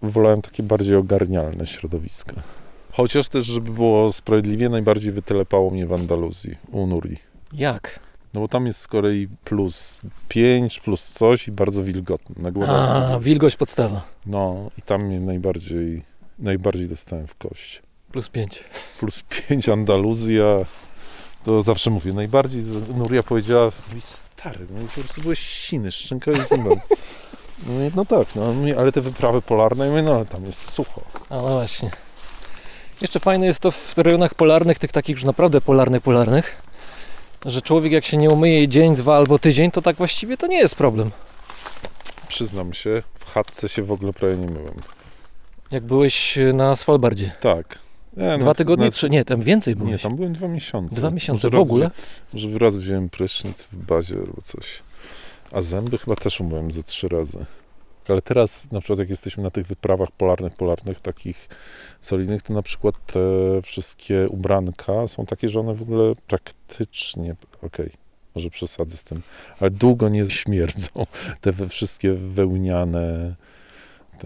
[0.03, 2.35] wolałem takie bardziej ogarnialne środowiska.
[2.93, 7.17] Chociaż też, żeby było sprawiedliwie, najbardziej wytelepało mnie w Andaluzji, u Nuri.
[7.53, 8.01] Jak?
[8.35, 12.43] No bo tam jest z kolei plus 5, plus coś i bardzo wilgotne.
[12.43, 12.69] Na górę.
[12.69, 14.03] A, wilgoć podstawa.
[14.27, 16.03] No i tam mnie najbardziej,
[16.39, 17.83] najbardziej dostałem w kość.
[18.13, 18.65] Plus pięć.
[18.99, 20.65] Plus 5 Andaluzja,
[21.45, 22.63] to zawsze mówię, najbardziej,
[22.97, 23.71] Nuria powiedziała,
[24.03, 26.81] stary, no po prostu byłeś siny, szczęka i zimem.
[27.67, 31.01] No, no tak, no, ale te wyprawy polarne, mówię, no ale tam jest sucho.
[31.31, 31.91] A no właśnie.
[33.01, 36.63] Jeszcze fajne jest to w rejonach polarnych, tych takich już naprawdę polarnych, polarnych,
[37.47, 40.57] że człowiek jak się nie umyje dzień, dwa albo tydzień, to tak właściwie to nie
[40.59, 41.11] jest problem.
[42.29, 44.75] Przyznam się, w chatce się w ogóle prawie nie myłem.
[45.71, 47.33] Jak byłeś na Svalbardzie.
[47.41, 47.84] Tak.
[48.17, 50.03] Nie, Dwa no, tygodnie, trzy, nie, tam więcej Nie, byłeś.
[50.03, 50.97] tam byłem dwa miesiące.
[50.97, 51.91] Dwa miesiące Może w ogóle?
[52.33, 54.67] Może raz wziąłem prysznic w bazie albo coś.
[55.53, 57.47] A zęby chyba też umyłem ze trzy razy.
[58.09, 61.49] Ale teraz, na przykład, jak jesteśmy na tych wyprawach polarnych, polarnych, takich
[62.01, 63.21] solidnych, to na przykład te
[63.63, 67.91] wszystkie ubranka są takie, że one w ogóle praktycznie, okej,
[68.35, 69.23] może przesadzę z tym,
[69.61, 71.07] ale długo nie śmierdzą.
[71.41, 73.35] Te wszystkie wełniane,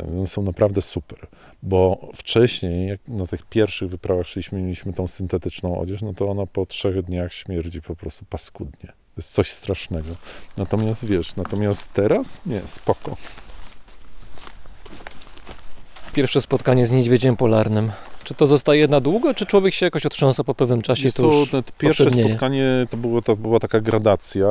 [0.04, 1.18] one są naprawdę super.
[1.62, 6.46] Bo wcześniej, jak na tych pierwszych wyprawach szliśmy, mieliśmy tą syntetyczną odzież, no to ona
[6.46, 8.86] po trzech dniach śmierdzi po prostu paskudnie.
[8.86, 10.08] To jest coś strasznego.
[10.56, 13.16] Natomiast wiesz, natomiast teraz nie, spoko.
[16.14, 17.90] Pierwsze spotkanie z niedźwiedziem polarnym.
[18.24, 21.02] Czy to zostaje na długo, czy człowiek się jakoś otrząsa po pewnym czasie?
[21.02, 24.46] Wiesz To te pierwsze spotkanie to, było, to była taka gradacja.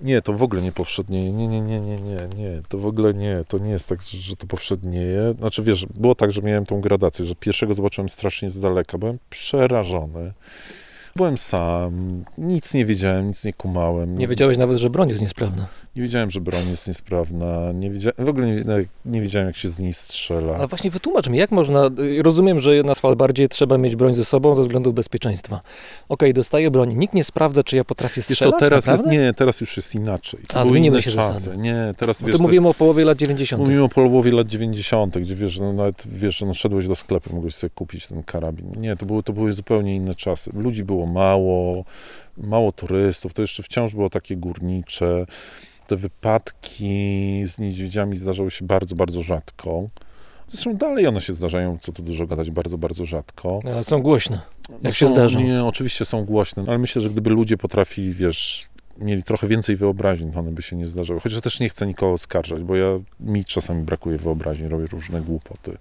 [0.00, 1.32] Nie, to w ogóle nie powszednieje.
[1.32, 2.62] Nie, nie, nie, nie, nie, nie.
[2.68, 3.44] To w ogóle nie.
[3.48, 5.34] To nie jest tak, że to powszednieje.
[5.38, 8.98] Znaczy, wiesz, było tak, że miałem tą gradację, że pierwszego zobaczyłem strasznie z daleka.
[8.98, 10.32] Byłem przerażony.
[11.16, 14.18] Byłem sam, nic nie wiedziałem, nic nie kumałem.
[14.18, 15.68] Nie wiedziałeś nawet, że broń jest niesprawna.
[15.96, 18.64] Nie wiedziałem, że broń jest niesprawna, nie w ogóle nie,
[19.04, 20.56] nie wiedziałem, jak się z niej strzela.
[20.56, 21.90] Ale właśnie wytłumacz mi, jak można,
[22.22, 25.60] rozumiem, że na Svalbardzie trzeba mieć broń ze sobą ze względów bezpieczeństwa.
[26.08, 29.34] Okej, dostaję broń, nikt nie sprawdza, czy ja potrafię Wiesz co, strzelać, teraz jest, nie,
[29.34, 30.40] teraz już jest inaczej.
[30.48, 31.34] To A, inne się czasy.
[31.34, 31.56] zasady.
[31.56, 33.62] Nie, teraz Bo wiesz, to mówimy o połowie lat 90.
[33.62, 37.54] Mówimy o połowie lat 90., gdzie wiesz, no nawet wiesz, no szedłeś do sklepu, mogłeś
[37.54, 38.72] sobie kupić ten karabin.
[38.76, 40.50] Nie, to były, to były zupełnie inne czasy.
[40.54, 41.84] Ludzi było mało,
[42.38, 45.26] mało turystów, to jeszcze wciąż było takie górnicze.
[45.86, 49.88] Te wypadki z niedźwiedziami zdarzały się bardzo, bardzo rzadko.
[50.48, 53.60] Zresztą dalej one się zdarzają, co tu dużo gadać, bardzo, bardzo rzadko.
[53.64, 54.40] Ale są głośne.
[54.68, 55.40] No Jak się są- zdarzą.
[55.40, 58.66] Nie, oczywiście są głośne, ale myślę, że gdyby ludzie potrafili, wiesz,
[58.98, 61.20] mieli trochę więcej wyobraźni, to one by się nie zdarzały.
[61.20, 62.86] Chociaż też nie chcę nikogo oskarżać, bo ja,
[63.20, 65.78] mi czasami brakuje wyobraźni, robię różne głupoty.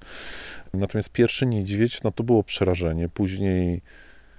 [0.73, 3.09] Natomiast pierwszy niedźwiedź, no to było przerażenie.
[3.09, 3.81] Później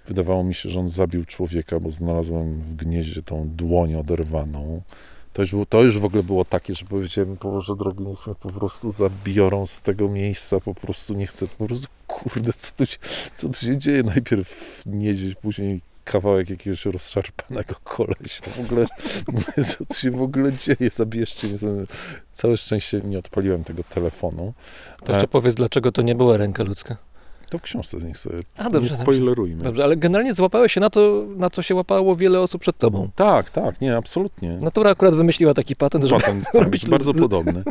[0.07, 4.83] wydawało mi się, że on zabił człowieka, bo znalazłem w gnieździe tą dłoń oderwaną.
[5.37, 8.37] To już, było, to już w ogóle było takie, że powiedziałem, Boże drogi, niech mnie
[8.41, 12.87] po prostu zabiorą z tego miejsca, po prostu nie chcę, po prostu, kurde, co tu
[12.87, 12.97] się,
[13.37, 14.03] co tu się dzieje?
[14.03, 18.51] Najpierw niedźwiedź, później kawałek jakiegoś rozszarpanego kolesia.
[18.51, 18.87] W ogóle,
[19.33, 20.91] mówię, co tu się w ogóle dzieje?
[20.95, 21.57] Zabierzcie mnie.
[22.33, 24.53] Całe szczęście nie odpaliłem tego telefonu.
[25.05, 26.97] To jeszcze E, powiedz, dlaczego to nie była ręka ludzka.
[27.51, 29.03] To w książce niech sobie A, nie dobrze, dobrze.
[29.03, 29.63] spoilerujmy.
[29.63, 33.09] Dobrze, ale generalnie złapałeś się na to, na co się łapało wiele osób przed tobą.
[33.17, 34.53] Tak, tak, nie, absolutnie.
[34.53, 37.63] Natura akurat wymyśliła taki patent, żeby Potem, tak, robić bardzo podobny.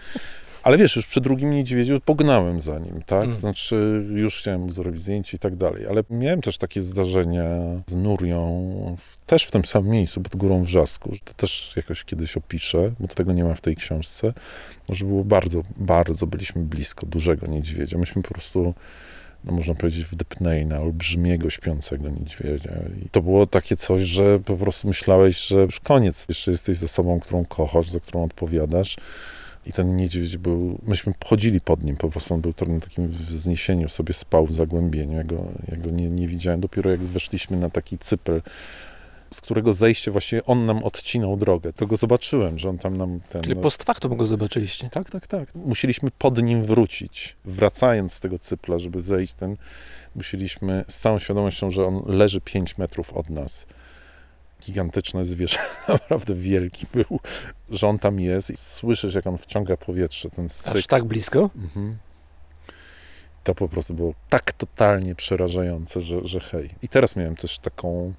[0.66, 3.24] Ale wiesz, już przy drugim niedźwiedziu pognałem za nim, tak?
[3.24, 3.40] Mm.
[3.40, 5.88] Znaczy, już chciałem zrobić zdjęcie i tak dalej.
[5.88, 7.44] Ale miałem też takie zdarzenia
[7.88, 11.12] z Nurią, w, też w tym samym miejscu, pod Górą Wrzasku.
[11.24, 14.34] To też jakoś kiedyś opiszę, bo tego nie ma w tej książce.
[14.90, 17.98] Może było bardzo, bardzo byliśmy blisko dużego niedźwiedzia.
[17.98, 18.74] Myśmy po prostu
[19.46, 22.72] no można powiedzieć, wdepnęli na olbrzymiego, śpiącego niedźwiedzia.
[23.06, 26.26] I to było takie coś, że po prostu myślałeś, że już koniec.
[26.30, 28.96] Jeszcze jesteś ze sobą, którą kochasz, za którą odpowiadasz.
[29.66, 33.90] I ten niedźwiedź był, myśmy chodzili pod nim, po prostu on był na takim wzniesieniu,
[33.90, 35.18] sobie spał w zagłębieniu.
[35.68, 36.60] Ja go nie, nie widziałem.
[36.60, 38.42] Dopiero jak weszliśmy na taki cypel,
[39.36, 41.74] z którego zejście właściwie on nam odcinał drogę.
[41.74, 43.42] To go zobaczyłem, że on tam nam ten...
[43.42, 44.90] Czyli no, post factum go zobaczyliście.
[44.90, 45.56] tak, tak, tak.
[45.56, 47.36] Musieliśmy pod nim wrócić.
[47.46, 49.58] Wracając z tego cypla, żeby zejść ten,
[50.16, 53.68] musieliśmy z całą świadomością, że on leży 5 metrów od nas.
[54.62, 57.20] Gigantyczne zwierzę, naprawdę wielki był,
[57.70, 60.76] że on tam jest i słyszysz, jak on wciąga powietrze, ten syk.
[60.76, 61.50] Aż tak blisko?
[61.56, 61.98] Mhm.
[63.44, 66.70] To po prostu było tak totalnie przerażające, że, że hej.
[66.82, 68.14] I teraz miałem też taką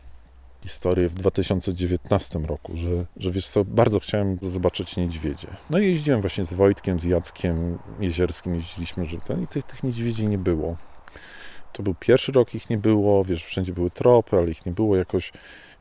[0.67, 5.49] historię w 2019 roku, że, że wiesz co, bardzo chciałem zobaczyć niedźwiedzie.
[5.71, 9.83] No i jeździłem właśnie z Wojtkiem, z Jackiem Jezierskim, jeździliśmy, że ten, i tych, tych
[9.83, 10.77] niedźwiedzi nie było.
[11.73, 14.97] To był pierwszy rok, ich nie było, wiesz, wszędzie były tropy, ale ich nie było
[14.97, 15.33] jakoś.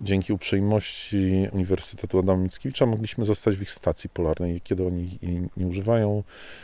[0.02, 5.68] Dzięki uprzejmości Uniwersytetu Adama Mickiewicza mogliśmy zostać w ich stacji polarnej, kiedy oni jej nie
[5.68, 6.24] używają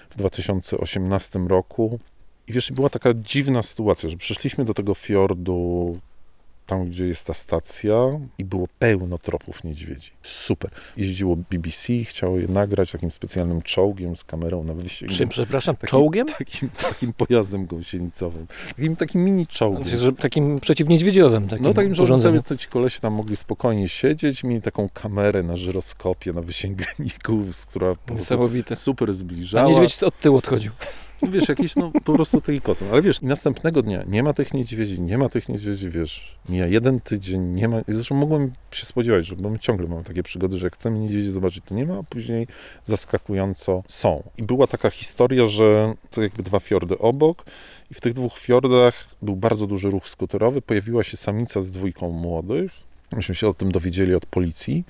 [0.09, 1.99] w 2018 roku.
[2.47, 5.99] I wiesz, była taka dziwna sytuacja, że przyszliśmy do tego fiordu,
[6.71, 7.95] tam gdzie jest ta stacja,
[8.37, 10.11] i było pełno tropów niedźwiedzi.
[10.23, 10.71] Super.
[10.97, 15.15] Jeździło BBC, chciało je nagrać takim specjalnym czołgiem z kamerą na wysięgu.
[15.15, 16.27] Czym, przepraszam, Taki- czołgiem?
[16.27, 18.47] Takim, takim pojazdem gąsienicowym.
[18.75, 19.85] Takim, takim mini czołgiem.
[19.85, 21.47] Znaczy, Takim przeciwniedźwiedziowym.
[21.47, 22.43] Takim No takim, urządzeniem.
[22.43, 27.65] to ci kolesie tam mogli spokojnie siedzieć, mieli taką kamerę na żyroskopie, na wysięgniku, z
[27.65, 28.75] która Niesamowite.
[28.75, 29.67] super A zbliżała.
[29.69, 30.71] niedźwiedź od tyłu odchodził.
[31.29, 32.91] Wiesz, jakiś no po prostu taki kosmos.
[32.91, 36.99] Ale wiesz, następnego dnia nie ma tych niedźwiedzi, nie ma tych niedźwiedzi, wiesz, mija jeden
[36.99, 37.81] tydzień, nie ma.
[37.87, 41.31] Zresztą mogłem się spodziewać, że bo my ciągle mamy takie przygody, że jak chcemy niedźwiedzi
[41.31, 42.47] zobaczyć, to nie ma, a później
[42.85, 44.23] zaskakująco są.
[44.37, 47.45] I była taka historia, że to jakby dwa fiordy obok
[47.91, 50.61] i w tych dwóch fiordach był bardzo duży ruch skuterowy.
[50.61, 52.71] Pojawiła się samica z dwójką młodych.
[53.15, 54.83] Myśmy się o tym dowiedzieli od policji.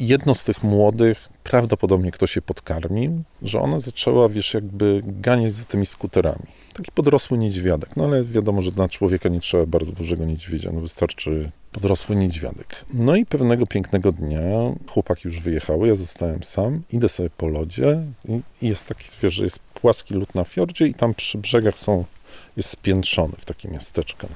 [0.00, 5.64] Jedno z tych młodych, prawdopodobnie ktoś je podkarmił, że ona zaczęła, wiesz, jakby ganiać za
[5.64, 6.46] tymi skuterami.
[6.74, 7.96] Taki podrosły niedźwiadek.
[7.96, 12.84] No ale wiadomo, że na człowieka nie trzeba bardzo dużego niedźwiedzia, no wystarczy podrosły niedźwiadek.
[12.94, 14.40] No i pewnego pięknego dnia
[14.88, 19.44] chłopaki już wyjechały, ja zostałem sam, idę sobie po lodzie i, jest taki, wiesz, że
[19.44, 22.04] jest płaski lód na fiordzie i tam przy brzegach są,
[22.56, 24.28] jest spiętrzony w takie miasteczko.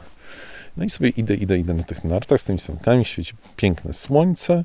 [0.77, 4.65] No i sobie idę, idę, idę na tych nartach z tymi sankami, świeci piękne słońce.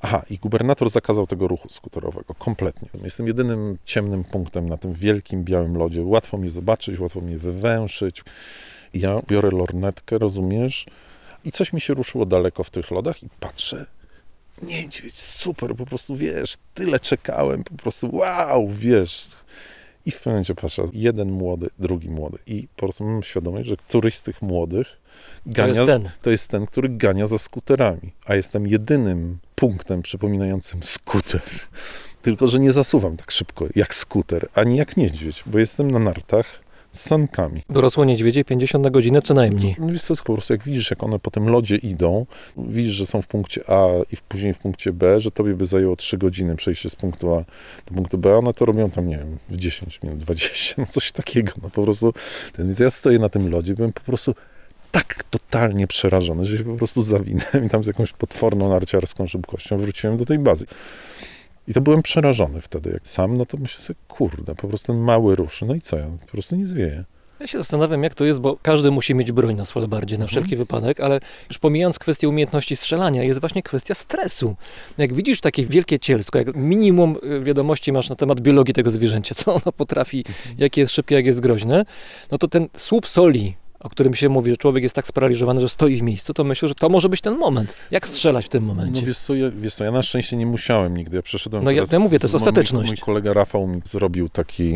[0.00, 2.88] Aha, i gubernator zakazał tego ruchu skuterowego kompletnie.
[3.04, 6.02] Jestem jedynym ciemnym punktem na tym wielkim, białym lodzie.
[6.02, 8.24] Łatwo mnie zobaczyć, łatwo mnie wywęszyć.
[8.94, 10.86] I ja biorę lornetkę, rozumiesz?
[11.44, 13.86] I coś mi się ruszyło daleko w tych lodach i patrzę.
[14.62, 19.28] Niedźwiedź, super, po prostu wiesz, tyle czekałem, po prostu wow, wiesz.
[20.06, 22.38] I w pewnym momencie patrzę, jeden młody, drugi młody.
[22.46, 24.86] I po prostu mam świadomość, że któryś z tych młodych
[25.46, 26.10] To gania, jest ten.
[26.22, 31.40] to jest ten, który gania za skuterami, a jestem jedynym punktem przypominającym skuter.
[32.22, 36.46] Tylko, że nie zasuwam tak szybko jak skuter, ani jak niedźwiedź, bo jestem na nartach
[36.92, 37.62] z sankami.
[37.70, 39.76] Dorosłe niedźwiedzie 50 na godzinę co najmniej.
[39.78, 42.26] No wiesz co, po prostu jak widzisz, jak one po tym lodzie idą,
[42.58, 45.66] widzisz, że są w punkcie A i w- później w punkcie B, że tobie by
[45.66, 47.44] zajęło 3 godziny przejście z punktu A
[47.88, 50.86] do punktu B, a one to robią tam, nie wiem, w 10 minut, 20, no
[50.86, 52.12] coś takiego, no po prostu.
[52.52, 54.34] Ten, więc ja stoję na tym lodzie, byłem po prostu
[54.92, 59.78] tak totalnie przerażony, że się po prostu zawinąłem i tam z jakąś potworną narciarską szybkością
[59.78, 60.66] wróciłem do tej bazy.
[61.68, 64.96] I to byłem przerażony wtedy, jak sam, no to myślę sobie, kurde, po prostu ten
[65.02, 67.04] mały ruszy, no i co, ja po prostu nie zwieję.
[67.40, 70.28] Ja się zastanawiam, jak to jest, bo każdy musi mieć broń na Svalbardzie na Mhm.
[70.28, 74.56] wszelki wypadek, ale już pomijając kwestię umiejętności strzelania, jest właśnie kwestia stresu.
[74.98, 79.34] Jak widzisz takie wielkie cielsko, jak minimum y, wiadomości masz na temat biologii tego zwierzęcia,
[79.34, 80.56] co ono potrafi, Mhm.
[80.58, 81.84] jakie jest szybkie, jak jest groźne,
[82.30, 83.56] no to ten słup soli,
[83.86, 86.68] o którym się mówi, że człowiek jest tak sparaliżowany, że stoi w miejscu, to myślę,
[86.68, 87.74] że to może być ten moment.
[87.90, 89.00] Jak strzelać w tym momencie?
[89.00, 91.70] No wiesz co, ja, wiesz co, ja na szczęście nie musiałem nigdy, ja przeszedłem No
[91.70, 92.90] ja- ja mówię, to jest z- mój- ostateczność.
[92.90, 94.72] Mój kolega Rafał mi zrobił taki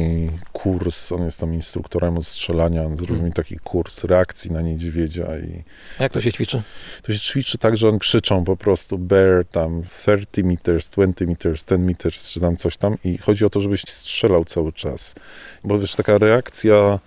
[0.52, 3.24] kurs, on jest tam instruktorem od strzelania, on zrobił Hmm.
[3.26, 5.62] mi taki kurs reakcji na niedźwiedzia i
[6.00, 6.62] Jak to się ćwiczy?
[7.02, 11.64] to się ćwiczy tak, że on krzyczą po prostu bear tam 30 meters, 20 meters,
[11.64, 15.14] 10 meters, czy tam coś tam i chodzi o to, żebyś strzelał cały czas,
[15.64, 16.98] bo wiesz, taka reakcja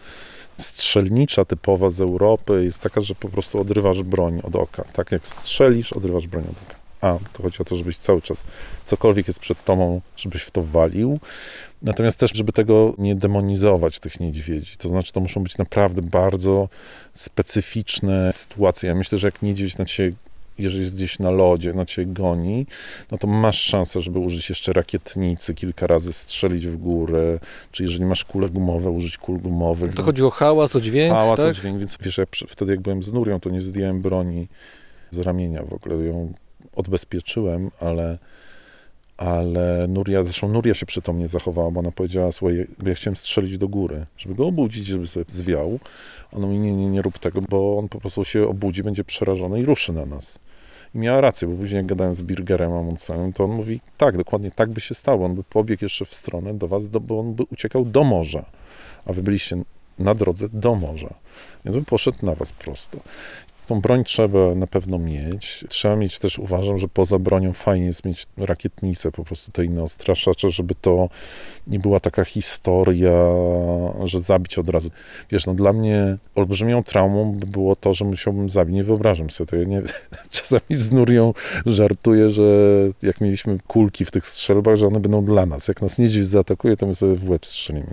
[0.58, 4.84] strzelnicza typowa z Europy jest taka, że po prostu odrywasz broń od oka.
[4.94, 6.84] Tak jak strzelisz, odrywasz broń od oka.
[7.02, 8.44] A, to chodzi o to, żebyś cały czas,
[8.86, 11.20] cokolwiek jest przed tobą, żebyś w to walił.
[11.82, 14.78] Natomiast też, żeby tego nie demonizować, tych niedźwiedzi.
[14.78, 16.70] To znaczy, to muszą być naprawdę bardzo
[17.14, 18.90] specyficzne sytuacje.
[18.90, 20.16] Ja myślę, że jak niedźwiedź na ciebie,
[20.58, 22.66] jeżeli jest gdzieś na lodzie, na ciebie goni,
[23.12, 27.40] no to masz szansę, żeby użyć jeszcze rakietnicy, kilka razy strzelić w górę,
[27.72, 29.94] czy jeżeli masz kule gumowe, użyć kul gumowych.
[29.94, 31.54] To chodzi o hałas, o dźwięk, Hałas, tak?
[31.54, 34.48] dźwięk, więc wiesz, ja wtedy jak byłem z Nurią, to nie zdjąłem broni
[35.12, 36.34] z ramienia w ogóle, ją
[36.76, 38.18] odbezpieczyłem, ale,
[39.18, 43.58] ale Nuria, zresztą Nuria się przytomnie zachowała, bo ona powiedziała, słuchaj, bo ja chciałem strzelić
[43.58, 45.80] do góry, żeby go obudzić, żeby sobie zwiał.
[46.32, 49.60] Ona mówi, nie, nie, nie rób tego, bo on po prostu się obudzi, będzie przerażony
[49.60, 50.40] i ruszy na nas.
[50.95, 54.52] I miała rację, bo później jak gadałem z Birgerem Amundsenem, to on mówi, tak, dokładnie
[54.52, 55.26] tak by się stało.
[55.26, 58.45] On by pobiegł jeszcze w stronę do was, do, bo on by uciekał do morza,
[59.06, 59.57] a wy byliście
[59.99, 61.14] na drodze do morza.
[61.65, 62.98] Więc bym poszedł na was prosto.
[63.68, 65.65] Tą broń trzeba na pewno mieć.
[65.69, 69.84] Trzeba mieć też, uważam, że poza bronią fajnie jest mieć rakietnicę, po prostu te inne
[69.84, 71.10] ostraszacze, żeby to
[71.68, 73.11] nie była taka historia,
[74.03, 74.90] że zabić od razu.
[75.31, 78.76] Wiesz, no dla mnie olbrzymią traumą by było to, że musiałbym zabić.
[78.76, 79.64] Nie wyobrażam sobie tego.
[79.64, 79.81] Nie,
[80.31, 81.34] czasami z Nurią
[81.65, 82.44] żartuję, że
[83.02, 85.68] jak mieliśmy kulki w tych strzelbach, że one będą dla nas.
[85.68, 87.91] Jak nas niedźwiedź zaatakuje, to my sobie w łeb strzelimy.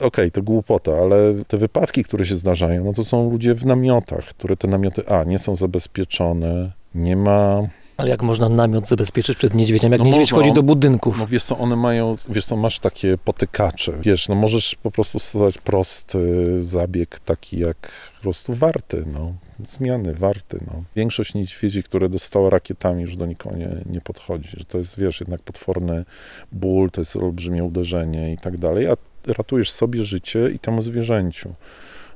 [0.00, 4.24] Okej, to głupota, ale te wypadki, które się zdarzają, no to są ludzie w namiotach,
[4.24, 7.62] które te namioty, a, nie są zabezpieczone, nie ma...
[7.96, 9.92] Ale jak można namiot zabezpieczyć przed niedźwiedziem?
[9.92, 11.18] Jak No niedźwiedź można, wchodzi on- do budynków?
[11.18, 15.18] No wiesz co, one mają, wiesz co, masz takie potykacze, wiesz, no możesz po prostu
[15.18, 16.18] stosować prosty
[16.64, 17.76] zabieg, taki jak
[18.16, 19.32] po prostu warty, no,
[19.66, 20.82] zmiany, warty, no.
[20.96, 25.20] Większość niedźwiedzi, które dostała rakietami, już do nikogo nie, nie podchodzi, że to jest, wiesz,
[25.20, 26.04] jednak potworny
[26.52, 28.94] ból, to jest olbrzymie uderzenie i tak dalej, a
[29.26, 31.54] ratujesz sobie życie i temu zwierzęciu.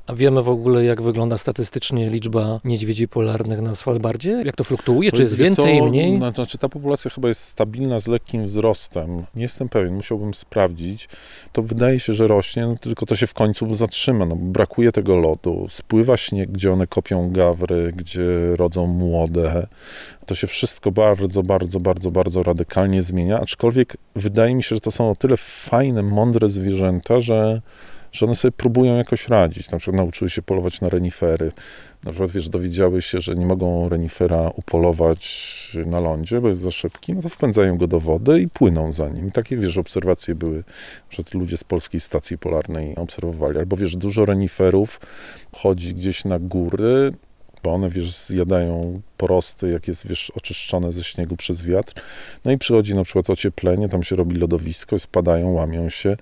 [0.07, 4.41] A wiemy w ogóle, jak wygląda statystycznie liczba niedźwiedzi polarnych na Svalbardzie?
[4.45, 5.11] Jak to fluktuuje?
[5.11, 6.17] Czy jest więcej, co, mniej?
[6.33, 9.25] Znaczy, ta populacja chyba jest stabilna z lekkim wzrostem.
[9.35, 11.09] Nie jestem pewien, musiałbym sprawdzić.
[11.53, 14.25] To wydaje się, że rośnie, no, tylko to się w końcu zatrzyma.
[14.25, 19.67] No, brakuje tego lodu, spływa śnieg, gdzie one kopią gawry, gdzie rodzą młode.
[20.25, 23.39] To się wszystko bardzo, bardzo, bardzo, bardzo radykalnie zmienia.
[23.39, 27.61] Aczkolwiek wydaje mi się, że to są o tyle fajne, mądre zwierzęta, że
[28.11, 29.71] że one sobie próbują jakoś radzić.
[29.71, 31.51] Na przykład nauczyły się polować na renifery.
[32.03, 35.47] Na przykład, wiesz, dowiedziały się, że nie mogą renifera upolować
[35.85, 39.09] na lądzie, bo jest za szybki, no to wpędzają go do wody i płyną za
[39.09, 39.31] nim.
[39.31, 40.63] Takie, wiesz, obserwacje były,
[41.09, 43.57] że ludzie z polskiej stacji polarnej obserwowali.
[43.57, 44.99] Albo, wiesz, dużo reniferów
[45.51, 47.13] chodzi gdzieś na góry,
[47.67, 51.93] bo one, wiesz, zjadają porosty, jak jest, wiesz, oczyszczone ze śniegu przez wiatr.
[52.45, 56.17] No i przychodzi na przykład ocieplenie, tam się robi lodowisko, spadają, łamią się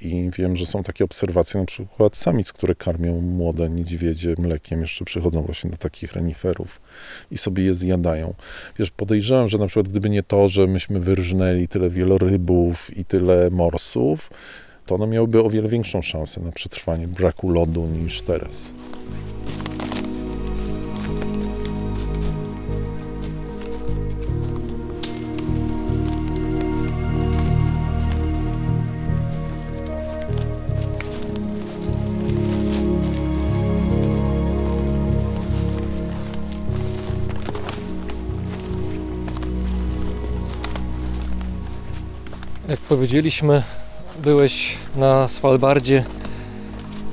[0.00, 5.04] i wiem, że są takie obserwacje na przykład samic, które karmią młode niedźwiedzie mlekiem, jeszcze
[5.04, 6.80] przychodzą właśnie do takich reniferów
[7.30, 8.34] i sobie je zjadają.
[8.78, 13.50] Wiesz, podejrzewam, że na przykład gdyby nie to, że myśmy wyrżnęli tyle wielorybów i tyle
[13.50, 14.30] morsów,
[14.86, 18.72] to one miałyby o wiele większą szansę na przetrwanie braku lodu niż teraz.
[42.88, 43.62] Powiedzieliśmy,
[44.22, 46.04] byłeś na Svalbardzie,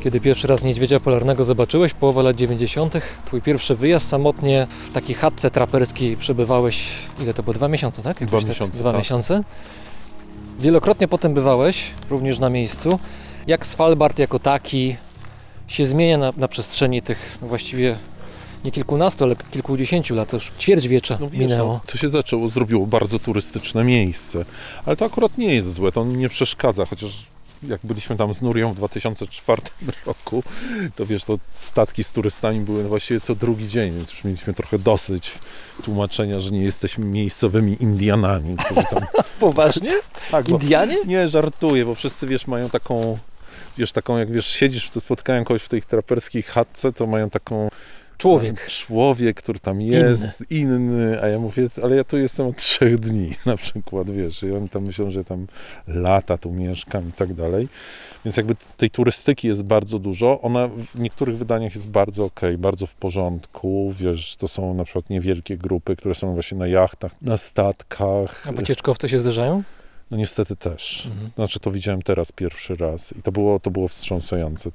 [0.03, 2.93] kiedy pierwszy raz niedźwiedzia polarnego zobaczyłeś, połowa lat 90.
[3.25, 6.87] Twój pierwszy wyjazd samotnie w takiej chatce traperskiej przebywałeś,
[7.19, 7.53] ile to było?
[7.53, 8.17] Dwa miesiące, tak?
[8.17, 8.99] Dwa Jakoś miesiące, Dwa tak.
[8.99, 9.43] miesiące.
[10.59, 12.99] Wielokrotnie potem bywałeś, również na miejscu.
[13.47, 14.95] Jak Svalbard jako taki
[15.67, 17.97] się zmienia na, na przestrzeni tych no właściwie
[18.65, 21.73] nie kilkunastu, ale kilkudziesięciu lat, to już ćwierćwiecza No wiesz, minęło.
[21.73, 24.45] no, to się zaczęło, zrobiło bardzo turystyczne miejsce.
[24.85, 27.23] Ale to akurat nie jest złe, to nie przeszkadza, chociaż
[27.67, 29.61] jak byliśmy tam z Nurią w 2004
[30.05, 30.43] roku,
[30.95, 34.79] to wiesz, to statki z turystami były właściwie co drugi dzień, więc już mieliśmy trochę
[34.79, 35.31] dosyć
[35.83, 38.55] tłumaczenia, że nie jesteśmy miejscowymi Indianami,
[38.89, 39.03] tam...
[39.39, 39.91] Poważnie?
[40.31, 40.97] Tak, bo, Indianie?
[41.05, 43.17] nie, żartuję, bo wszyscy, wiesz, mają taką...
[43.77, 47.69] Wiesz, taką, jak wiesz, siedzisz, to spotkałem kogoś w tej traperskiej chatce, to mają taką
[48.17, 48.67] Człowiek.
[48.67, 51.21] Człowiek, który tam jest, inny.
[51.21, 54.69] a ja mówię, ale ja tu jestem od trzech dni na przykład, wiesz, i oni
[54.69, 55.47] tam myślą, że tam
[55.87, 57.67] lata tu mieszkam i tak dalej.
[58.25, 60.41] Więc jakby tej turystyki jest bardzo dużo.
[60.41, 63.93] Ona w niektórych wydaniach jest bardzo okej, bardzo w porządku.
[63.97, 68.47] Wiesz, to są na przykład niewielkie grupy, które są właśnie na jachtach, na statkach.
[68.47, 69.63] A wycieczkowcy się zdarzają?
[70.11, 71.05] No niestety też.
[71.11, 71.31] Mhm.
[71.35, 74.71] Znaczy to widziałem teraz pierwszy raz i to było, to było wstrząsające.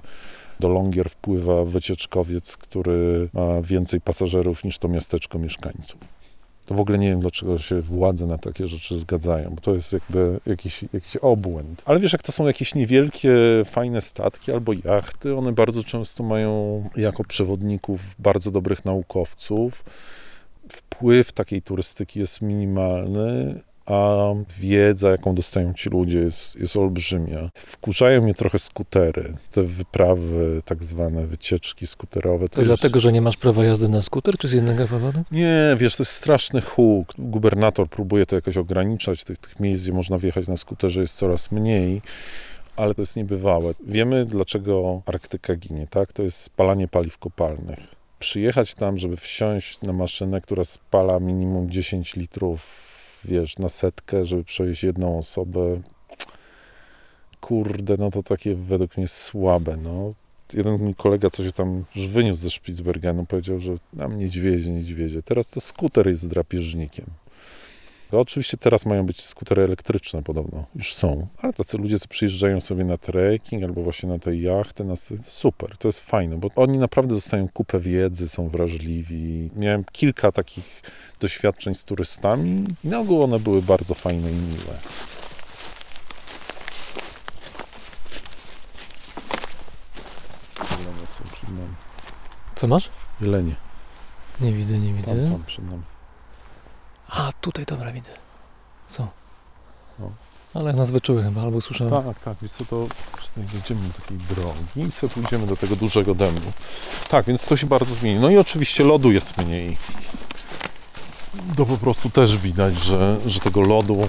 [0.60, 6.18] Do Longier wpływa wycieczkowiec, który ma więcej pasażerów niż to miasteczko mieszkańców.
[6.66, 9.92] To w ogóle nie wiem, dlaczego się władze na takie rzeczy zgadzają, bo to jest
[9.92, 11.82] jakby jakiś, jakiś obłęd.
[11.84, 13.30] Ale wiesz, jak to są jakieś niewielkie,
[13.64, 19.84] fajne statki albo jachty, one bardzo często mają jako przewodników bardzo dobrych naukowców.
[20.68, 27.50] Wpływ takiej turystyki jest minimalny, a wiedza, jaką dostają ci ludzie, jest, jest olbrzymia.
[27.54, 32.48] Wkurzają mnie trochę skutery, te wyprawy, tak zwane wycieczki skuterowe.
[32.48, 35.22] To jest- dlatego, że nie masz prawa jazdy na skuter, czy z innego powodu?
[35.32, 37.12] Nie, wiesz, to jest straszny huk.
[37.18, 39.24] Gubernator próbuje to jakoś ograniczać.
[39.24, 42.02] Tych, tych miejsc, gdzie można wjechać na skuterze jest coraz mniej,
[42.76, 43.74] ale to jest niebywałe.
[43.86, 46.12] Wiemy, dlaczego Arktyka ginie, tak?
[46.12, 47.78] To jest spalanie paliw kopalnych.
[48.18, 52.88] Przyjechać tam, żeby wsiąść na maszynę, która spala minimum 10 litrów,
[53.28, 55.80] wiesz, na setkę, żeby przewieźć jedną osobę.
[57.40, 60.14] Kurde, no to takie według mnie słabe, no.
[60.52, 65.22] Jeden mój kolega, co się tam wyniósł ze Spitsbergenu, powiedział, że nam niedźwiedzie, niedźwiedzie.
[65.22, 67.06] Teraz to skuter jest drapieżnikiem.
[68.10, 72.60] To oczywiście teraz mają być skutery elektryczne podobno, już są, ale tacy ludzie, co przyjeżdżają
[72.60, 74.94] sobie na trekking albo właśnie na te jachty, na
[75.26, 79.50] super, to jest fajne, bo oni naprawdę dostają kupę wiedzy, są wrażliwi.
[79.56, 80.82] Miałem kilka takich
[81.20, 84.74] doświadczeń z turystami i na ogół one były bardzo fajne i miłe.
[90.70, 91.74] Jelenie są przed nami.
[92.54, 92.90] Co masz?
[93.20, 93.54] Jelenie,
[94.40, 95.30] Nie widzę, nie tam, widzę.
[95.30, 95.82] tam przed nami.
[97.08, 98.10] A, tutaj, dobra, widzę.
[98.88, 99.08] Są.
[99.98, 100.10] No.
[100.54, 102.04] Ale nas wyczuły chyba, albo słyszałem.
[102.04, 106.14] Tak, tak, więc to tutaj wejdziemy do takiej drogi i sobie pójdziemy do tego dużego
[106.14, 106.52] dębu.
[107.08, 108.20] Tak, więc to się bardzo zmieni.
[108.20, 109.76] No i oczywiście lodu jest mniej.
[111.56, 114.08] To po prostu też widać, że, że tego lodu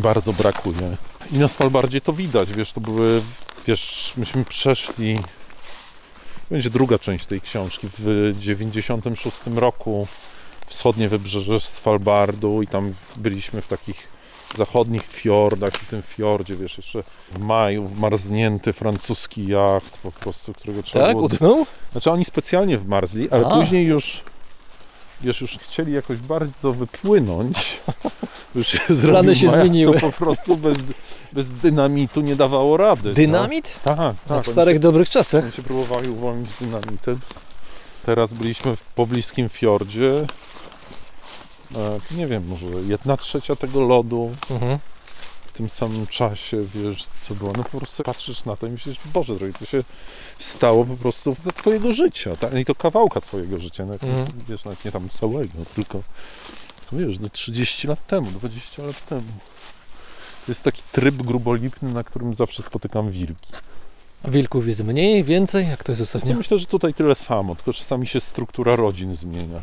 [0.00, 0.96] bardzo brakuje.
[1.32, 3.22] I na Svalbardzie to widać, wiesz, to były,
[3.66, 5.20] wiesz, myśmy przeszli,
[6.50, 10.08] będzie druga część tej książki, w 96 roku
[10.66, 14.08] wschodnie wybrzeże Svalbardu i tam byliśmy w takich
[14.56, 17.02] zachodnich fiordach i w tym fiordzie, wiesz, jeszcze
[17.32, 21.26] w maju wmarznięty francuski jacht po prostu, którego trzeba Tak, było...
[21.26, 21.66] utknął?
[21.92, 23.60] Znaczy oni specjalnie wmarzli, ale A.
[23.60, 24.22] później już
[25.20, 27.56] wiesz, już chcieli jakoś bardzo wypłynąć.
[28.54, 30.00] Już się się majak, zmieniły.
[30.00, 30.78] To po prostu bez,
[31.32, 33.14] bez dynamitu nie dawało rady.
[33.14, 33.80] Dynamit?
[33.86, 33.96] No.
[33.96, 34.44] Tak, tak.
[34.44, 35.44] W starych się- dobrych czasach.
[35.44, 37.18] oni się próbowali uwolnić dynamitem.
[38.06, 40.26] Teraz byliśmy w pobliskim fiordzie.
[42.10, 44.78] Nie wiem, może jedna trzecia tego lodu Mhm.
[45.46, 47.52] w tym samym czasie, wiesz, co było.
[47.56, 49.82] No po prostu patrzysz na to i myślisz, Boże drogi, to się
[50.38, 52.54] stało po prostu za twojego życia, tak?
[52.54, 54.26] I to kawałka twojego życia, nawet, Mhm.
[54.48, 56.00] wiesz, nawet nie tam całego, tylko
[56.92, 59.22] wiesz, no 30 lat temu, 20 lat temu.
[60.46, 63.52] To jest taki tryb grubolipny, na którym zawsze spotykam wilki.
[64.24, 65.68] Wilków jest mniej, więcej?
[65.68, 66.38] Jak to jest Ostatnio ostatnio?
[66.38, 69.62] myślę, że tutaj tyle samo, tylko czasami się struktura rodzin zmienia.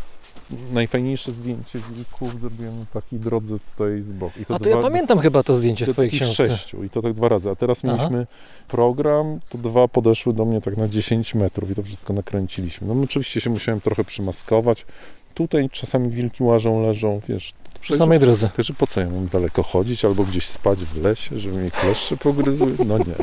[0.74, 4.40] Najfajniejsze zdjęcie wilków zrobiłem na takiej drodze tutaj z boku.
[4.40, 6.48] I A to ja pamiętam chyba to zdjęcie w do twojej książce.
[6.48, 7.49] sześciu i to tak dwa razy.
[7.49, 7.94] A teraz Aha.
[7.98, 8.28] mieliśmy
[8.68, 12.88] program, to dwa podeszły do mnie tak na 10 metrów i to wszystko nakręciliśmy.
[12.95, 14.86] No oczywiście się musiałem trochę przymaskować.
[15.34, 17.53] Tutaj czasami wilki łażą, leżą, wiesz.
[17.82, 18.49] Przy samej drodze.
[18.56, 22.18] Także po co ja mam daleko chodzić albo gdzieś spać w lesie, żeby mnie kleszcze
[22.18, 22.68] pogryzły?
[22.86, 23.15] No nie.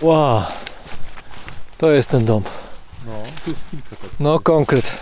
[0.00, 0.42] Wow.
[1.78, 2.42] To jest ten dom.
[3.06, 3.12] No,
[3.44, 4.20] tu jest kilka takich.
[4.20, 4.98] No, konkret.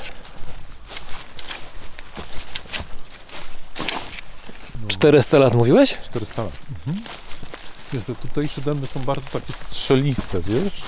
[4.89, 5.99] 400 lat mówiłeś?
[6.05, 6.53] 400 lat.
[6.87, 7.05] Mhm.
[7.93, 10.83] Wiesz, te tutejsze dęby są bardzo takie strzeliste, wiesz?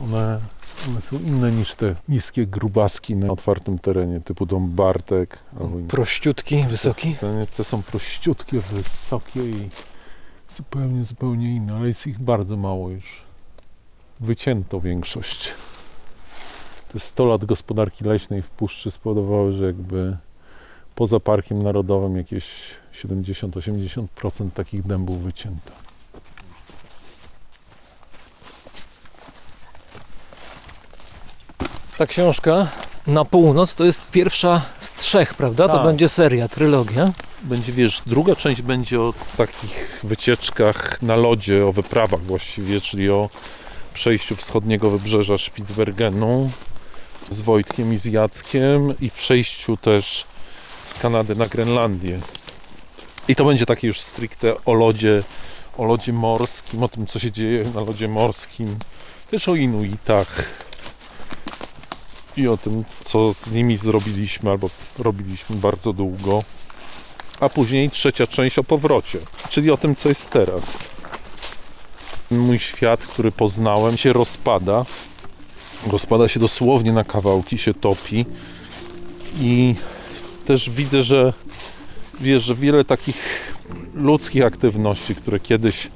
[0.00, 0.40] One,
[0.88, 5.78] one są inne niż te niskie grubaski na otwartym terenie, typu dom Bartek albo.
[5.88, 7.14] Prościutki, wysoki.
[7.14, 9.70] Te, nie- te są prościutkie, wysokie i
[10.56, 13.22] zupełnie, zupełnie inne, ale jest ich bardzo mało już.
[14.20, 15.52] Wycięto większość.
[16.92, 20.16] Te 100 lat gospodarki leśnej w puszczy spowodowały, że jakby
[20.94, 22.44] poza Parkiem Narodowym jakieś
[22.94, 25.72] 70-80% takich dębów wycięto.
[31.98, 32.68] Ta książka
[33.06, 35.68] na północ to jest pierwsza z trzech, prawda?
[35.68, 35.86] To Tak.
[35.86, 37.12] będzie seria, trylogia.
[37.42, 43.30] Będzie, wiesz, druga część będzie o takich wycieczkach na lodzie, o wyprawach właściwie, czyli o
[43.94, 46.50] przejściu wschodniego wybrzeża Spitsbergenu
[47.30, 50.24] z Wojtkiem i z Jackiem i przejściu też
[50.82, 52.20] z Kanady na Grenlandię.
[53.28, 55.22] I to będzie takie już stricte o lodzie,
[55.78, 58.76] o lodzie morskim, o tym, co się dzieje na lodzie morskim,
[59.30, 60.44] też o Inuitach
[62.36, 66.42] i o tym, co z nimi zrobiliśmy albo robiliśmy bardzo długo
[67.42, 69.18] a później trzecia część o powrocie,
[69.50, 70.78] czyli o tym, co jest teraz.
[72.30, 74.84] Mój świat, który poznałem, się rozpada.
[75.86, 78.26] Rozpada się dosłownie na kawałki, się topi.
[79.40, 79.74] I
[80.46, 81.32] też widzę, że
[82.20, 83.16] wiesz, że wiele takich
[83.94, 85.88] ludzkich aktywności, które kiedyś,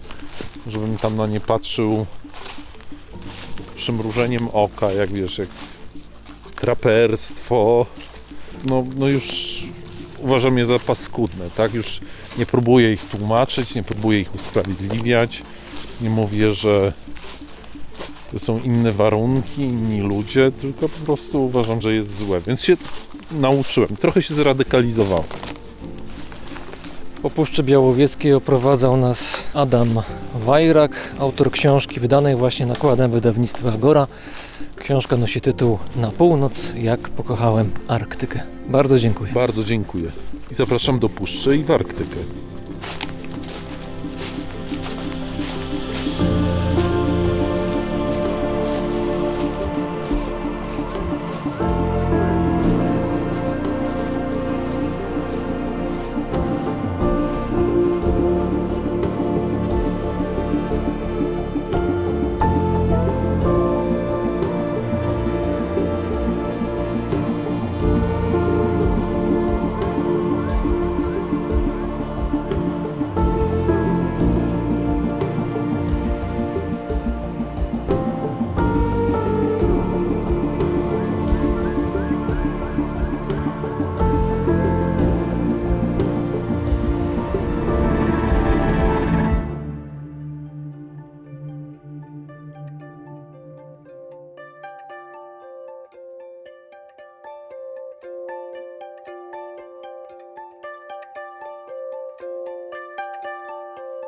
[0.66, 2.06] żebym tam na nie patrzył
[3.60, 5.48] z przymrużeniem oka, jak wiesz, jak
[6.56, 7.86] traperstwo,
[8.64, 9.56] no, no już
[10.18, 11.74] uważam je za paskudne, tak?
[11.74, 12.00] Już
[12.38, 15.42] nie próbuję ich tłumaczyć, nie próbuję ich usprawiedliwiać.
[16.00, 16.92] Nie mówię, że
[18.32, 22.40] to są inne warunki, inni ludzie, tylko po prostu uważam, że jest złe.
[22.40, 22.76] Więc się
[23.30, 25.24] nauczyłem, trochę się zradykalizowałem.
[27.22, 30.02] Po Puszczy Białowieskiej oprowadzał nas Adam
[30.34, 34.06] Wajrak, autor książki wydanej właśnie nakładem wydawnictwa Agora.
[34.76, 38.40] Książka nosi tytuł Na północ, jak pokochałem Arktykę.
[38.68, 39.32] Bardzo dziękuję.
[39.32, 40.10] Bardzo dziękuję.
[40.50, 42.16] I zapraszam do Puszczy i w Arktykę.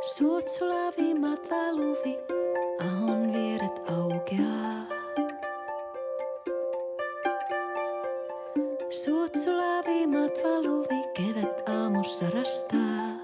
[0.09, 2.19] Suot sulavimmat valuvi,
[2.81, 4.87] ahon vieret aukeaa.
[8.91, 13.18] Suot sulavimmat valuvi, kevät aamussa rastaa.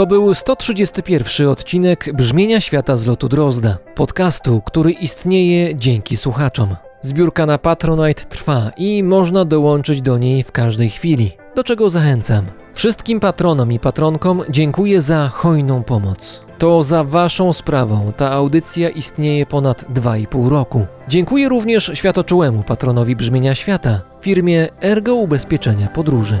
[0.00, 6.76] To był 131 odcinek Brzmienia Świata z lotu Drozda, podcastu, który istnieje dzięki słuchaczom.
[7.02, 12.44] Zbiórka na Patronite trwa i można dołączyć do niej w każdej chwili, do czego zachęcam.
[12.74, 16.40] Wszystkim patronom i patronkom dziękuję za hojną pomoc.
[16.58, 20.86] To za Waszą sprawą ta audycja istnieje ponad 2,5 roku.
[21.08, 26.40] Dziękuję również światoczułemu patronowi brzmienia świata, firmie Ergo Ubezpieczenia Podróży.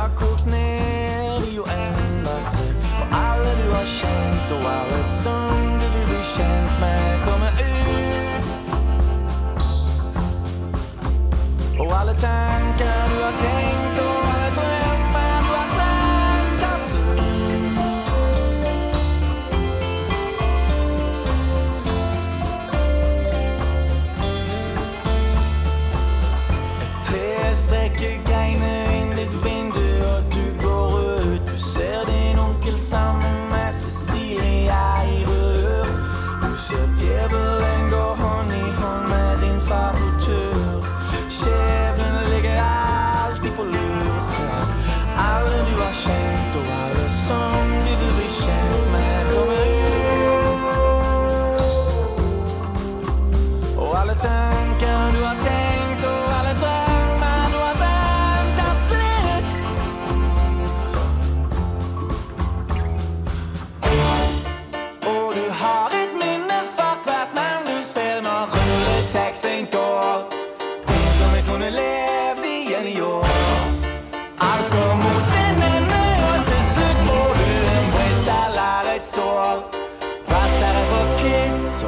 [0.00, 0.39] I could.
[69.30, 70.22] växte inte av
[70.86, 73.00] Tänk om ett hon levde igen i
[80.90, 81.82] för kids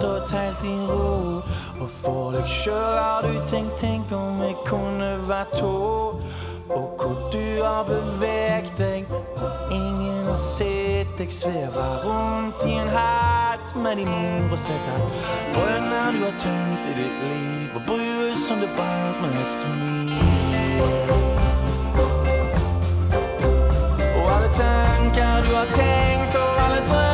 [0.00, 1.42] stått helt i ro?
[1.80, 6.16] Og for deg sjøl har du tenkt, tenk om vi kunne vært to?
[6.70, 12.92] Og hvor du har beveget deg, og ingen har sett deg sveve rundt i en
[12.94, 15.02] hatt med din mor og sett at
[15.56, 21.14] brønner du har tømt i ditt liv, og brus som du bank med et smil.
[24.14, 27.09] Og alle tanker du har tenkt Og alle drømmer